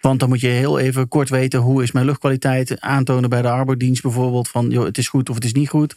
Want 0.00 0.20
dan 0.20 0.28
moet 0.28 0.40
je 0.40 0.48
heel 0.48 0.78
even 0.78 1.08
kort 1.08 1.28
weten 1.28 1.60
hoe 1.60 1.82
is 1.82 1.92
mijn 1.92 2.06
luchtkwaliteit 2.06 2.80
aantonen 2.80 3.30
bij 3.30 3.42
de 3.42 3.50
arbodienst 3.50 4.02
bijvoorbeeld. 4.02 4.48
Van 4.48 4.70
joh, 4.70 4.84
het 4.84 4.98
is 4.98 5.08
goed 5.08 5.28
of 5.28 5.34
het 5.34 5.44
is 5.44 5.52
niet 5.52 5.68
goed. 5.68 5.96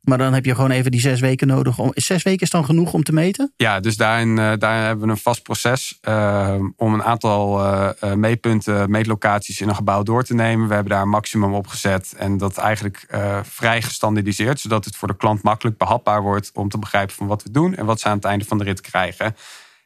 Maar 0.00 0.18
dan 0.18 0.32
heb 0.32 0.44
je 0.44 0.54
gewoon 0.54 0.70
even 0.70 0.90
die 0.90 1.00
zes 1.00 1.20
weken 1.20 1.46
nodig. 1.46 1.78
Om, 1.78 1.90
zes 1.94 2.22
weken 2.22 2.40
is 2.40 2.50
dan 2.50 2.64
genoeg 2.64 2.92
om 2.92 3.02
te 3.02 3.12
meten? 3.12 3.52
Ja, 3.56 3.80
dus 3.80 3.96
daarin, 3.96 4.28
uh, 4.28 4.52
daarin 4.58 4.84
hebben 4.84 5.04
we 5.04 5.10
een 5.10 5.18
vast 5.18 5.42
proces 5.42 5.98
uh, 6.08 6.54
om 6.76 6.94
een 6.94 7.02
aantal 7.02 7.64
uh, 7.64 8.12
meetpunten, 8.14 8.90
meetlocaties 8.90 9.60
in 9.60 9.68
een 9.68 9.74
gebouw 9.74 10.02
door 10.02 10.24
te 10.24 10.34
nemen. 10.34 10.68
We 10.68 10.74
hebben 10.74 10.92
daar 10.92 11.02
een 11.02 11.08
maximum 11.08 11.54
op 11.54 11.66
gezet 11.66 12.14
en 12.16 12.36
dat 12.36 12.56
eigenlijk 12.56 13.06
vrij 13.42 13.82
gestandardiseerd, 13.82 14.60
zodat 14.60 14.84
het 14.84 14.96
voor 14.96 15.08
de 15.08 15.16
klant 15.16 15.42
makkelijk 15.42 15.78
behapbaar 15.78 16.22
wordt 16.22 16.50
om 16.54 16.68
te 16.68 16.78
begrijpen 16.78 17.14
van 17.14 17.26
wat 17.26 17.42
we 17.42 17.50
doen 17.50 17.76
en 17.76 17.86
wat 17.86 18.00
ze 18.00 18.08
aan 18.08 18.16
het 18.16 18.24
einde 18.24 18.44
van 18.44 18.58
de 18.58 18.64
rit 18.64 18.80
krijgen. 18.80 19.36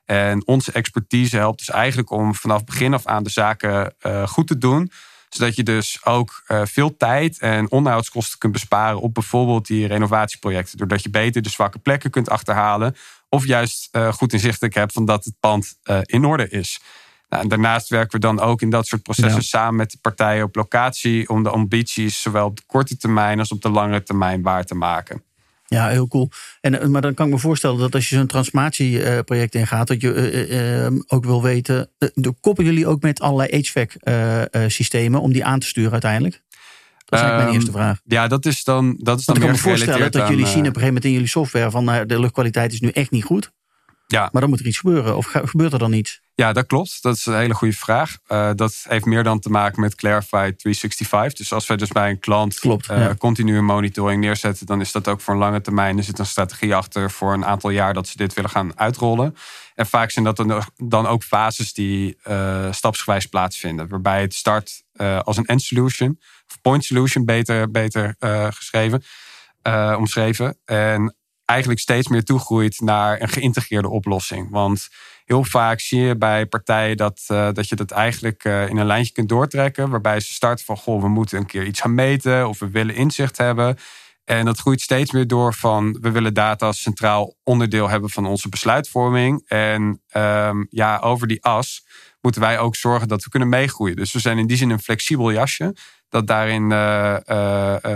En 0.05 0.47
onze 0.47 0.73
expertise 0.73 1.37
helpt 1.37 1.59
dus 1.59 1.71
eigenlijk 1.71 2.11
om 2.11 2.35
vanaf 2.35 2.65
begin 2.65 2.95
af 2.95 3.07
aan 3.07 3.23
de 3.23 3.31
zaken 3.31 3.95
goed 4.27 4.47
te 4.47 4.59
doen 4.59 4.91
zodat 5.35 5.57
je 5.57 5.63
dus 5.63 6.05
ook 6.05 6.43
uh, 6.49 6.63
veel 6.65 6.97
tijd 6.97 7.39
en 7.39 7.71
onderhoudskosten 7.71 8.39
kunt 8.39 8.53
besparen 8.53 9.01
op 9.01 9.15
bijvoorbeeld 9.15 9.67
die 9.67 9.87
renovatieprojecten. 9.87 10.79
Doordat 10.79 11.03
je 11.03 11.11
beter 11.11 11.43
de 11.43 11.49
zwakke 11.49 11.79
plekken 11.79 12.11
kunt 12.11 12.31
achterhalen. 12.31 12.97
Of 13.29 13.47
juist 13.47 13.89
uh, 13.93 14.13
goed 14.13 14.33
inzichtelijk 14.33 14.75
hebt 14.75 14.93
van 14.93 15.05
dat 15.05 15.25
het 15.25 15.35
pand 15.41 15.75
uh, 15.85 15.99
in 16.03 16.25
orde 16.25 16.49
is. 16.49 16.81
Nou, 17.29 17.43
en 17.43 17.49
daarnaast 17.49 17.89
werken 17.89 18.21
we 18.21 18.27
dan 18.27 18.41
ook 18.41 18.63
in 18.63 18.71
dat 18.71 18.87
soort 18.87 19.03
processen 19.03 19.41
ja. 19.41 19.47
samen 19.47 19.77
met 19.77 19.91
de 19.91 19.99
partijen 20.01 20.45
op 20.45 20.57
locatie. 20.57 21.29
Om 21.29 21.43
de 21.43 21.51
ambities 21.51 22.23
zowel 22.23 22.47
op 22.47 22.57
de 22.57 22.63
korte 22.67 22.97
termijn 22.97 23.39
als 23.39 23.53
op 23.53 23.63
de 23.63 23.71
lange 23.71 24.03
termijn 24.03 24.43
waar 24.43 24.65
te 24.65 24.75
maken. 24.75 25.23
Ja, 25.73 25.89
heel 25.89 26.09
cool. 26.09 26.31
En, 26.61 26.81
eh, 26.81 26.89
maar 26.89 27.01
dan 27.01 27.15
kan 27.15 27.27
ik 27.27 27.33
me 27.33 27.39
voorstellen 27.39 27.79
dat 27.79 27.95
als 27.95 28.09
je 28.09 28.17
zo'n 28.17 28.27
transformatieproject 28.27 29.55
ingaat, 29.55 29.87
dat 29.87 30.01
je 30.01 30.33
uh, 30.49 30.85
uh, 30.85 31.01
ook 31.07 31.25
wil 31.25 31.43
weten. 31.43 31.91
koppelen 32.41 32.71
jullie 32.71 32.87
ook 32.87 33.03
met 33.03 33.21
allerlei 33.21 33.61
HVAC-systemen 33.61 35.21
om 35.21 35.33
die 35.33 35.45
aan 35.45 35.59
te 35.59 35.67
sturen 35.67 35.93
uiteindelijk? 35.93 36.43
Dat 37.05 37.21
is 37.21 37.27
eigenlijk 37.27 37.43
mijn 37.43 37.55
eerste 37.55 37.73
vraag. 37.73 38.01
Ja, 38.05 38.29
dat 38.29 38.47
is 38.47 38.65
dan, 38.65 38.97
dat 38.99 39.19
is 39.19 39.25
dan 39.25 39.39
Want 39.39 39.39
ik 39.39 39.45
kan 39.45 39.51
me 39.51 39.77
voorstellen 39.77 40.13
dat 40.13 40.23
aan, 40.23 40.31
jullie 40.31 40.47
zien 40.47 40.59
op 40.59 40.67
een 40.67 40.73
gegeven 40.73 40.87
moment 40.87 41.05
in 41.05 41.13
jullie 41.13 41.29
software 41.29 41.71
van 41.71 41.87
de 42.07 42.21
luchtkwaliteit 42.21 42.73
is 42.73 42.81
nu 42.81 42.89
echt 42.89 43.11
niet 43.11 43.25
goed. 43.25 43.53
Ja. 44.13 44.29
Maar 44.33 44.41
dan 44.41 44.51
moet 44.51 44.61
er 44.61 44.67
iets 44.67 44.79
gebeuren. 44.79 45.17
Of 45.17 45.27
gebeurt 45.27 45.73
er 45.73 45.79
dan 45.79 45.93
iets? 45.93 46.21
Ja, 46.35 46.53
dat 46.53 46.67
klopt. 46.67 47.03
Dat 47.03 47.17
is 47.17 47.27
een 47.27 47.37
hele 47.37 47.55
goede 47.55 47.75
vraag. 47.75 48.17
Uh, 48.29 48.51
dat 48.55 48.85
heeft 48.89 49.05
meer 49.05 49.23
dan 49.23 49.39
te 49.39 49.49
maken 49.49 49.81
met 49.81 49.95
Clarify 49.95 50.53
365. 50.53 51.39
Dus 51.39 51.53
als 51.53 51.67
wij 51.67 51.77
dus 51.77 51.89
bij 51.89 52.11
een 52.11 52.19
klant 52.19 52.59
klopt, 52.59 52.91
uh, 52.91 52.99
ja. 52.99 53.15
continue 53.15 53.61
monitoring 53.61 54.21
neerzetten, 54.21 54.67
dan 54.67 54.81
is 54.81 54.93
dat 54.93 55.09
ook 55.09 55.21
voor 55.21 55.35
een 55.35 55.41
lange 55.41 55.61
termijn. 55.61 55.99
Er 55.99 56.05
zit 56.05 56.19
een 56.19 56.27
strategie 56.27 56.75
achter 56.75 57.11
voor 57.11 57.33
een 57.33 57.45
aantal 57.45 57.71
jaar 57.71 57.95
dat 57.95 58.09
ze 58.09 58.17
dit 58.17 58.35
willen 58.35 58.51
gaan 58.51 58.79
uitrollen. 58.79 59.37
En 59.75 59.87
vaak 59.87 60.11
zijn 60.11 60.25
dat 60.25 60.45
dan 60.77 61.07
ook 61.07 61.23
fases 61.23 61.73
die 61.73 62.19
uh, 62.29 62.73
stapsgewijs 62.73 63.27
plaatsvinden. 63.27 63.89
Waarbij 63.89 64.21
het 64.21 64.35
start 64.35 64.83
als 65.23 65.37
een 65.37 65.47
end 65.47 65.63
solution, 65.63 66.19
of 66.49 66.61
point 66.61 66.85
solution 66.85 67.25
beter, 67.25 67.71
beter 67.71 68.17
geschreven, 68.51 69.03
omschreven. 69.97 70.57
En 70.65 71.15
eigenlijk 71.45 71.81
steeds 71.81 72.09
meer 72.09 72.25
toegroeit 72.25 72.81
naar 72.81 73.21
een 73.21 73.29
geïntegreerde 73.29 73.89
oplossing. 73.89 74.51
Want 74.51 74.89
heel 75.25 75.45
vaak 75.45 75.81
zie 75.81 76.01
je 76.01 76.17
bij 76.17 76.47
partijen 76.47 76.97
dat, 76.97 77.25
uh, 77.33 77.49
dat 77.53 77.69
je 77.69 77.77
dat 77.77 77.91
eigenlijk 77.91 78.45
uh, 78.45 78.69
in 78.69 78.77
een 78.77 78.87
lijntje 78.87 79.13
kunt 79.13 79.29
doortrekken. 79.29 79.91
Waarbij 79.91 80.21
ze 80.21 80.33
starten 80.33 80.65
van, 80.65 80.77
goh, 80.77 81.01
we 81.01 81.09
moeten 81.09 81.39
een 81.39 81.47
keer 81.47 81.67
iets 81.67 81.81
gaan 81.81 81.95
meten 81.95 82.49
of 82.49 82.59
we 82.59 82.71
willen 82.71 82.95
inzicht 82.95 83.37
hebben. 83.37 83.77
En 84.25 84.45
dat 84.45 84.59
groeit 84.59 84.81
steeds 84.81 85.11
meer 85.11 85.27
door 85.27 85.55
van, 85.55 85.99
we 86.01 86.11
willen 86.11 86.35
data 86.35 86.67
als 86.67 86.83
centraal 86.83 87.35
onderdeel 87.43 87.89
hebben 87.89 88.11
van 88.11 88.27
onze 88.27 88.49
besluitvorming. 88.49 89.43
En 89.47 90.03
um, 90.17 90.67
ja, 90.71 90.99
over 90.99 91.27
die 91.27 91.45
as 91.45 91.87
moeten 92.21 92.41
wij 92.41 92.59
ook 92.59 92.77
zorgen 92.77 93.09
dat 93.09 93.25
we 93.25 93.31
kunnen 93.31 93.49
meegroeien. 93.49 93.97
Dus 93.97 94.13
we 94.13 94.19
zijn 94.19 94.39
in 94.39 94.47
die 94.47 94.57
zin 94.57 94.71
een 94.71 94.81
flexibel 94.81 95.33
jasje 95.33 95.77
dat 96.09 96.27
daarin 96.27 96.71
uh, 96.71 97.17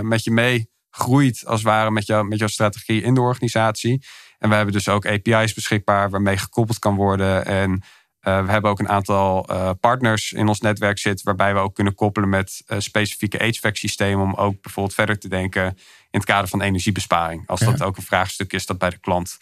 met 0.00 0.24
je 0.24 0.30
mee 0.30 0.70
groeit 0.96 1.42
als 1.46 1.61
het 1.61 1.68
ware 1.68 1.90
met, 1.90 2.06
jou, 2.06 2.26
met 2.26 2.38
jouw 2.38 2.48
strategie 2.48 3.02
in 3.02 3.14
de 3.14 3.20
organisatie. 3.20 4.04
En 4.38 4.48
we 4.48 4.54
hebben 4.54 4.74
dus 4.74 4.88
ook 4.88 5.06
API's 5.06 5.54
beschikbaar 5.54 6.11
waarmee 6.11 6.37
gekoppeld 6.37 6.78
kan 6.78 6.94
worden. 6.94 7.46
En 7.46 7.70
uh, 7.70 8.44
we 8.44 8.50
hebben 8.50 8.70
ook 8.70 8.78
een 8.78 8.88
aantal 8.88 9.50
uh, 9.50 9.70
partners 9.80 10.32
in 10.32 10.48
ons 10.48 10.61
netwerk 10.61 10.98
zitten, 10.98 11.26
waarbij 11.26 11.54
we 11.54 11.61
ook 11.61 11.74
kunnen 11.74 11.94
koppelen 11.94 12.28
met 12.28 12.62
uh, 12.66 12.78
specifieke 12.78 13.44
HVAC-systemen 13.44 14.24
om 14.24 14.35
ook 14.35 14.62
bijvoorbeeld 14.62 14.94
verder 14.94 15.18
te 15.18 15.28
denken 15.28 15.64
in 16.11 16.18
het 16.20 16.24
kader 16.24 16.48
van 16.48 16.61
energiebesparing. 16.61 17.42
Als 17.46 17.61
dat 17.61 17.82
ook 17.82 17.96
een 17.96 18.02
vraagstuk 18.02 18.52
is 18.52 18.66
dat 18.66 18.78
bij 18.78 18.90
de 18.90 18.98
klant 18.98 19.38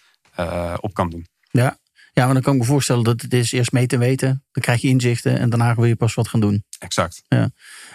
op 0.80 0.94
kan 0.94 1.10
doen. 1.10 1.26
Ja, 1.50 1.78
ja, 2.14 2.24
maar 2.24 2.34
dan 2.34 2.42
kan 2.42 2.52
ik 2.54 2.60
me 2.60 2.66
voorstellen 2.66 3.04
dat 3.04 3.22
het 3.22 3.32
is 3.32 3.52
eerst 3.52 3.72
meten 3.72 3.98
weten. 3.98 4.28
Dan 4.52 4.62
krijg 4.62 4.80
je 4.80 4.88
inzichten 4.88 5.38
en 5.38 5.50
daarna 5.50 5.74
wil 5.74 5.84
je 5.84 5.96
pas 5.96 6.14
wat 6.14 6.28
gaan 6.28 6.40
doen. 6.40 6.64
Exact. 6.78 7.22
Ja. 7.28 7.50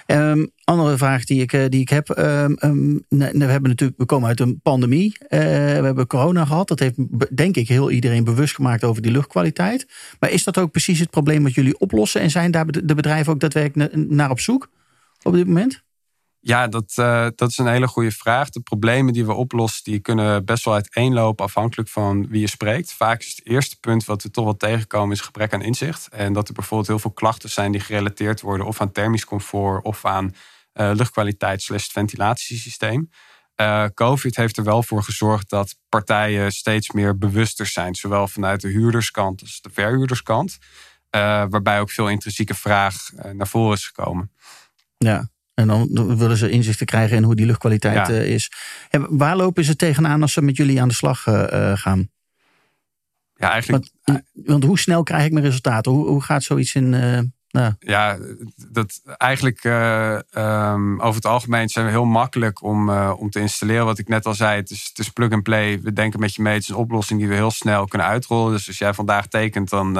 Um, 0.07 0.51
andere 0.63 0.97
vraag 0.97 1.25
die 1.25 1.41
ik, 1.41 1.71
die 1.71 1.81
ik 1.81 1.89
heb. 1.89 2.09
Um, 2.09 2.57
um, 2.59 3.05
we, 3.09 3.45
hebben 3.45 3.69
natuurlijk, 3.69 3.99
we 3.99 4.05
komen 4.05 4.27
uit 4.27 4.39
een 4.39 4.59
pandemie. 4.61 5.17
Uh, 5.21 5.29
we 5.29 5.85
hebben 5.85 6.07
corona 6.07 6.45
gehad. 6.45 6.67
Dat 6.67 6.79
heeft 6.79 6.95
denk 7.37 7.55
ik 7.55 7.67
heel 7.67 7.91
iedereen 7.91 8.23
bewust 8.23 8.55
gemaakt 8.55 8.83
over 8.83 9.01
die 9.01 9.11
luchtkwaliteit. 9.11 9.87
Maar 10.19 10.31
is 10.31 10.43
dat 10.43 10.57
ook 10.57 10.71
precies 10.71 10.99
het 10.99 11.09
probleem 11.09 11.43
wat 11.43 11.53
jullie 11.53 11.79
oplossen? 11.79 12.21
En 12.21 12.31
zijn 12.31 12.51
daar 12.51 12.65
de 12.65 12.95
bedrijven 12.95 13.33
ook 13.33 13.39
daadwerkelijk 13.39 13.95
naar 13.95 14.29
op 14.29 14.39
zoek 14.39 14.69
op 15.21 15.33
dit 15.33 15.47
moment? 15.47 15.83
Ja, 16.41 16.67
dat, 16.67 16.93
uh, 16.99 17.27
dat 17.35 17.49
is 17.49 17.57
een 17.57 17.67
hele 17.67 17.87
goede 17.87 18.11
vraag. 18.11 18.49
De 18.49 18.59
problemen 18.59 19.13
die 19.13 19.25
we 19.25 19.33
oplossen, 19.33 19.83
die 19.83 19.99
kunnen 19.99 20.45
best 20.45 20.65
wel 20.65 20.73
uiteenlopen 20.73 21.45
afhankelijk 21.45 21.89
van 21.89 22.27
wie 22.27 22.41
je 22.41 22.47
spreekt. 22.47 22.93
Vaak 22.93 23.19
is 23.19 23.35
het 23.35 23.45
eerste 23.45 23.79
punt 23.79 24.05
wat 24.05 24.23
we 24.23 24.31
toch 24.31 24.43
wel 24.43 24.57
tegenkomen, 24.57 25.15
is 25.15 25.21
gebrek 25.21 25.53
aan 25.53 25.61
inzicht. 25.61 26.07
En 26.07 26.33
dat 26.33 26.47
er 26.47 26.53
bijvoorbeeld 26.53 26.87
heel 26.87 26.99
veel 26.99 27.11
klachten 27.11 27.49
zijn 27.49 27.71
die 27.71 27.81
gerelateerd 27.81 28.41
worden 28.41 28.65
of 28.65 28.81
aan 28.81 28.91
thermisch 28.91 29.25
comfort 29.25 29.83
of 29.83 30.05
aan 30.05 30.25
uh, 30.73 30.91
luchtkwaliteit 30.93 31.61
slash 31.61 31.87
ventilatiesysteem. 31.87 33.09
Uh, 33.55 33.85
Covid 33.93 34.35
heeft 34.35 34.57
er 34.57 34.63
wel 34.63 34.83
voor 34.83 35.03
gezorgd 35.03 35.49
dat 35.49 35.75
partijen 35.89 36.51
steeds 36.51 36.91
meer 36.91 37.17
bewuster 37.17 37.65
zijn, 37.65 37.95
zowel 37.95 38.27
vanuit 38.27 38.61
de 38.61 38.67
huurderskant 38.67 39.41
als 39.41 39.61
de 39.61 39.69
verhuurderskant. 39.69 40.57
waarbij 41.09 41.79
ook 41.79 41.91
veel 41.91 42.09
intrinsieke 42.09 42.55
vraag 42.55 43.09
naar 43.33 43.47
voren 43.47 43.77
is 43.77 43.85
gekomen. 43.85 44.31
Ja, 44.97 45.29
en 45.59 45.67
dan 45.67 46.17
willen 46.17 46.37
ze 46.37 46.49
inzichten 46.49 46.85
krijgen 46.85 47.17
in 47.17 47.23
hoe 47.23 47.35
die 47.35 47.45
luchtkwaliteit 47.45 48.09
eh, 48.09 48.31
is. 48.33 48.51
En 48.89 49.17
waar 49.17 49.35
lopen 49.35 49.63
ze 49.63 49.75
tegenaan 49.75 50.21
als 50.21 50.33
ze 50.33 50.41
met 50.41 50.57
jullie 50.57 50.81
aan 50.81 50.87
de 50.87 50.93
slag 50.93 51.25
uh, 51.27 51.71
gaan? 51.75 52.09
Ja, 53.35 53.51
eigenlijk. 53.51 53.89
Want, 54.03 54.21
want, 54.33 54.63
hoe 54.63 54.79
snel 54.79 55.03
krijg 55.03 55.25
ik 55.25 55.31
mijn 55.31 55.45
resultaten? 55.45 55.91
Hoe, 55.91 56.07
hoe 56.07 56.21
gaat 56.21 56.43
zoiets 56.43 56.75
in. 56.75 56.93
Uh, 56.93 57.19
nou. 57.49 57.73
Ja, 57.79 58.17
dat 58.71 59.01
eigenlijk 59.17 59.63
um, 59.63 61.01
over 61.01 61.15
het 61.15 61.25
algemeen 61.25 61.69
zijn 61.69 61.85
we 61.85 61.91
heel 61.91 62.05
makkelijk 62.05 62.63
om, 62.63 62.89
om 62.99 63.29
te 63.29 63.39
installeren. 63.39 63.85
Wat 63.85 63.99
ik 63.99 64.07
net 64.07 64.25
al 64.25 64.33
zei, 64.33 64.59
het 64.59 64.69
is, 64.69 64.87
het 64.87 64.99
is 64.99 65.09
plug 65.09 65.31
and 65.31 65.43
play. 65.43 65.81
We 65.81 65.93
denken 65.93 66.19
met 66.19 66.35
je 66.35 66.41
mee, 66.41 66.53
het 66.53 66.61
is 66.61 66.69
een 66.69 66.75
oplossing 66.75 67.19
die 67.19 67.29
we 67.29 67.35
heel 67.35 67.51
snel 67.51 67.85
kunnen 67.85 68.07
uitrollen. 68.07 68.51
Dus 68.51 68.67
als 68.67 68.77
jij 68.77 68.93
vandaag 68.93 69.27
tekent, 69.27 69.69
dan 69.69 69.95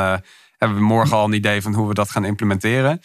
hebben 0.58 0.78
we 0.78 0.84
morgen 0.84 1.18
al 1.18 1.26
een 1.26 1.34
idee 1.34 1.62
van 1.62 1.74
hoe 1.74 1.88
we 1.88 1.94
dat 1.94 2.10
gaan 2.10 2.26
implementeren. 2.26 3.02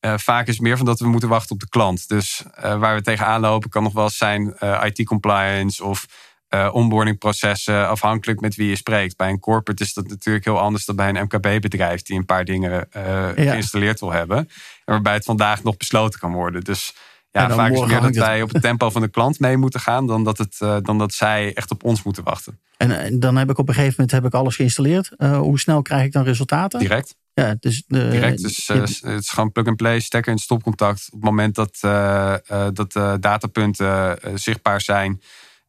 Uh, 0.00 0.14
vaak 0.16 0.46
is 0.46 0.54
het 0.54 0.62
meer 0.62 0.76
van 0.76 0.86
dat 0.86 1.00
we 1.00 1.08
moeten 1.08 1.28
wachten 1.28 1.54
op 1.54 1.60
de 1.60 1.68
klant. 1.68 2.08
Dus 2.08 2.42
uh, 2.58 2.78
waar 2.78 2.94
we 2.94 3.02
tegenaan 3.02 3.40
lopen 3.40 3.70
kan 3.70 3.82
nog 3.82 3.92
wel 3.92 4.10
zijn 4.10 4.42
uh, 4.60 4.84
eh, 4.84 4.84
IT-compliance 4.84 5.84
of 5.84 6.26
onboardingprocessen, 6.72 7.88
afhankelijk 7.88 8.40
met 8.40 8.54
wie 8.54 8.68
je 8.68 8.76
spreekt. 8.76 9.16
Bij 9.16 9.28
een 9.28 9.40
corporate 9.40 9.82
is 9.82 9.92
dat 9.92 10.08
natuurlijk 10.08 10.44
heel 10.44 10.58
anders 10.58 10.84
dan 10.84 10.96
bij 10.96 11.08
een 11.08 11.22
MKB-bedrijf 11.22 12.02
die 12.02 12.16
een 12.16 12.24
paar 12.24 12.44
dingen 12.44 12.88
ja. 12.92 13.32
geïnstalleerd 13.34 14.00
wil 14.00 14.12
hebben. 14.12 14.36
En 14.36 14.48
waarbij 14.84 15.12
het 15.12 15.24
vandaag 15.24 15.62
nog 15.62 15.76
besloten 15.76 16.20
kan 16.20 16.32
worden. 16.32 16.64
Dus 16.64 16.94
ja, 17.30 17.50
vaak 17.50 17.72
is 17.72 17.80
het 17.80 17.88
meer 17.88 18.00
dat 18.00 18.14
wij 18.16 18.42
op 18.42 18.52
het 18.52 18.62
tempo 18.62 18.90
van 18.90 19.02
de 19.02 19.08
klant 19.08 19.38
mee 19.38 19.56
moeten 19.56 19.80
gaan 19.80 20.06
dan 20.06 20.24
dat, 20.24 20.38
het, 20.38 20.84
dan 20.84 20.98
dat 20.98 21.12
zij 21.12 21.54
echt 21.54 21.70
op 21.70 21.84
ons 21.84 22.02
moeten 22.02 22.24
wachten. 22.24 22.58
En 22.76 23.18
dan 23.18 23.36
heb 23.36 23.50
ik 23.50 23.58
op 23.58 23.68
een 23.68 23.74
gegeven 23.74 23.94
moment 23.96 24.10
heb 24.10 24.24
ik 24.24 24.34
alles 24.34 24.56
geïnstalleerd. 24.56 25.10
hoe 25.18 25.58
snel 25.58 25.82
krijg 25.82 26.04
ik 26.04 26.12
dan 26.12 26.24
resultaten? 26.24 26.78
Direct. 26.78 27.14
Ja, 27.38 27.56
dus 27.60 27.84
de, 27.86 28.08
Direct, 28.08 28.42
dus, 28.42 28.68
uh, 28.68 28.80
het 28.80 29.22
is 29.22 29.28
gewoon 29.28 29.52
plug-and-play, 29.52 30.00
stekker 30.00 30.32
in 30.32 30.38
stopcontact. 30.38 31.06
Op 31.06 31.20
het 31.20 31.30
moment 31.30 31.54
dat, 31.54 31.78
uh, 31.84 32.34
dat 32.72 32.92
datapunten 33.22 34.18
zichtbaar 34.34 34.80
zijn 34.80 35.20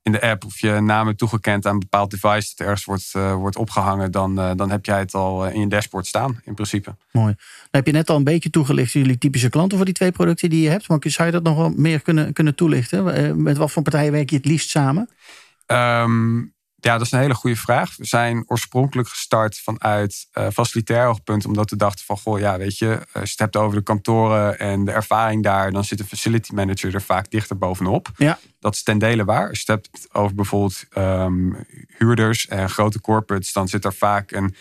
in 0.02 0.12
de 0.12 0.22
app... 0.22 0.46
of 0.46 0.60
je 0.60 0.80
naam 0.80 1.06
hebt 1.06 1.18
toegekend 1.18 1.66
aan 1.66 1.74
een 1.74 1.80
bepaald 1.80 2.12
device 2.12 2.54
dat 2.56 2.68
ergens 2.68 2.86
wordt, 2.86 3.12
wordt 3.12 3.56
opgehangen... 3.56 4.12
Dan, 4.12 4.36
dan 4.36 4.70
heb 4.70 4.86
jij 4.86 5.00
het 5.00 5.14
al 5.14 5.48
in 5.48 5.60
je 5.60 5.68
dashboard 5.68 6.08
staan, 6.08 6.42
in 6.44 6.54
principe. 6.54 6.96
Mooi. 7.12 7.34
Dan 7.36 7.68
heb 7.72 7.86
je 7.86 7.92
net 7.92 8.10
al 8.10 8.16
een 8.16 8.24
beetje 8.24 8.50
toegelicht 8.50 8.92
jullie 8.92 9.18
typische 9.18 9.50
klanten 9.50 9.78
voor 9.78 9.86
die 9.86 9.96
twee 9.96 10.12
producten 10.12 10.50
die 10.50 10.62
je 10.62 10.70
hebt. 10.70 10.88
Maar 10.88 11.00
zou 11.02 11.28
je 11.28 11.34
dat 11.34 11.44
nog 11.44 11.56
wel 11.56 11.74
meer 11.76 12.02
kunnen, 12.02 12.34
kunnen 12.34 12.56
toelichten? 12.56 13.44
Met 13.44 13.58
wat 13.58 13.72
voor 13.72 13.84
partijen 13.84 14.12
werk 14.12 14.30
je 14.30 14.36
het 14.36 14.46
liefst 14.46 14.70
samen? 14.70 15.10
Um, 15.68 16.54
ja, 16.82 16.98
dat 16.98 17.06
is 17.06 17.12
een 17.12 17.20
hele 17.20 17.34
goede 17.34 17.56
vraag. 17.56 17.96
We 17.98 18.06
zijn 18.06 18.44
oorspronkelijk 18.48 19.08
gestart 19.08 19.60
vanuit 19.60 20.28
uh, 20.34 20.48
facilitair 20.54 21.08
oogpunt, 21.08 21.46
omdat 21.46 21.70
we 21.70 21.76
dachten 21.76 22.06
van, 22.06 22.18
goh, 22.18 22.40
ja, 22.40 22.58
weet 22.58 22.78
je, 22.78 22.98
als 22.98 23.08
je 23.12 23.20
het 23.20 23.40
hebt 23.40 23.56
over 23.56 23.78
de 23.78 23.84
kantoren 23.84 24.60
en 24.60 24.86
de 24.86 24.92
ervaring 24.92 25.44
daar, 25.44 25.72
dan 25.72 25.84
zit 25.84 26.00
een 26.00 26.06
facility 26.06 26.54
manager 26.54 26.94
er 26.94 27.02
vaak 27.02 27.30
dichter 27.32 27.58
bovenop. 27.58 28.12
Ja. 28.18 28.40
Dat 28.60 28.74
is 28.74 28.84
ten 28.84 28.98
dele 28.98 29.26
waar. 29.26 29.50
Als 29.50 29.62
je 29.62 29.72
het 29.72 29.90
hebt 29.92 30.08
over 30.12 30.36
bijvoorbeeld 30.36 30.86
um, 30.98 31.66
huurders 31.98 32.48
en 32.48 32.70
grote 32.70 33.02
corporates, 33.02 33.54
dan 33.54 33.68
zit 33.68 33.86
er 33.86 33.94
vaak 33.94 34.32
een 34.32 34.56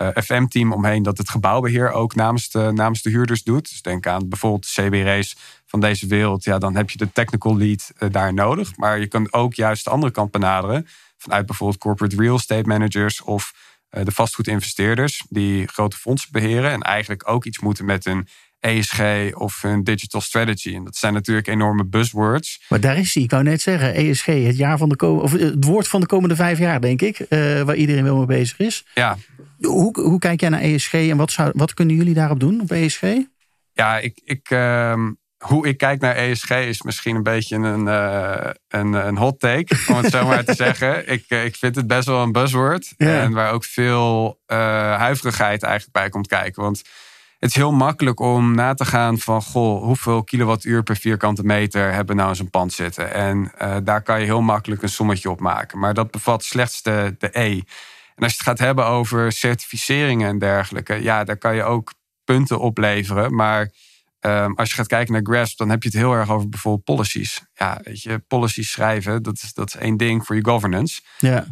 uh, 0.00 0.08
eh, 0.08 0.22
FM-team 0.22 0.72
omheen 0.72 1.02
dat 1.02 1.18
het 1.18 1.30
gebouwbeheer 1.30 1.92
ook 1.92 2.14
namens 2.14 2.50
de, 2.50 2.70
namens 2.74 3.02
de 3.02 3.10
huurders 3.10 3.42
doet. 3.42 3.68
Dus 3.68 3.82
denk 3.82 4.06
aan 4.06 4.28
bijvoorbeeld 4.28 4.74
de 4.74 4.82
CBR's 4.82 5.36
van 5.66 5.80
deze 5.80 6.06
wereld. 6.06 6.44
Ja, 6.44 6.58
dan 6.58 6.76
heb 6.76 6.90
je 6.90 6.98
de 6.98 7.12
technical 7.12 7.56
lead 7.56 7.92
uh, 7.98 8.08
daar 8.10 8.34
nodig. 8.34 8.76
Maar 8.76 8.98
je 8.98 9.06
kan 9.06 9.32
ook 9.32 9.54
juist 9.54 9.84
de 9.84 9.90
andere 9.90 10.12
kant 10.12 10.30
benaderen 10.30 10.86
vanuit 11.24 11.46
bijvoorbeeld 11.46 11.80
corporate 11.80 12.16
real 12.16 12.36
estate 12.36 12.68
managers 12.68 13.22
of 13.22 13.52
uh, 13.90 14.04
de 14.04 14.12
vastgoedinvesteerders 14.12 15.24
die 15.28 15.66
grote 15.66 15.96
fondsen 15.96 16.32
beheren 16.32 16.70
en 16.70 16.80
eigenlijk 16.80 17.28
ook 17.28 17.44
iets 17.44 17.58
moeten 17.58 17.84
met 17.84 18.04
hun 18.04 18.28
ESG 18.60 19.00
of 19.34 19.62
hun 19.62 19.84
digital 19.84 20.20
strategy. 20.20 20.74
En 20.74 20.84
dat 20.84 20.96
zijn 20.96 21.12
natuurlijk 21.12 21.46
enorme 21.46 21.84
buzzwords. 21.84 22.64
Maar 22.68 22.80
daar 22.80 22.98
is 22.98 23.14
hij, 23.14 23.22
ik 23.22 23.30
wou 23.30 23.42
net 23.42 23.60
zeggen, 23.60 23.94
ESG, 23.94 24.26
het, 24.26 24.56
jaar 24.56 24.78
van 24.78 24.88
de 24.88 25.06
of 25.06 25.32
het 25.32 25.64
woord 25.64 25.88
van 25.88 26.00
de 26.00 26.06
komende 26.06 26.36
vijf 26.36 26.58
jaar, 26.58 26.80
denk 26.80 27.02
ik, 27.02 27.18
uh, 27.18 27.62
waar 27.62 27.76
iedereen 27.76 28.04
wel 28.04 28.16
mee 28.16 28.26
bezig 28.26 28.58
is. 28.58 28.86
Ja. 28.94 29.16
Hoe, 29.60 30.00
hoe 30.00 30.18
kijk 30.18 30.40
jij 30.40 30.48
naar 30.48 30.60
ESG 30.60 30.92
en 30.92 31.16
wat, 31.16 31.30
zou, 31.30 31.52
wat 31.54 31.74
kunnen 31.74 31.96
jullie 31.96 32.14
daarop 32.14 32.40
doen 32.40 32.60
op 32.60 32.70
ESG? 32.70 33.02
Ja, 33.72 33.98
ik, 33.98 34.20
ik, 34.24 34.50
uh, 34.50 35.08
hoe 35.46 35.66
ik 35.66 35.78
kijk 35.78 36.00
naar 36.00 36.14
ESG 36.14 36.50
is 36.50 36.82
misschien 36.82 37.16
een 37.16 37.22
beetje 37.22 37.56
een, 37.56 37.86
uh, 37.86 38.50
een, 38.68 38.92
een 38.92 39.16
hot 39.16 39.40
take, 39.40 39.76
om 39.88 39.96
het 39.96 40.10
zo 40.10 40.26
maar 40.26 40.44
te 40.44 40.54
zeggen. 40.64 41.10
Ik, 41.10 41.24
eh, 41.28 41.44
ik 41.44 41.56
vind 41.56 41.74
het 41.74 41.86
best 41.86 42.06
wel 42.06 42.22
een 42.22 42.32
buzzword. 42.32 42.94
En 42.96 43.32
waar 43.32 43.52
ook 43.52 43.64
veel 43.64 44.40
uh, 44.46 44.58
huiverigheid 44.96 45.62
eigenlijk 45.62 45.92
bij 45.92 46.08
komt 46.08 46.26
kijken. 46.26 46.62
Want 46.62 46.82
het 47.38 47.50
is 47.50 47.56
heel 47.56 47.72
makkelijk 47.72 48.20
om 48.20 48.54
na 48.54 48.74
te 48.74 48.84
gaan 48.84 49.18
van... 49.18 49.42
goh, 49.42 49.82
hoeveel 49.82 50.24
kilowattuur 50.24 50.82
per 50.82 50.96
vierkante 50.96 51.44
meter 51.44 51.92
hebben 51.92 52.14
we 52.14 52.20
nou 52.20 52.28
in 52.28 52.36
zo'n 52.36 52.50
pand 52.50 52.72
zitten? 52.72 53.12
En 53.12 53.52
uh, 53.62 53.76
daar 53.82 54.02
kan 54.02 54.20
je 54.20 54.26
heel 54.26 54.42
makkelijk 54.42 54.82
een 54.82 54.88
sommetje 54.88 55.30
op 55.30 55.40
maken. 55.40 55.78
Maar 55.78 55.94
dat 55.94 56.10
bevat 56.10 56.44
slechts 56.44 56.82
de, 56.82 57.14
de 57.18 57.28
E. 57.32 57.50
En 58.14 58.22
als 58.22 58.32
je 58.32 58.38
het 58.38 58.46
gaat 58.46 58.58
hebben 58.58 58.86
over 58.86 59.32
certificeringen 59.32 60.28
en 60.28 60.38
dergelijke... 60.38 61.02
ja, 61.02 61.24
daar 61.24 61.36
kan 61.36 61.54
je 61.54 61.62
ook 61.62 61.92
punten 62.24 62.60
opleveren, 62.60 63.34
maar 63.34 63.70
Ehm, 64.24 64.52
als 64.52 64.68
je 64.68 64.74
gaat 64.74 64.86
kijken 64.86 65.12
naar 65.12 65.22
GRASP, 65.22 65.58
dan 65.58 65.68
heb 65.68 65.82
je 65.82 65.88
het 65.88 65.98
heel 65.98 66.12
erg 66.12 66.30
over 66.30 66.48
bijvoorbeeld 66.48 66.84
policies. 66.84 67.42
Ja, 67.54 67.80
weet 67.82 68.02
je, 68.02 68.18
policies 68.18 68.70
schrijven, 68.70 69.22
dat 69.22 69.40
is, 69.42 69.52
dat 69.52 69.68
is 69.68 69.76
één 69.76 69.96
ding 69.96 70.26
voor 70.26 70.36
je 70.36 70.44
governance. 70.44 71.00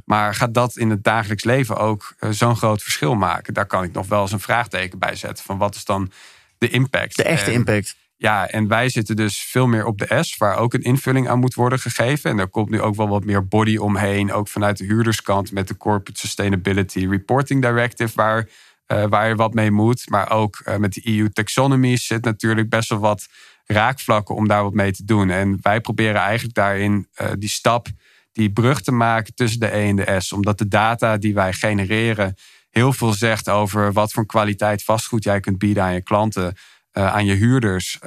Maar 0.05 0.35
gaat 0.35 0.55
dat 0.55 0.77
in 0.77 0.91
het 0.91 1.05
dagelijks 1.05 1.45
leven 1.45 1.77
ook 1.77 2.15
uh, 2.21 2.31
zo'n 2.31 2.57
groot 2.57 2.83
verschil 2.83 3.15
maken? 3.15 3.55
Daar 3.55 3.67
kan 3.67 3.83
ik 3.83 3.93
nog 3.93 4.07
wel 4.07 4.21
eens 4.21 4.33
een 4.33 4.41
vraagteken 4.41 4.99
bij 4.99 5.17
zetten. 5.17 5.45
Van 5.45 5.59
wat 5.59 5.75
is 5.75 5.85
dan 5.85 6.11
de 6.59 6.69
impact? 6.69 7.17
De 7.17 7.23
echte 7.23 7.53
impact. 7.53 7.97
Ja, 8.17 8.49
en 8.49 8.69
wij 8.69 8.89
zitten 8.89 9.17
dus 9.17 9.39
veel 9.39 9.67
meer 9.67 9.85
op 9.85 9.99
de 9.99 10.23
S, 10.23 10.37
waar 10.37 10.57
ook 10.57 10.75
een 10.75 10.83
invulling 10.83 11.29
aan 11.29 11.39
moet 11.39 11.55
worden 11.55 11.79
gegeven. 11.79 12.31
En 12.31 12.39
er 12.39 12.49
komt 12.49 12.71
nu 12.71 12.81
ook 12.81 12.95
wel 12.95 13.09
wat 13.09 13.25
meer 13.25 13.49
body 13.49 13.77
omheen, 13.77 14.33
ook 14.33 14.49
vanuit 14.49 14.79
de 14.79 14.85
huurderskant 14.85 15.53
met 15.53 15.69
de 15.69 15.77
Corporate 15.77 16.21
Sustainability 16.21 17.07
Reporting 17.09 17.63
Directive, 17.63 18.13
waar 18.15 18.49
uh, 18.92 19.05
waar 19.09 19.28
je 19.28 19.35
wat 19.35 19.55
mee 19.55 19.70
moet. 19.70 20.09
Maar 20.09 20.31
ook 20.31 20.62
uh, 20.64 20.76
met 20.76 20.92
de 20.92 21.18
EU 21.18 21.28
taxonomy 21.28 21.96
zit 21.96 22.24
natuurlijk 22.24 22.68
best 22.68 22.88
wel 22.88 22.98
wat 22.98 23.26
raakvlakken 23.64 24.35
om 24.35 24.48
daar 24.48 24.62
wat 24.62 24.72
mee 24.72 24.92
te 24.92 25.05
doen. 25.05 25.31
En 25.31 25.59
wij 25.62 25.81
proberen 25.81 26.20
eigenlijk 26.20 26.55
daarin 26.55 27.09
uh, 27.20 27.28
die 27.38 27.48
stap, 27.48 27.87
die 28.33 28.52
brug 28.52 28.81
te 28.81 28.92
maken 28.92 29.35
tussen 29.35 29.61
de 29.61 29.76
E 29.76 29.88
en 29.88 29.96
de 29.96 30.20
S. 30.20 30.33
Omdat 30.33 30.59
de 30.59 30.68
data 30.68 31.16
die 31.16 31.35
wij 31.35 31.52
genereren 31.52 32.35
heel 32.70 32.92
veel 32.92 33.12
zegt 33.12 33.48
over 33.48 33.92
wat 33.92 34.12
voor 34.12 34.26
kwaliteit 34.26 34.85
vastgoed 34.85 35.24
jij 35.24 35.40
kunt 35.40 35.59
bieden 35.59 35.83
aan 35.83 35.94
je 35.94 36.02
klanten. 36.02 36.57
aan 36.92 37.24
je 37.24 37.35
huurders, 37.35 37.98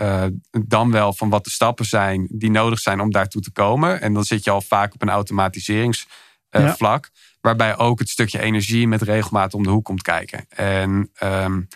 dan 0.51 0.91
wel 0.91 1.13
van 1.13 1.29
wat 1.29 1.43
de 1.43 1.49
stappen 1.49 1.85
zijn 1.85 2.27
die 2.31 2.51
nodig 2.51 2.79
zijn 2.79 2.99
om 2.99 3.11
daartoe 3.11 3.41
te 3.41 3.51
komen. 3.51 4.01
En 4.01 4.13
dan 4.13 4.23
zit 4.23 4.43
je 4.43 4.51
al 4.51 4.61
vaak 4.61 4.93
op 4.93 5.01
een 5.01 5.09
automatiseringsvlak. 5.09 7.09
Ja. 7.13 7.24
Waarbij 7.45 7.77
ook 7.77 7.99
het 7.99 8.09
stukje 8.09 8.39
energie 8.39 8.87
met 8.87 9.01
regelmaat 9.01 9.53
om 9.53 9.63
de 9.63 9.69
hoek 9.69 9.85
komt 9.85 10.01
kijken. 10.01 10.45
En 10.49 11.11
um, 11.23 11.67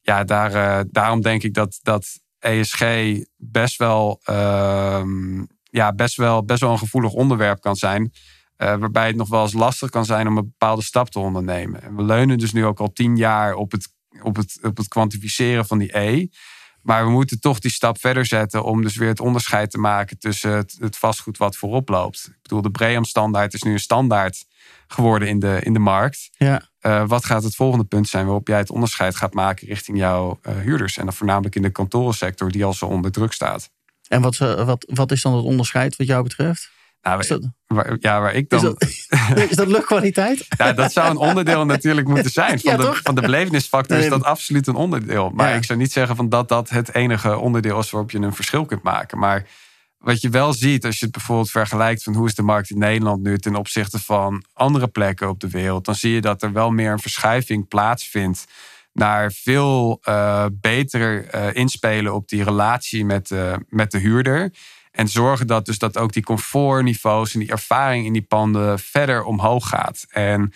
ja, 0.00 0.24
daar, 0.24 0.54
uh, 0.54 0.80
daarom 0.90 1.20
denk 1.20 1.42
ik 1.42 1.54
dat, 1.54 1.78
dat 1.82 2.20
ESG 2.38 2.82
best 3.36 3.78
wel 3.78 4.20
um, 4.30 5.46
ja, 5.62 5.92
best, 5.92 6.16
wel, 6.16 6.44
best 6.44 6.60
wel 6.60 6.70
een 6.70 6.78
gevoelig 6.78 7.12
onderwerp 7.12 7.60
kan 7.60 7.76
zijn. 7.76 8.12
waarbij 8.56 9.06
het 9.06 9.16
nog 9.16 9.28
wel 9.28 9.42
eens 9.42 9.52
lastig 9.52 9.90
kan 9.90 10.04
zijn 10.04 10.28
om 10.28 10.36
een 10.36 10.44
bepaalde 10.44 10.82
stap 10.82 11.10
te 11.10 11.18
ondernemen. 11.18 11.82
En 11.82 11.96
we 11.96 12.02
leunen 12.02 12.38
dus 12.38 12.52
nu 12.52 12.64
ook 12.64 12.80
al 12.80 12.92
tien 12.92 13.16
jaar 13.16 13.54
op 13.54 13.72
het, 13.72 13.88
op 14.22 14.36
het, 14.36 14.58
op 14.62 14.76
het 14.76 14.88
kwantificeren 14.88 15.66
van 15.66 15.78
die 15.78 15.98
E. 15.98 16.26
Maar 16.82 17.04
we 17.04 17.10
moeten 17.10 17.40
toch 17.40 17.58
die 17.58 17.70
stap 17.70 18.00
verder 18.00 18.26
zetten 18.26 18.64
om 18.64 18.82
dus 18.82 18.96
weer 18.96 19.08
het 19.08 19.20
onderscheid 19.20 19.70
te 19.70 19.78
maken 19.78 20.18
tussen 20.18 20.50
het, 20.50 20.76
het 20.78 20.96
vastgoed 20.96 21.38
wat 21.38 21.56
voorop 21.56 21.88
loopt. 21.88 22.26
Ik 22.28 22.42
bedoel, 22.42 22.62
de 22.62 22.70
BREAM-standaard 22.70 23.54
is 23.54 23.62
nu 23.62 23.72
een 23.72 23.78
standaard 23.78 24.44
geworden 24.86 25.28
in 25.28 25.38
de, 25.38 25.58
in 25.62 25.72
de 25.72 25.78
markt. 25.78 26.30
Ja. 26.32 26.62
Uh, 26.82 27.08
wat 27.08 27.24
gaat 27.24 27.42
het 27.42 27.54
volgende 27.54 27.84
punt 27.84 28.08
zijn 28.08 28.24
waarop 28.24 28.48
jij 28.48 28.58
het 28.58 28.70
onderscheid 28.70 29.16
gaat 29.16 29.34
maken 29.34 29.66
richting 29.66 29.98
jouw 29.98 30.38
uh, 30.42 30.56
huurders? 30.56 30.96
En 30.96 31.04
dan 31.04 31.14
voornamelijk 31.14 31.54
in 31.54 31.62
de 31.62 31.70
kantorensector 31.70 32.50
die 32.50 32.64
al 32.64 32.72
zo 32.72 32.86
onder 32.86 33.12
druk 33.12 33.32
staat. 33.32 33.70
En 34.08 34.22
wat, 34.22 34.38
uh, 34.38 34.64
wat, 34.64 34.84
wat 34.94 35.10
is 35.10 35.22
dan 35.22 35.34
het 35.34 35.44
onderscheid 35.44 35.96
wat 35.96 36.06
jou 36.06 36.22
betreft? 36.22 36.70
Nou, 37.02 37.26
dat, 37.26 37.40
waar, 37.66 37.96
ja, 38.00 38.20
waar 38.20 38.34
ik 38.34 38.48
dan. 38.48 38.76
Is 38.78 39.06
dat, 39.08 39.40
is 39.50 39.56
dat 39.56 39.66
luchtkwaliteit? 39.66 40.46
ja, 40.58 40.72
dat 40.72 40.92
zou 40.92 41.10
een 41.10 41.16
onderdeel 41.16 41.64
natuurlijk 41.64 42.08
moeten 42.08 42.30
zijn. 42.30 42.60
Van, 42.60 42.70
ja, 42.72 42.76
de, 42.76 43.00
van 43.02 43.14
de 43.14 43.20
belevenisfactor 43.20 43.96
nee, 43.96 44.04
is 44.04 44.10
dat 44.10 44.24
absoluut 44.24 44.66
een 44.66 44.74
onderdeel. 44.74 45.30
Maar 45.30 45.48
ja. 45.50 45.56
ik 45.56 45.64
zou 45.64 45.78
niet 45.78 45.92
zeggen 45.92 46.16
van 46.16 46.28
dat 46.28 46.48
dat 46.48 46.68
het 46.68 46.94
enige 46.94 47.38
onderdeel 47.38 47.78
is 47.78 47.90
waarop 47.90 48.10
je 48.10 48.18
een 48.18 48.34
verschil 48.34 48.64
kunt 48.64 48.82
maken. 48.82 49.18
Maar 49.18 49.46
wat 49.98 50.20
je 50.20 50.28
wel 50.28 50.52
ziet 50.52 50.84
als 50.84 50.98
je 50.98 51.04
het 51.04 51.14
bijvoorbeeld 51.14 51.50
vergelijkt 51.50 52.02
van 52.02 52.14
hoe 52.14 52.26
is 52.26 52.34
de 52.34 52.42
markt 52.42 52.70
in 52.70 52.78
Nederland 52.78 53.22
nu 53.22 53.38
ten 53.38 53.54
opzichte 53.54 53.98
van 53.98 54.44
andere 54.52 54.88
plekken 54.88 55.28
op 55.28 55.40
de 55.40 55.48
wereld, 55.48 55.84
dan 55.84 55.94
zie 55.94 56.12
je 56.12 56.20
dat 56.20 56.42
er 56.42 56.52
wel 56.52 56.70
meer 56.70 56.92
een 56.92 56.98
verschuiving 56.98 57.68
plaatsvindt 57.68 58.44
naar 58.92 59.32
veel 59.32 60.00
uh, 60.08 60.46
beter 60.52 61.34
uh, 61.34 61.54
inspelen 61.54 62.14
op 62.14 62.28
die 62.28 62.44
relatie 62.44 63.04
met, 63.04 63.30
uh, 63.30 63.54
met 63.68 63.90
de 63.90 63.98
huurder. 63.98 64.52
En 64.98 65.08
zorgen 65.08 65.46
dat 65.46 65.66
dus 65.66 65.78
dat 65.78 65.98
ook 65.98 66.12
die 66.12 66.22
comfortniveaus 66.22 67.34
en 67.34 67.40
die 67.40 67.50
ervaring 67.50 68.06
in 68.06 68.12
die 68.12 68.22
panden 68.22 68.78
verder 68.78 69.24
omhoog 69.24 69.68
gaat. 69.68 70.06
En 70.08 70.52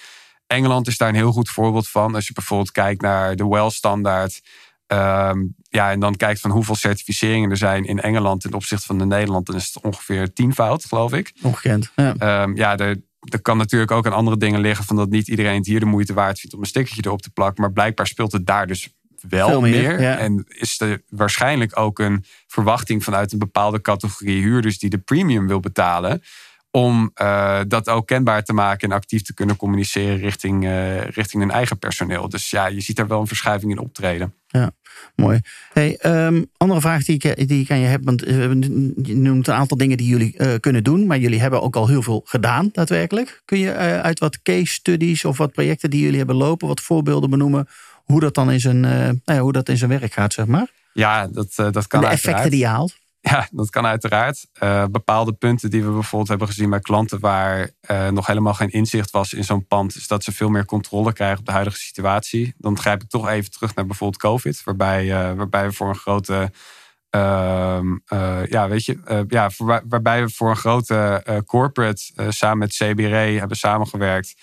Engeland 0.46 0.86
is 0.86 0.96
daar 0.96 1.08
een 1.08 1.14
heel 1.14 1.32
goed 1.32 1.48
voorbeeld 1.48 1.88
van. 1.88 2.14
Als 2.14 2.26
je 2.26 2.32
bijvoorbeeld 2.32 2.70
kijkt 2.70 3.00
naar 3.00 3.36
de 3.36 3.48
WELL-standaard. 3.48 4.40
Um, 4.86 5.54
ja, 5.68 5.90
en 5.90 6.00
dan 6.00 6.16
kijkt 6.16 6.40
van 6.40 6.50
hoeveel 6.50 6.74
certificeringen 6.74 7.50
er 7.50 7.56
zijn 7.56 7.84
in 7.84 8.00
Engeland 8.00 8.40
ten 8.40 8.54
opzichte 8.54 8.86
van 8.86 8.98
de 8.98 9.06
Nederland, 9.06 9.46
dan 9.46 9.56
is 9.56 9.70
het 9.74 9.82
ongeveer 9.82 10.32
tienvoud, 10.32 10.84
geloof 10.84 11.12
ik. 11.12 11.32
Ongekend. 11.42 11.92
Ja, 11.96 12.42
um, 12.42 12.56
ja 12.56 12.76
er, 12.76 13.02
er 13.20 13.42
kan 13.42 13.56
natuurlijk 13.56 13.90
ook 13.90 14.06
aan 14.06 14.12
andere 14.12 14.36
dingen 14.36 14.60
liggen 14.60 14.84
van 14.84 14.96
dat 14.96 15.10
niet 15.10 15.28
iedereen 15.28 15.56
het 15.56 15.66
hier 15.66 15.80
de 15.80 15.86
moeite 15.86 16.14
waard 16.14 16.40
vindt 16.40 16.54
om 16.54 16.62
een 16.62 16.68
stickertje 16.68 17.02
erop 17.04 17.22
te 17.22 17.30
plakken. 17.30 17.62
Maar 17.62 17.72
blijkbaar 17.72 18.06
speelt 18.06 18.32
het 18.32 18.46
daar 18.46 18.66
dus 18.66 18.94
wel 19.28 19.48
Veel 19.48 19.60
meer, 19.60 19.70
meer. 19.70 20.00
ja. 20.00 20.16
En 20.18 20.44
is 20.48 20.80
er 20.80 21.02
waarschijnlijk 21.08 21.78
ook 21.78 21.98
een 21.98 22.24
verwachting 22.46 23.04
vanuit 23.04 23.32
een 23.32 23.38
bepaalde 23.38 23.80
categorie 23.80 24.42
huurders 24.42 24.78
die 24.78 24.90
de 24.90 24.98
premium 24.98 25.46
wil 25.46 25.60
betalen. 25.60 26.22
Om 26.70 27.10
uh, 27.22 27.60
dat 27.68 27.88
ook 27.88 28.06
kenbaar 28.06 28.42
te 28.42 28.52
maken 28.52 28.90
en 28.90 28.96
actief 28.96 29.22
te 29.22 29.34
kunnen 29.34 29.56
communiceren 29.56 30.16
richting, 30.16 30.64
uh, 30.64 31.00
richting 31.00 31.42
hun 31.42 31.50
eigen 31.50 31.78
personeel. 31.78 32.28
Dus 32.28 32.50
ja, 32.50 32.66
je 32.66 32.80
ziet 32.80 32.96
daar 32.96 33.06
wel 33.06 33.20
een 33.20 33.26
verschuiving 33.26 33.72
in 33.72 33.78
optreden. 33.78 34.34
Ja, 34.46 34.70
mooi. 35.16 35.40
Hey, 35.72 35.98
um, 36.26 36.50
andere 36.56 36.80
vraag 36.80 37.04
die 37.04 37.18
ik, 37.18 37.48
die 37.48 37.62
ik 37.62 37.70
aan 37.70 37.78
je 37.78 37.86
heb. 37.86 38.04
Want 38.04 38.20
je 38.20 39.14
noemt 39.14 39.46
een 39.46 39.54
aantal 39.54 39.76
dingen 39.76 39.96
die 39.96 40.06
jullie 40.06 40.34
uh, 40.36 40.54
kunnen 40.60 40.84
doen. 40.84 41.06
Maar 41.06 41.18
jullie 41.18 41.40
hebben 41.40 41.62
ook 41.62 41.76
al 41.76 41.88
heel 41.88 42.02
veel 42.02 42.22
gedaan, 42.24 42.68
daadwerkelijk. 42.72 43.42
Kun 43.44 43.58
je 43.58 43.68
uh, 43.68 44.00
uit 44.00 44.18
wat 44.18 44.42
case 44.42 44.72
studies 44.72 45.24
of 45.24 45.36
wat 45.36 45.52
projecten 45.52 45.90
die 45.90 46.02
jullie 46.02 46.18
hebben 46.18 46.36
lopen, 46.36 46.68
wat 46.68 46.80
voorbeelden 46.80 47.30
benoemen? 47.30 47.68
Hoe 48.04 48.20
dat 48.20 48.34
dan 48.34 48.50
in 48.50 48.60
zijn, 48.60 48.80
nou 48.80 49.20
ja, 49.24 49.38
hoe 49.38 49.52
dat 49.52 49.68
in 49.68 49.76
zijn 49.76 49.90
werk 49.90 50.12
gaat, 50.12 50.32
zeg 50.32 50.46
maar? 50.46 50.70
Ja, 50.92 51.26
dat, 51.26 51.54
dat 51.54 51.86
kan 51.86 52.00
de 52.00 52.06
effecten 52.06 52.50
die 52.50 52.58
je 52.58 52.66
haalt? 52.66 53.00
Ja, 53.22 53.48
dat 53.50 53.70
kan 53.70 53.86
uiteraard. 53.86 54.46
Uh, 54.62 54.84
bepaalde 54.90 55.32
punten 55.32 55.70
die 55.70 55.84
we 55.84 55.90
bijvoorbeeld 55.90 56.28
hebben 56.28 56.46
gezien 56.46 56.70
bij 56.70 56.80
klanten 56.80 57.20
waar 57.20 57.70
uh, 57.90 58.08
nog 58.08 58.26
helemaal 58.26 58.54
geen 58.54 58.70
inzicht 58.70 59.10
was 59.10 59.32
in 59.32 59.44
zo'n 59.44 59.66
pand, 59.66 59.96
is 59.96 60.06
dat 60.06 60.24
ze 60.24 60.32
veel 60.32 60.48
meer 60.48 60.64
controle 60.64 61.12
krijgen 61.12 61.38
op 61.38 61.46
de 61.46 61.52
huidige 61.52 61.78
situatie. 61.78 62.54
Dan 62.58 62.78
grijp 62.78 63.02
ik 63.02 63.08
toch 63.08 63.28
even 63.28 63.50
terug 63.50 63.74
naar 63.74 63.86
bijvoorbeeld 63.86 64.22
COVID, 64.22 64.62
waarbij, 64.64 65.04
uh, 65.04 65.32
waarbij 65.32 65.66
we 65.66 65.72
voor 65.72 65.88
een 65.88 65.94
grote. 65.94 66.50
ja, 68.48 68.68
weet 68.68 68.84
je, 68.84 69.24
ja, 69.28 69.50
voor, 69.50 69.82
waarbij 69.88 70.24
we 70.24 70.30
voor 70.30 70.50
een 70.50 70.56
grote 70.56 71.42
corporate 71.46 72.02
samen 72.28 72.58
met 72.58 72.72
CBRE 72.72 73.38
hebben 73.38 73.56
samengewerkt. 73.56 74.34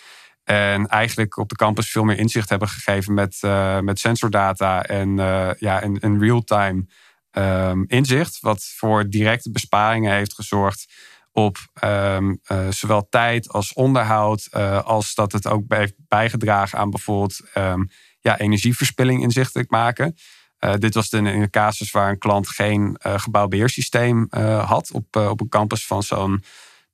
En 0.50 0.88
eigenlijk 0.88 1.38
op 1.38 1.50
de 1.50 1.56
campus 1.56 1.92
veel 1.92 2.04
meer 2.04 2.18
inzicht 2.18 2.50
hebben 2.50 2.68
gegeven 2.68 3.14
met, 3.14 3.40
met 3.82 4.00
sensordata 4.00 4.84
en, 4.84 5.16
ja, 5.60 5.82
en, 5.82 6.00
en 6.00 6.20
real-time 6.20 6.86
um, 7.32 7.86
inzicht, 7.88 8.40
wat 8.40 8.64
voor 8.76 9.10
directe 9.10 9.52
besparingen 9.52 10.14
heeft 10.14 10.34
gezorgd 10.34 10.94
op 11.32 11.58
um, 11.84 12.40
uh, 12.52 12.68
zowel 12.70 13.08
tijd 13.10 13.50
als 13.50 13.74
onderhoud, 13.74 14.48
uh, 14.52 14.84
als 14.84 15.14
dat 15.16 15.32
het 15.32 15.48
ook 15.48 15.64
heeft 15.68 15.94
bijgedragen 15.98 16.80
aan 16.80 16.90
bijvoorbeeld 16.90 17.42
um, 17.56 17.90
ja, 18.20 18.40
energieverspilling 18.40 19.22
inzichtelijk 19.22 19.70
maken. 19.70 20.16
Uh, 20.60 20.74
dit 20.74 20.94
was 20.94 21.10
in 21.10 21.26
een 21.26 21.50
casus 21.50 21.92
waar 21.92 22.10
een 22.10 22.18
klant 22.18 22.50
geen 22.50 22.98
gebouwbeheersysteem 23.02 24.28
had 24.66 24.92
op, 24.92 25.16
op 25.16 25.42
een 25.42 25.50
campus 25.50 25.88
van 25.88 26.04
zo'n 26.04 26.44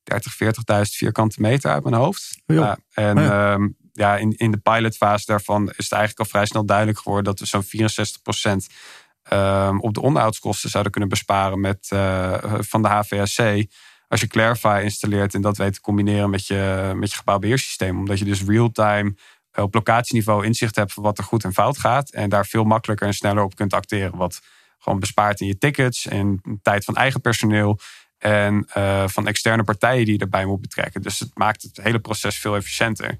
30, 0.05 0.33
40.000 0.43 0.81
vierkante 0.81 1.41
meter 1.41 1.71
uit 1.71 1.83
mijn 1.83 1.95
hoofd. 1.95 2.41
Ja. 2.45 2.77
en 2.93 3.17
ja. 3.17 3.57
ja, 3.93 4.17
in, 4.17 4.33
in 4.37 4.51
de 4.51 4.57
pilotfase 4.57 5.25
daarvan 5.25 5.67
is 5.67 5.75
het 5.77 5.91
eigenlijk 5.91 6.19
al 6.19 6.25
vrij 6.25 6.45
snel 6.45 6.65
duidelijk 6.65 6.97
geworden 6.97 7.23
dat 7.23 7.39
we 7.39 7.45
zo'n 7.45 7.63
64 7.63 8.21
procent 8.21 8.67
um, 9.33 9.79
op 9.79 9.93
de 9.93 10.01
onderhoudskosten 10.01 10.69
zouden 10.69 10.91
kunnen 10.91 11.09
besparen 11.09 11.59
met, 11.59 11.89
uh, 11.93 12.33
van 12.59 12.81
de 12.81 12.87
HVAC. 12.87 13.65
Als 14.07 14.21
je 14.21 14.27
Clarify 14.27 14.79
installeert 14.83 15.33
en 15.33 15.41
dat 15.41 15.57
weet 15.57 15.73
te 15.73 15.81
combineren 15.81 16.29
met 16.29 16.47
je, 16.47 16.91
met 16.95 17.11
je 17.11 17.17
gebouwbeheersysteem. 17.17 17.97
Omdat 17.97 18.19
je 18.19 18.25
dus 18.25 18.43
real-time 18.43 19.15
uh, 19.57 19.63
op 19.63 19.73
locatieniveau 19.73 20.45
inzicht 20.45 20.75
hebt 20.75 20.93
van 20.93 21.03
wat 21.03 21.17
er 21.17 21.23
goed 21.23 21.43
en 21.43 21.53
fout 21.53 21.77
gaat. 21.77 22.09
En 22.09 22.29
daar 22.29 22.45
veel 22.45 22.63
makkelijker 22.63 23.07
en 23.07 23.13
sneller 23.13 23.43
op 23.43 23.55
kunt 23.55 23.73
acteren. 23.73 24.17
Wat 24.17 24.41
gewoon 24.79 24.99
bespaart 24.99 25.41
in 25.41 25.47
je 25.47 25.57
tickets 25.57 26.07
en 26.07 26.41
tijd 26.61 26.83
van 26.83 26.95
eigen 26.95 27.21
personeel. 27.21 27.79
En 28.17 28.67
uh, 28.77 29.03
van 29.07 29.27
externe 29.27 29.63
partijen 29.63 30.05
die 30.05 30.13
je 30.13 30.19
erbij 30.19 30.45
moet 30.45 30.61
betrekken. 30.61 31.01
Dus 31.01 31.19
het 31.19 31.31
maakt 31.33 31.61
het 31.61 31.79
hele 31.81 31.99
proces 31.99 32.37
veel 32.37 32.55
efficiënter. 32.55 33.17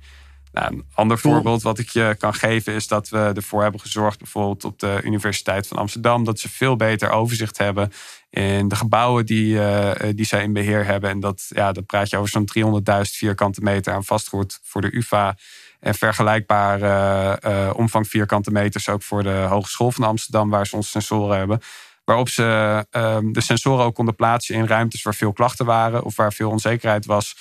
Nou, 0.56 0.74
een 0.74 0.86
ander 0.94 1.20
voorbeeld 1.20 1.62
wat 1.62 1.80
ik 1.80 1.90
je 1.90 2.16
kan 2.20 2.34
geven 2.34 2.74
is 2.74 2.88
dat 2.88 3.10
we 3.10 3.32
ervoor 3.36 3.62
hebben 3.62 3.80
gezorgd, 3.80 4.18
bijvoorbeeld 4.18 4.64
op 4.64 4.80
de 4.80 5.00
Universiteit 5.04 5.68
van 5.68 5.78
Amsterdam, 5.78 6.24
dat 6.24 6.40
ze 6.40 6.50
veel 6.50 6.76
beter 6.76 7.10
overzicht 7.10 7.58
hebben 7.58 7.92
in 8.30 8.68
de 8.68 8.76
gebouwen 8.76 9.26
die, 9.26 9.54
uh, 9.54 9.92
die 10.14 10.26
zij 10.26 10.44
in 10.44 10.54
beheer 10.54 10.86
hebben. 10.86 11.10
En 11.10 11.20
dat, 11.20 11.46
ja, 11.50 11.72
dan 11.72 11.86
praat 11.86 12.10
je 12.10 12.18
over 12.18 12.30
zo'n 12.30 12.82
300.000 12.88 13.02
vierkante 13.02 13.62
meter 13.62 13.94
aan 13.94 14.04
vastgoed 14.04 14.60
voor 14.64 14.82
de 14.82 14.96
UVA. 14.96 15.38
En 15.80 15.96
vergelijkbare 15.96 17.40
uh, 17.46 17.72
omvang 17.76 18.08
vierkante 18.08 18.52
meters 18.52 18.90
ook 18.90 19.04
voor 19.04 19.24
de 19.24 19.46
Hogeschool 19.50 19.92
van 19.92 20.04
Amsterdam, 20.04 20.50
waar 20.50 20.68
ze 20.68 20.76
onze 20.76 20.90
sensoren 20.90 21.38
hebben. 21.38 21.62
Waarop 22.06 22.30
ze 22.30 22.86
uh, 22.92 23.18
de 23.22 23.42
sensoren 23.42 23.86
ook 23.86 23.96
konden 23.96 24.16
plaatsen 24.16 24.56
in 24.56 24.68
ruimtes 24.68 25.02
waar 25.02 25.16
veel 25.16 25.34
klachten 25.34 25.66
waren 25.66 26.04
of 26.04 26.16
waar 26.16 26.34
veel 26.34 26.50
onzekerheid 26.50 27.06
was. 27.06 27.36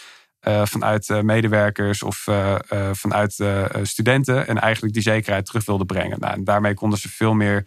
Uh, 0.49 0.63
vanuit 0.65 1.09
uh, 1.09 1.21
medewerkers 1.21 2.03
of 2.03 2.27
uh, 2.27 2.55
vanuit 2.93 3.45
studenten. 3.83 4.47
En 4.47 4.61
eigenlijk 4.61 4.95
die 4.95 5.03
zekerheid 5.03 5.47
terug 5.47 5.65
wilden 5.65 5.87
brengen. 5.87 6.21
Nou, 6.21 6.35
en 6.35 6.45
daarmee 6.45 6.75
konden 6.75 6.99
ze 6.99 7.09
veel 7.09 7.35
meer 7.35 7.67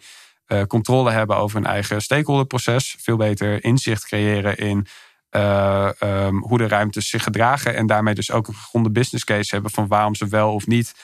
controle 0.66 1.10
hebben 1.10 1.36
over 1.36 1.56
hun 1.56 1.66
eigen 1.66 2.02
stakeholderproces. 2.02 2.96
Veel 2.98 3.16
beter 3.16 3.64
inzicht 3.64 4.04
creëren 4.04 4.56
in 4.56 4.86
um, 5.30 6.42
hoe 6.42 6.58
de 6.58 6.68
ruimtes 6.68 7.08
zich 7.08 7.22
gedragen. 7.22 7.74
En 7.74 7.86
daarmee 7.86 8.14
dus 8.14 8.30
ook 8.30 8.48
een 8.48 8.54
gegronde 8.54 8.90
business 8.90 9.24
case 9.24 9.54
hebben 9.54 9.70
van 9.70 9.86
waarom 9.86 10.14
ze 10.14 10.26
wel 10.26 10.54
of 10.54 10.66
niet 10.66 10.94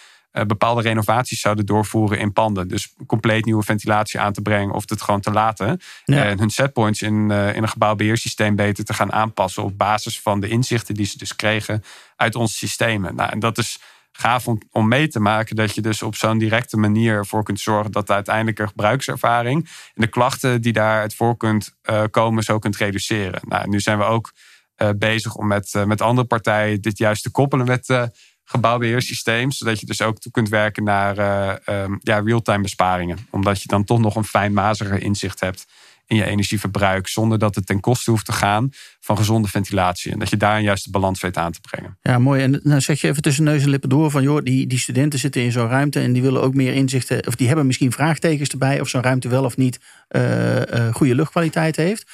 bepaalde 0.46 0.82
renovaties 0.82 1.40
zouden 1.40 1.66
doorvoeren 1.66 2.18
in 2.18 2.32
panden. 2.32 2.68
Dus 2.68 2.94
compleet 3.06 3.44
nieuwe 3.44 3.62
ventilatie 3.62 4.20
aan 4.20 4.32
te 4.32 4.42
brengen 4.42 4.74
of 4.74 4.88
het 4.88 5.02
gewoon 5.02 5.20
te 5.20 5.30
laten. 5.30 5.80
Ja. 6.04 6.24
En 6.24 6.38
hun 6.38 6.50
setpoints 6.50 7.02
in, 7.02 7.30
uh, 7.30 7.54
in 7.54 7.62
een 7.62 7.68
gebouwbeheersysteem 7.68 8.56
beter 8.56 8.84
te 8.84 8.94
gaan 8.94 9.12
aanpassen 9.12 9.62
op 9.62 9.78
basis 9.78 10.20
van 10.20 10.40
de 10.40 10.48
inzichten 10.48 10.94
die 10.94 11.06
ze 11.06 11.18
dus 11.18 11.36
kregen 11.36 11.84
uit 12.16 12.34
onze 12.34 12.54
systemen. 12.54 13.14
Nou, 13.14 13.30
en 13.30 13.38
dat 13.38 13.58
is 13.58 13.78
gaaf 14.12 14.48
om, 14.48 14.58
om 14.70 14.88
mee 14.88 15.08
te 15.08 15.20
maken 15.20 15.56
dat 15.56 15.74
je 15.74 15.80
dus 15.80 16.02
op 16.02 16.14
zo'n 16.16 16.38
directe 16.38 16.76
manier 16.76 17.14
ervoor 17.16 17.42
kunt 17.42 17.60
zorgen 17.60 17.92
dat 17.92 18.06
de 18.06 18.12
uiteindelijke 18.12 18.66
gebruikservaring 18.66 19.64
en 19.94 20.02
de 20.02 20.06
klachten 20.06 20.62
die 20.62 20.72
daaruit 20.72 21.14
voor 21.14 21.36
kunt 21.36 21.74
uh, 21.90 22.02
komen 22.10 22.42
zo 22.42 22.58
kunt 22.58 22.76
reduceren. 22.76 23.40
Nou, 23.48 23.68
nu 23.68 23.80
zijn 23.80 23.98
we 23.98 24.04
ook 24.04 24.32
uh, 24.78 24.88
bezig 24.96 25.34
om 25.34 25.46
met, 25.46 25.74
met 25.86 26.00
andere 26.00 26.26
partijen 26.26 26.80
dit 26.80 26.98
juist 26.98 27.22
te 27.22 27.30
koppelen 27.30 27.66
met 27.66 28.10
gebouwbeheersysteem. 28.44 29.50
Zodat 29.50 29.80
je 29.80 29.86
dus 29.86 30.02
ook 30.02 30.18
toe 30.18 30.32
kunt 30.32 30.48
werken 30.48 30.84
naar 30.84 31.18
uh, 31.18 31.84
ja, 32.00 32.18
real-time 32.18 32.62
besparingen. 32.62 33.18
Omdat 33.30 33.62
je 33.62 33.68
dan 33.68 33.84
toch 33.84 33.98
nog 33.98 34.16
een 34.16 34.24
fijnmaziger 34.24 35.02
inzicht 35.02 35.40
hebt 35.40 35.66
in 36.06 36.16
je 36.16 36.24
energieverbruik. 36.24 37.08
Zonder 37.08 37.38
dat 37.38 37.54
het 37.54 37.66
ten 37.66 37.80
koste 37.80 38.10
hoeft 38.10 38.24
te 38.24 38.32
gaan 38.32 38.70
van 39.00 39.16
gezonde 39.16 39.48
ventilatie. 39.48 40.12
En 40.12 40.18
dat 40.18 40.30
je 40.30 40.36
daar 40.36 40.56
een 40.56 40.62
juiste 40.62 40.90
balans 40.90 41.20
weet 41.20 41.36
aan 41.36 41.52
te 41.52 41.60
brengen. 41.60 41.98
Ja, 42.02 42.18
mooi. 42.18 42.42
En 42.42 42.60
nou 42.62 42.80
zeg 42.80 43.00
je 43.00 43.08
even 43.08 43.22
tussen 43.22 43.44
neus 43.44 43.62
en 43.62 43.68
lippen 43.68 43.88
door 43.88 44.10
van... 44.10 44.22
joh, 44.22 44.42
die, 44.44 44.66
die 44.66 44.78
studenten 44.78 45.18
zitten 45.18 45.42
in 45.42 45.52
zo'n 45.52 45.68
ruimte 45.68 46.00
en 46.00 46.12
die 46.12 46.22
willen 46.22 46.42
ook 46.42 46.54
meer 46.54 46.74
inzichten... 46.74 47.26
of 47.26 47.34
die 47.34 47.46
hebben 47.46 47.66
misschien 47.66 47.92
vraagtekens 47.92 48.48
erbij... 48.48 48.80
of 48.80 48.88
zo'n 48.88 49.02
ruimte 49.02 49.28
wel 49.28 49.44
of 49.44 49.56
niet 49.56 49.80
uh, 50.10 50.56
uh, 50.56 50.94
goede 50.94 51.14
luchtkwaliteit 51.14 51.76
heeft. 51.76 52.10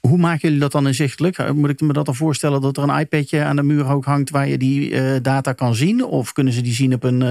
Hoe 0.00 0.18
maken 0.18 0.40
jullie 0.40 0.58
dat 0.58 0.72
dan 0.72 0.86
inzichtelijk? 0.86 1.52
Moet 1.54 1.70
ik 1.70 1.80
me 1.80 1.92
dat 1.92 2.06
dan 2.06 2.14
voorstellen 2.14 2.60
dat 2.60 2.76
er 2.76 2.82
een 2.82 2.98
iPadje 2.98 3.44
aan 3.44 3.56
de 3.56 3.62
muur 3.62 3.88
ook 3.88 4.04
hangt 4.04 4.30
waar 4.30 4.48
je 4.48 4.58
die 4.58 5.20
data 5.20 5.52
kan 5.52 5.74
zien? 5.74 6.04
Of 6.04 6.32
kunnen 6.32 6.52
ze 6.52 6.60
die 6.60 6.72
zien 6.72 6.94
op 6.94 7.04
een, 7.04 7.22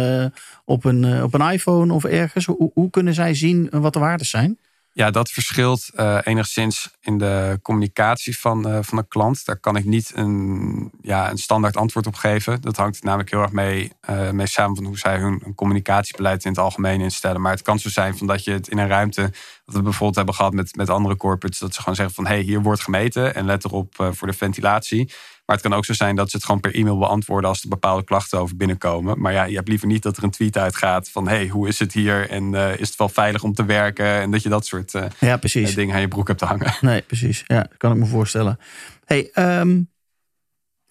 op 0.65 0.83
een, 0.85 1.23
op 1.23 1.33
een 1.33 1.51
iPhone 1.51 1.93
of 1.93 2.03
ergens? 2.03 2.45
Hoe, 2.45 2.71
hoe 2.73 2.89
kunnen 2.89 3.13
zij 3.13 3.33
zien 3.33 3.67
wat 3.71 3.93
de 3.93 3.99
waarden 3.99 4.25
zijn? 4.25 4.57
Ja, 4.95 5.11
dat 5.11 5.29
verschilt 5.29 5.89
uh, 5.95 6.17
enigszins 6.23 6.89
in 7.01 7.17
de 7.17 7.59
communicatie 7.61 8.39
van, 8.39 8.67
uh, 8.67 8.77
van 8.81 8.97
de 8.97 9.05
klant. 9.07 9.45
Daar 9.45 9.57
kan 9.57 9.75
ik 9.75 9.85
niet 9.85 10.11
een, 10.15 10.91
ja, 11.01 11.29
een 11.29 11.37
standaard 11.37 11.77
antwoord 11.77 12.07
op 12.07 12.15
geven. 12.15 12.61
Dat 12.61 12.77
hangt 12.77 13.03
namelijk 13.03 13.31
heel 13.31 13.41
erg 13.41 13.51
mee, 13.51 13.91
uh, 14.09 14.29
mee 14.29 14.45
samen 14.45 14.75
van 14.75 14.85
hoe 14.85 14.97
zij 14.97 15.17
hun, 15.17 15.41
hun, 15.43 15.55
communicatiebeleid 15.55 16.45
in 16.45 16.51
het 16.51 16.59
algemeen 16.59 17.01
instellen. 17.01 17.41
Maar 17.41 17.51
het 17.51 17.61
kan 17.61 17.79
zo 17.79 17.89
zijn 17.89 18.17
van 18.17 18.27
dat 18.27 18.43
je 18.43 18.51
het 18.51 18.67
in 18.67 18.77
een 18.77 18.87
ruimte, 18.87 19.21
wat 19.65 19.75
we 19.75 19.81
bijvoorbeeld 19.81 20.15
hebben 20.15 20.35
gehad 20.35 20.53
met, 20.53 20.75
met 20.75 20.89
andere 20.89 21.15
corporates, 21.15 21.59
dat 21.59 21.73
ze 21.73 21.79
gewoon 21.79 21.95
zeggen 21.95 22.15
van 22.15 22.25
hé, 22.25 22.33
hey, 22.33 22.43
hier 22.43 22.61
wordt 22.61 22.81
gemeten 22.81 23.35
en 23.35 23.45
let 23.45 23.65
erop 23.65 24.09
voor 24.11 24.27
de 24.27 24.33
ventilatie. 24.33 25.11
Maar 25.45 25.55
het 25.55 25.65
kan 25.65 25.73
ook 25.73 25.85
zo 25.85 25.93
zijn 25.93 26.15
dat 26.15 26.29
ze 26.29 26.35
het 26.35 26.45
gewoon 26.45 26.61
per 26.61 26.75
e-mail 26.75 26.97
beantwoorden 26.97 27.49
als 27.49 27.61
er 27.63 27.69
bepaalde 27.69 28.03
klachten 28.03 28.39
over 28.39 28.55
binnenkomen. 28.55 29.19
Maar 29.19 29.33
ja, 29.33 29.43
je 29.43 29.55
hebt 29.55 29.67
liever 29.67 29.87
niet 29.87 30.03
dat 30.03 30.17
er 30.17 30.23
een 30.23 30.31
tweet 30.31 30.57
uitgaat 30.57 31.09
van 31.09 31.27
hey, 31.27 31.47
hoe 31.47 31.67
is 31.67 31.79
het 31.79 31.93
hier? 31.93 32.29
En 32.29 32.53
uh, 32.53 32.79
is 32.79 32.87
het 32.87 32.97
wel 32.97 33.09
veilig 33.09 33.43
om 33.43 33.53
te 33.53 33.65
werken? 33.65 34.05
En 34.05 34.31
dat 34.31 34.43
je 34.43 34.49
dat 34.49 34.65
soort 34.65 34.93
uh, 34.93 35.05
ja, 35.19 35.37
precies. 35.37 35.69
Uh, 35.69 35.75
dingen 35.75 35.95
aan 35.95 36.01
je 36.01 36.07
broek 36.07 36.27
hebt 36.27 36.41
hangen. 36.41 36.73
Nee, 36.81 37.01
precies. 37.01 37.43
Ja, 37.47 37.61
dat 37.61 37.77
kan 37.77 37.91
ik 37.91 37.97
me 37.97 38.05
voorstellen. 38.05 38.59
Hey, 39.05 39.31
um, 39.59 39.91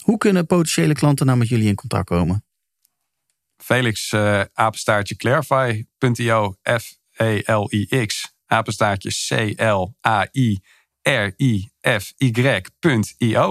hoe 0.04 0.18
kunnen 0.18 0.46
potentiële 0.46 0.94
klanten 0.94 1.26
nou 1.26 1.38
met 1.38 1.48
jullie 1.48 1.68
in 1.68 1.74
contact 1.74 2.06
komen? 2.06 2.44
Felix, 3.56 4.14
apenstaartje 4.52 5.16
clarify.io, 5.16 6.56
F-E-L-I-X, 6.62 8.34
apenstaartje 8.46 9.10
C-L-A-I 9.10 10.62
R-I-F-Y.io. 11.02 12.38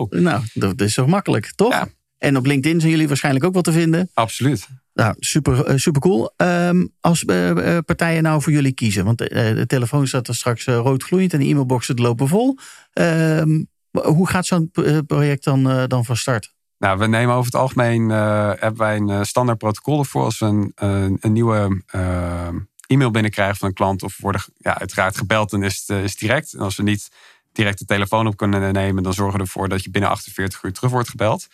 Nou, 0.10 0.44
dat 0.54 0.82
is 0.82 0.94
toch 0.94 1.08
makkelijk, 1.08 1.52
toch? 1.56 1.74
Ja. 1.74 1.88
En 2.18 2.38
op 2.38 2.46
LinkedIn 2.46 2.80
zijn 2.80 2.92
jullie 2.92 3.08
waarschijnlijk 3.08 3.46
ook 3.46 3.54
wel 3.54 3.62
te 3.62 3.72
vinden. 3.72 4.10
Absoluut. 4.14 4.68
Nou, 4.94 5.16
super, 5.20 5.70
uh, 5.70 5.78
super 5.78 6.02
cool. 6.02 6.34
Um, 6.38 6.94
als 7.00 7.24
uh, 7.24 7.78
partijen 7.86 8.24
nou 8.24 8.42
voor 8.42 8.52
jullie 8.52 8.72
kiezen, 8.72 9.06
want 9.06 9.18
de 9.18 9.64
telefoon 9.68 10.08
staat 10.08 10.28
er 10.28 10.36
straks 10.36 10.66
rood 10.66 11.04
gloeiend 11.04 11.34
en 11.34 11.40
de 11.40 11.46
e-mailboxen 11.46 11.96
lopen 11.96 12.28
vol. 12.28 12.58
Um, 12.94 13.68
hoe 13.92 14.28
gaat 14.28 14.46
zo'n 14.46 14.72
project 15.08 15.44
dan, 15.44 15.88
dan 15.88 16.06
van 16.06 16.18
start? 16.18 16.54
Nou, 16.78 16.98
we 16.98 17.08
nemen 17.08 17.36
over 17.36 17.46
het 17.46 17.62
algemeen 17.62 18.10
hebben 18.10 18.78
wij 18.78 18.98
een 18.98 19.26
standaard 19.26 19.58
protocol 19.58 20.00
ervoor 20.00 20.24
als 20.24 20.40
we 20.40 20.46
een, 20.46 20.72
een 21.20 21.32
nieuwe 21.34 21.84
e-mail 22.88 23.12
binnenkrijgen 23.12 23.58
van 23.58 23.68
een 23.68 23.74
klant 23.74 24.04
of 24.04 24.18
worden 24.18 24.42
ja, 24.58 24.80
uiteraard 24.80 25.18
gebeld, 25.18 25.50
dan 25.50 25.64
is 25.64 25.84
het, 25.86 26.04
is 26.04 26.16
direct. 26.16 26.54
En 26.54 26.60
als 26.60 26.76
we 26.76 26.84
niet 26.84 27.10
direct 27.52 27.80
de 27.80 27.86
telefoon 27.86 28.28
op 28.28 28.38
kunnen 28.38 28.74
nemen, 28.74 29.04
dan 29.04 29.14
zorgen 29.14 29.38
we 29.38 29.44
ervoor 29.44 29.70
dat 29.70 29.84
je 29.84 29.90
binnen 29.90 30.10
48 30.10 30.64
uur 30.64 30.74
terug 30.74 30.92
wordt 30.92 31.10
gebeld. 31.10 31.48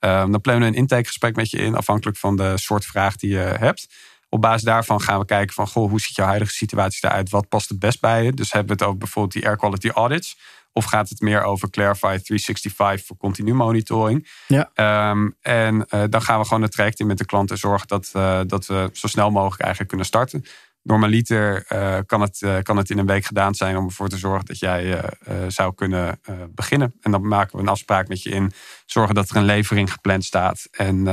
Um, 0.00 0.30
dan 0.30 0.40
plannen 0.40 0.62
we 0.62 0.68
een 0.68 0.80
intakegesprek 0.80 1.36
met 1.36 1.50
je 1.50 1.58
in, 1.58 1.74
afhankelijk 1.74 2.16
van 2.16 2.36
de 2.36 2.52
soort 2.58 2.84
vraag 2.84 3.16
die 3.16 3.30
je 3.30 3.54
hebt. 3.58 3.86
Op 4.28 4.40
basis 4.40 4.62
daarvan 4.62 5.00
gaan 5.00 5.18
we 5.18 5.24
kijken 5.24 5.54
van, 5.54 5.66
goh, 5.66 5.90
hoe 5.90 6.00
ziet 6.00 6.16
jouw 6.16 6.26
huidige 6.26 6.52
situatie 6.52 7.08
eruit? 7.08 7.30
Wat 7.30 7.48
past 7.48 7.68
het 7.68 7.78
best 7.78 8.00
bij 8.00 8.24
je? 8.24 8.32
Dus 8.32 8.52
hebben 8.52 8.76
we 8.76 8.78
het 8.78 8.82
over 8.82 8.98
bijvoorbeeld 8.98 9.34
die 9.34 9.46
air 9.46 9.56
quality 9.56 9.88
audits. 9.88 10.38
Of 10.72 10.84
gaat 10.84 11.08
het 11.08 11.20
meer 11.20 11.42
over 11.42 11.70
Clarify 11.70 12.18
365 12.18 13.06
voor 13.06 13.16
continu 13.16 13.54
monitoring? 13.54 14.30
Ja. 14.46 14.70
Um, 15.10 15.36
en 15.40 15.86
uh, 15.90 16.02
dan 16.08 16.22
gaan 16.22 16.38
we 16.38 16.46
gewoon 16.46 16.62
het 16.62 16.72
traject 16.72 17.00
in 17.00 17.06
met 17.06 17.18
de 17.18 17.24
klant 17.24 17.50
en 17.50 17.58
zorgen 17.58 17.88
dat, 17.88 18.12
uh, 18.16 18.40
dat 18.46 18.66
we 18.66 18.90
zo 18.92 19.06
snel 19.06 19.30
mogelijk 19.30 19.60
eigenlijk 19.60 19.88
kunnen 19.88 20.06
starten. 20.06 20.44
Normaliter 20.86 21.64
uh, 21.72 21.98
kan, 22.06 22.20
het, 22.20 22.40
uh, 22.40 22.58
kan 22.62 22.76
het 22.76 22.90
in 22.90 22.98
een 22.98 23.06
week 23.06 23.24
gedaan 23.24 23.54
zijn 23.54 23.76
om 23.76 23.84
ervoor 23.84 24.08
te 24.08 24.16
zorgen 24.16 24.44
dat 24.44 24.58
jij 24.58 24.84
uh, 24.94 25.00
zou 25.48 25.74
kunnen 25.74 26.20
beginnen. 26.54 26.94
En 27.00 27.10
dan 27.10 27.28
maken 27.28 27.56
we 27.56 27.62
een 27.62 27.68
afspraak 27.68 28.08
met 28.08 28.22
je 28.22 28.30
in. 28.30 28.52
Zorgen 28.86 29.14
dat 29.14 29.30
er 29.30 29.36
een 29.36 29.44
levering 29.44 29.92
gepland 29.92 30.24
staat 30.24 30.68
en 30.70 31.06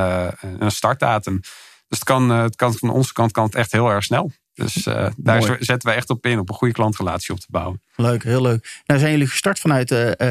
een 0.60 0.72
startdatum. 0.72 1.40
Dus 1.40 2.00
het 2.00 2.04
kan, 2.04 2.30
het 2.30 2.56
kan 2.56 2.74
van 2.74 2.90
onze 2.90 3.14
kant 3.14 3.32
kan 3.32 3.46
het 3.46 3.56
echt 3.56 3.72
heel 3.72 3.90
erg 3.90 4.04
snel. 4.04 4.32
Dus 4.54 4.74
daar 5.18 5.42
zetten 5.60 5.90
we 5.90 5.96
echt 5.96 6.10
op 6.10 6.26
in, 6.26 6.40
op 6.40 6.50
een 6.50 6.56
goede 6.56 6.74
klantrelatie 6.74 7.34
op 7.34 7.40
te 7.40 7.48
bouwen. 7.50 7.82
Leuk, 7.96 8.24
heel 8.24 8.42
leuk. 8.42 8.82
Nou 8.86 9.00
zijn 9.00 9.12
jullie 9.12 9.28
gestart 9.28 9.60
vanuit 9.60 9.90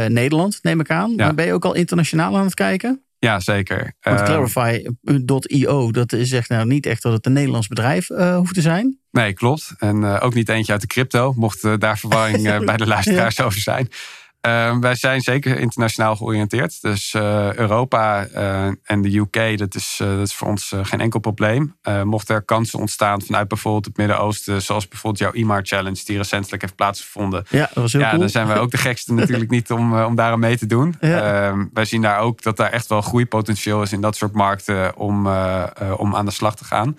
Nederland, 0.09 0.59
neem 0.63 0.81
ik 0.81 0.91
aan. 0.91 1.11
Ja. 1.11 1.17
Maar 1.17 1.35
ben 1.35 1.47
je 1.47 1.53
ook 1.53 1.65
al 1.65 1.75
internationaal 1.75 2.37
aan 2.37 2.45
het 2.45 2.55
kijken? 2.55 3.05
Ja, 3.19 3.41
zeker. 3.41 3.95
Want 4.01 4.23
Clarify.io, 4.23 5.91
dat 5.91 6.15
zegt 6.23 6.49
nou 6.49 6.67
niet 6.67 6.87
echt 6.87 7.03
dat 7.03 7.13
het 7.13 7.27
een 7.27 7.33
Nederlands 7.33 7.69
bedrijf 7.69 8.09
hoeft 8.09 8.55
te 8.55 8.61
zijn. 8.61 9.00
Nee, 9.11 9.33
klopt. 9.33 9.75
En 9.79 10.03
uh, 10.03 10.17
ook 10.21 10.35
niet 10.35 10.49
eentje 10.49 10.73
uit 10.73 10.81
de 10.81 10.87
crypto, 10.87 11.33
mocht 11.37 11.65
uh, 11.65 11.75
daar 11.79 11.99
verwarring 11.99 12.43
bij 12.65 12.77
de 12.77 12.87
luisteraars 12.87 13.37
ja. 13.37 13.45
over 13.45 13.61
zijn. 13.61 13.89
Uh, 14.47 14.79
wij 14.79 14.95
zijn 14.95 15.21
zeker 15.21 15.59
internationaal 15.59 16.17
georiënteerd. 16.17 16.83
Dus 16.83 17.15
Europa 17.15 18.27
en 18.83 19.03
de 19.03 19.19
UK, 19.19 19.59
dat 19.59 19.75
is, 19.75 19.97
dat 19.99 20.27
is 20.27 20.35
voor 20.35 20.49
ons 20.49 20.73
geen 20.83 21.01
enkel 21.01 21.21
probleem. 21.21 21.77
mochten 22.05 22.35
er 22.35 22.43
kansen 22.43 22.79
ontstaan 22.79 23.23
vanuit 23.23 23.49
bijvoorbeeld 23.49 23.85
het 23.85 23.97
Midden-Oosten, 23.97 24.63
zoals 24.63 24.89
bijvoorbeeld 24.89 25.23
jouw 25.23 25.43
IMAR 25.43 25.61
Challenge, 25.63 26.01
die 26.05 26.17
recentelijk 26.17 26.63
heeft 26.63 26.77
plaatsgevonden. 26.77 27.45
Ja, 27.49 27.71
dat 27.75 27.75
was 27.75 27.93
heel 27.93 28.01
ja, 28.03 28.09
cool. 28.09 28.21
dan 28.21 28.29
zijn 28.29 28.47
wij 28.47 28.59
ook 28.59 28.71
de 28.71 28.79
gekste 28.79 29.15
natuurlijk 29.21 29.51
niet 29.51 29.71
om, 29.71 30.03
om 30.03 30.15
daar 30.15 30.33
aan 30.33 30.39
mee 30.41 30.59
te 30.59 30.67
doen. 30.67 30.97
Ja. 31.01 31.49
Ehm, 31.49 31.67
wij 31.73 31.85
zien 31.85 32.03
daar 32.03 32.19
ook 32.19 32.43
dat 32.43 32.57
daar 32.57 32.71
echt 32.71 32.87
wel 32.87 33.01
groeipotentieel 33.01 33.83
is 33.83 33.93
in 33.93 34.01
dat 34.01 34.17
soort 34.17 34.33
markten 34.33 34.97
om, 34.97 35.27
om 35.97 36.17
aan 36.17 36.25
de 36.25 36.31
slag 36.31 36.57
te 36.57 36.65
gaan. 36.65 36.97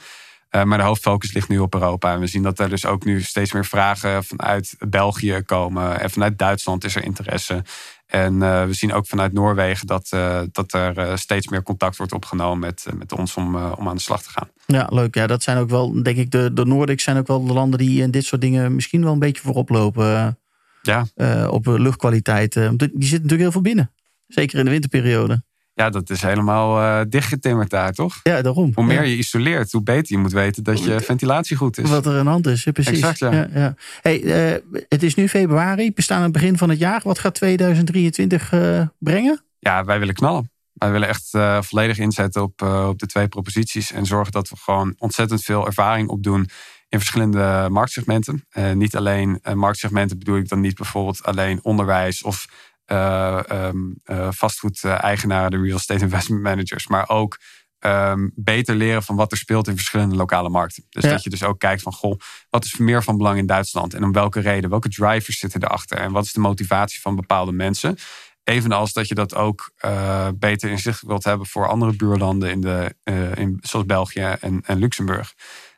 Uh, 0.51 0.63
maar 0.63 0.77
de 0.77 0.83
hoofdfocus 0.83 1.33
ligt 1.33 1.49
nu 1.49 1.59
op 1.59 1.73
Europa. 1.73 2.13
En 2.13 2.19
we 2.19 2.27
zien 2.27 2.43
dat 2.43 2.59
er 2.59 2.69
dus 2.69 2.85
ook 2.85 3.05
nu 3.05 3.21
steeds 3.21 3.51
meer 3.51 3.65
vragen 3.65 4.23
vanuit 4.23 4.75
België 4.89 5.41
komen. 5.45 5.99
En 5.99 6.09
vanuit 6.09 6.37
Duitsland 6.37 6.83
is 6.83 6.95
er 6.95 7.03
interesse. 7.03 7.63
En 8.07 8.33
uh, 8.33 8.65
we 8.65 8.73
zien 8.73 8.93
ook 8.93 9.07
vanuit 9.07 9.33
Noorwegen 9.33 9.87
dat, 9.87 10.11
uh, 10.13 10.41
dat 10.51 10.73
er 10.73 11.17
steeds 11.17 11.47
meer 11.47 11.63
contact 11.63 11.97
wordt 11.97 12.13
opgenomen 12.13 12.59
met, 12.59 12.85
met 12.97 13.11
ons 13.11 13.35
om, 13.35 13.55
om 13.55 13.87
aan 13.87 13.95
de 13.95 14.01
slag 14.01 14.23
te 14.23 14.29
gaan. 14.29 14.49
Ja, 14.65 14.87
leuk. 14.89 15.15
Ja, 15.15 15.27
dat 15.27 15.43
zijn 15.43 15.57
ook 15.57 15.69
wel, 15.69 16.03
denk 16.03 16.17
ik, 16.17 16.31
de, 16.31 16.53
de 16.53 16.65
Noordics 16.65 17.03
zijn 17.03 17.17
ook 17.17 17.27
wel 17.27 17.45
de 17.45 17.53
landen 17.53 17.79
die 17.79 18.01
in 18.01 18.11
dit 18.11 18.25
soort 18.25 18.41
dingen 18.41 18.75
misschien 18.75 19.03
wel 19.03 19.13
een 19.13 19.19
beetje 19.19 19.41
voorop 19.41 19.69
lopen. 19.69 20.35
Ja. 20.81 21.05
op 21.47 21.65
luchtkwaliteit. 21.65 22.53
die 22.53 22.69
zitten 22.79 22.97
natuurlijk 22.99 23.41
heel 23.41 23.51
veel 23.51 23.61
binnen. 23.61 23.91
Zeker 24.27 24.59
in 24.59 24.65
de 24.65 24.71
winterperiode. 24.71 25.43
Ja, 25.81 25.89
dat 25.89 26.09
is 26.09 26.21
helemaal 26.21 26.81
uh, 26.81 27.01
dichtgetimmerd 27.09 27.69
daar, 27.69 27.91
toch? 27.91 28.19
Ja, 28.23 28.41
daarom. 28.41 28.71
Hoe 28.75 28.85
meer 28.85 29.01
ja. 29.03 29.09
je 29.09 29.17
isoleert, 29.17 29.71
hoe 29.71 29.83
beter 29.83 30.15
je 30.15 30.21
moet 30.21 30.31
weten 30.31 30.63
dat 30.63 30.83
je 30.83 30.99
ventilatie 30.99 31.57
goed 31.57 31.77
is. 31.77 31.89
Wat 31.89 32.05
er 32.05 32.17
aan 32.17 32.23
de 32.23 32.29
hand 32.29 32.47
is, 32.47 32.67
precies. 32.73 32.93
Exact, 32.93 33.19
ja. 33.19 33.31
ja, 33.31 33.47
ja. 33.53 33.75
Hey, 34.01 34.21
uh, 34.21 34.81
het 34.87 35.03
is 35.03 35.15
nu 35.15 35.29
februari, 35.29 35.91
we 35.95 36.01
staan 36.01 36.17
aan 36.17 36.23
het 36.23 36.31
begin 36.31 36.57
van 36.57 36.69
het 36.69 36.79
jaar. 36.79 37.01
Wat 37.03 37.19
gaat 37.19 37.33
2023 37.33 38.51
uh, 38.51 38.81
brengen? 38.99 39.43
Ja, 39.59 39.85
wij 39.85 39.99
willen 39.99 40.13
knallen. 40.13 40.51
Wij 40.73 40.91
willen 40.91 41.07
echt 41.07 41.29
volledig 41.59 41.97
inzetten 41.97 42.41
op, 42.41 42.61
op 42.61 42.99
de 42.99 43.05
twee 43.05 43.27
proposities. 43.27 43.91
En 43.91 44.05
zorgen 44.05 44.31
dat 44.31 44.49
we 44.49 44.55
gewoon 44.57 44.95
ontzettend 44.97 45.43
veel 45.43 45.65
ervaring 45.65 46.09
opdoen 46.09 46.49
in 46.89 46.97
verschillende 46.97 47.67
marktsegmenten. 47.71 48.45
niet 48.73 48.95
alleen 48.95 49.39
marktsegmenten 49.53 50.17
bedoel 50.17 50.37
ik 50.37 50.49
dan 50.49 50.59
niet 50.59 50.75
bijvoorbeeld 50.75 51.23
alleen 51.23 51.59
onderwijs 51.63 52.23
of 52.23 52.47
um, 52.91 53.95
vastgoedeigenaren, 54.29 55.51
de 55.51 55.61
real 55.61 55.77
estate 55.77 56.03
investment 56.03 56.41
managers, 56.41 56.87
maar 56.87 57.09
ook 57.09 57.39
um, 57.85 58.31
beter 58.35 58.75
leren 58.75 59.03
van 59.03 59.15
wat 59.15 59.31
er 59.31 59.37
speelt 59.37 59.67
in 59.67 59.75
verschillende 59.75 60.15
lokale 60.15 60.49
markten. 60.49 60.85
Dus 60.89 61.03
ja. 61.03 61.09
dat 61.09 61.23
je 61.23 61.29
dus 61.29 61.43
ook 61.43 61.59
kijkt 61.59 61.81
van, 61.81 61.93
goh, 61.93 62.19
wat 62.49 62.65
is 62.65 62.77
meer 62.77 63.03
van 63.03 63.17
belang 63.17 63.37
in 63.37 63.45
Duitsland 63.45 63.93
en 63.93 64.03
om 64.03 64.11
welke 64.11 64.39
reden, 64.39 64.69
welke 64.69 64.89
drivers 64.89 65.39
zitten 65.39 65.63
erachter 65.63 65.97
en 65.97 66.11
wat 66.11 66.25
is 66.25 66.33
de 66.33 66.39
motivatie 66.39 67.01
van 67.01 67.15
bepaalde 67.15 67.51
mensen. 67.51 67.97
Evenals 68.43 68.93
dat 68.93 69.07
je 69.07 69.15
dat 69.15 69.35
ook 69.35 69.71
uh, 69.85 70.27
beter 70.35 70.69
in 70.69 70.79
zicht 70.79 71.01
wilt 71.01 71.23
hebben 71.23 71.47
voor 71.47 71.67
andere 71.67 71.95
buurlanden, 71.95 72.49
in 72.49 72.61
de, 72.61 72.95
in, 73.35 73.57
zoals 73.61 73.85
België 73.85 74.35
en, 74.39 74.61
en 74.65 74.77
Luxemburg. 74.77 75.33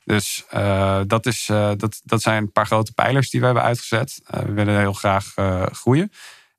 Dus 0.06 0.46
uh, 0.54 1.02
dat, 1.08 1.26
is, 1.26 1.46
dat, 1.78 2.02
dat 2.04 2.22
zijn 2.22 2.44
een 2.44 2.52
paar 2.52 2.66
grote 2.66 2.94
pijlers 2.94 3.30
die 3.30 3.40
we 3.40 3.46
hebben 3.46 3.64
uitgezet. 3.64 4.22
We 4.24 4.52
willen 4.52 4.80
heel 4.80 4.94
graag 4.94 5.34
groeien. 5.72 6.12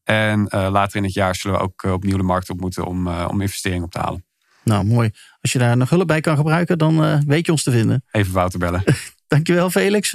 En 0.05 0.49
uh, 0.55 0.69
later 0.71 0.97
in 0.97 1.05
het 1.05 1.13
jaar 1.13 1.35
zullen 1.35 1.59
we 1.59 1.63
ook 1.63 1.83
uh, 1.83 1.93
opnieuw 1.93 2.17
de 2.17 2.23
markt 2.23 2.51
op 2.51 2.61
moeten 2.61 2.85
om, 2.87 3.07
uh, 3.07 3.29
om 3.31 3.41
investeringen 3.41 3.85
op 3.85 3.91
te 3.91 3.99
halen. 3.99 4.25
Nou, 4.63 4.85
mooi. 4.85 5.11
Als 5.41 5.53
je 5.53 5.59
daar 5.59 5.77
nog 5.77 5.91
hulp 5.91 6.07
bij 6.07 6.21
kan 6.21 6.37
gebruiken, 6.37 6.79
dan 6.79 7.25
weet 7.27 7.47
je 7.47 7.53
ons 7.53 7.63
te 7.63 7.71
vinden. 7.71 8.05
Even 8.11 8.33
Wouter 8.33 8.59
bellen. 8.59 8.83
Dankjewel 9.29 9.71
Felix 9.71 10.11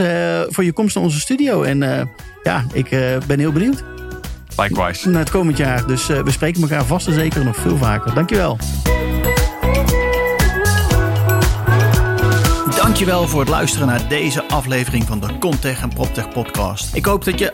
voor 0.48 0.64
je 0.64 0.74
komst 0.74 0.96
naar 0.96 1.04
onze 1.04 1.20
studio. 1.20 1.64
En 1.64 1.80
ja, 2.44 2.66
ik 2.74 2.90
ben 3.28 3.40
heel 3.40 3.52
benieuwd. 3.52 3.84
Likewise. 4.58 5.10
Naar 5.10 5.20
het 5.20 5.30
komend 5.30 5.58
jaar. 5.58 5.88
Dus 5.88 6.08
we 6.08 6.32
spreken 6.32 6.62
elkaar 6.62 6.86
vast 6.86 7.08
en 7.08 7.14
zeker 7.14 7.44
nog 7.44 7.56
veel 7.56 7.78
vaker. 7.78 8.14
Dankjewel. 8.14 8.58
Dankjewel 12.76 13.28
voor 13.28 13.40
het 13.40 13.50
luisteren 13.50 13.88
naar 13.88 14.08
deze 14.08 14.48
aflevering 14.48 15.04
van 15.04 15.20
de 15.20 15.38
Contech 15.38 15.82
en 15.82 15.90
PropTech 15.90 16.30
podcast. 16.30 16.96
Ik 16.96 17.06
hoop 17.06 17.26
dat 17.26 17.40
je 17.40 17.54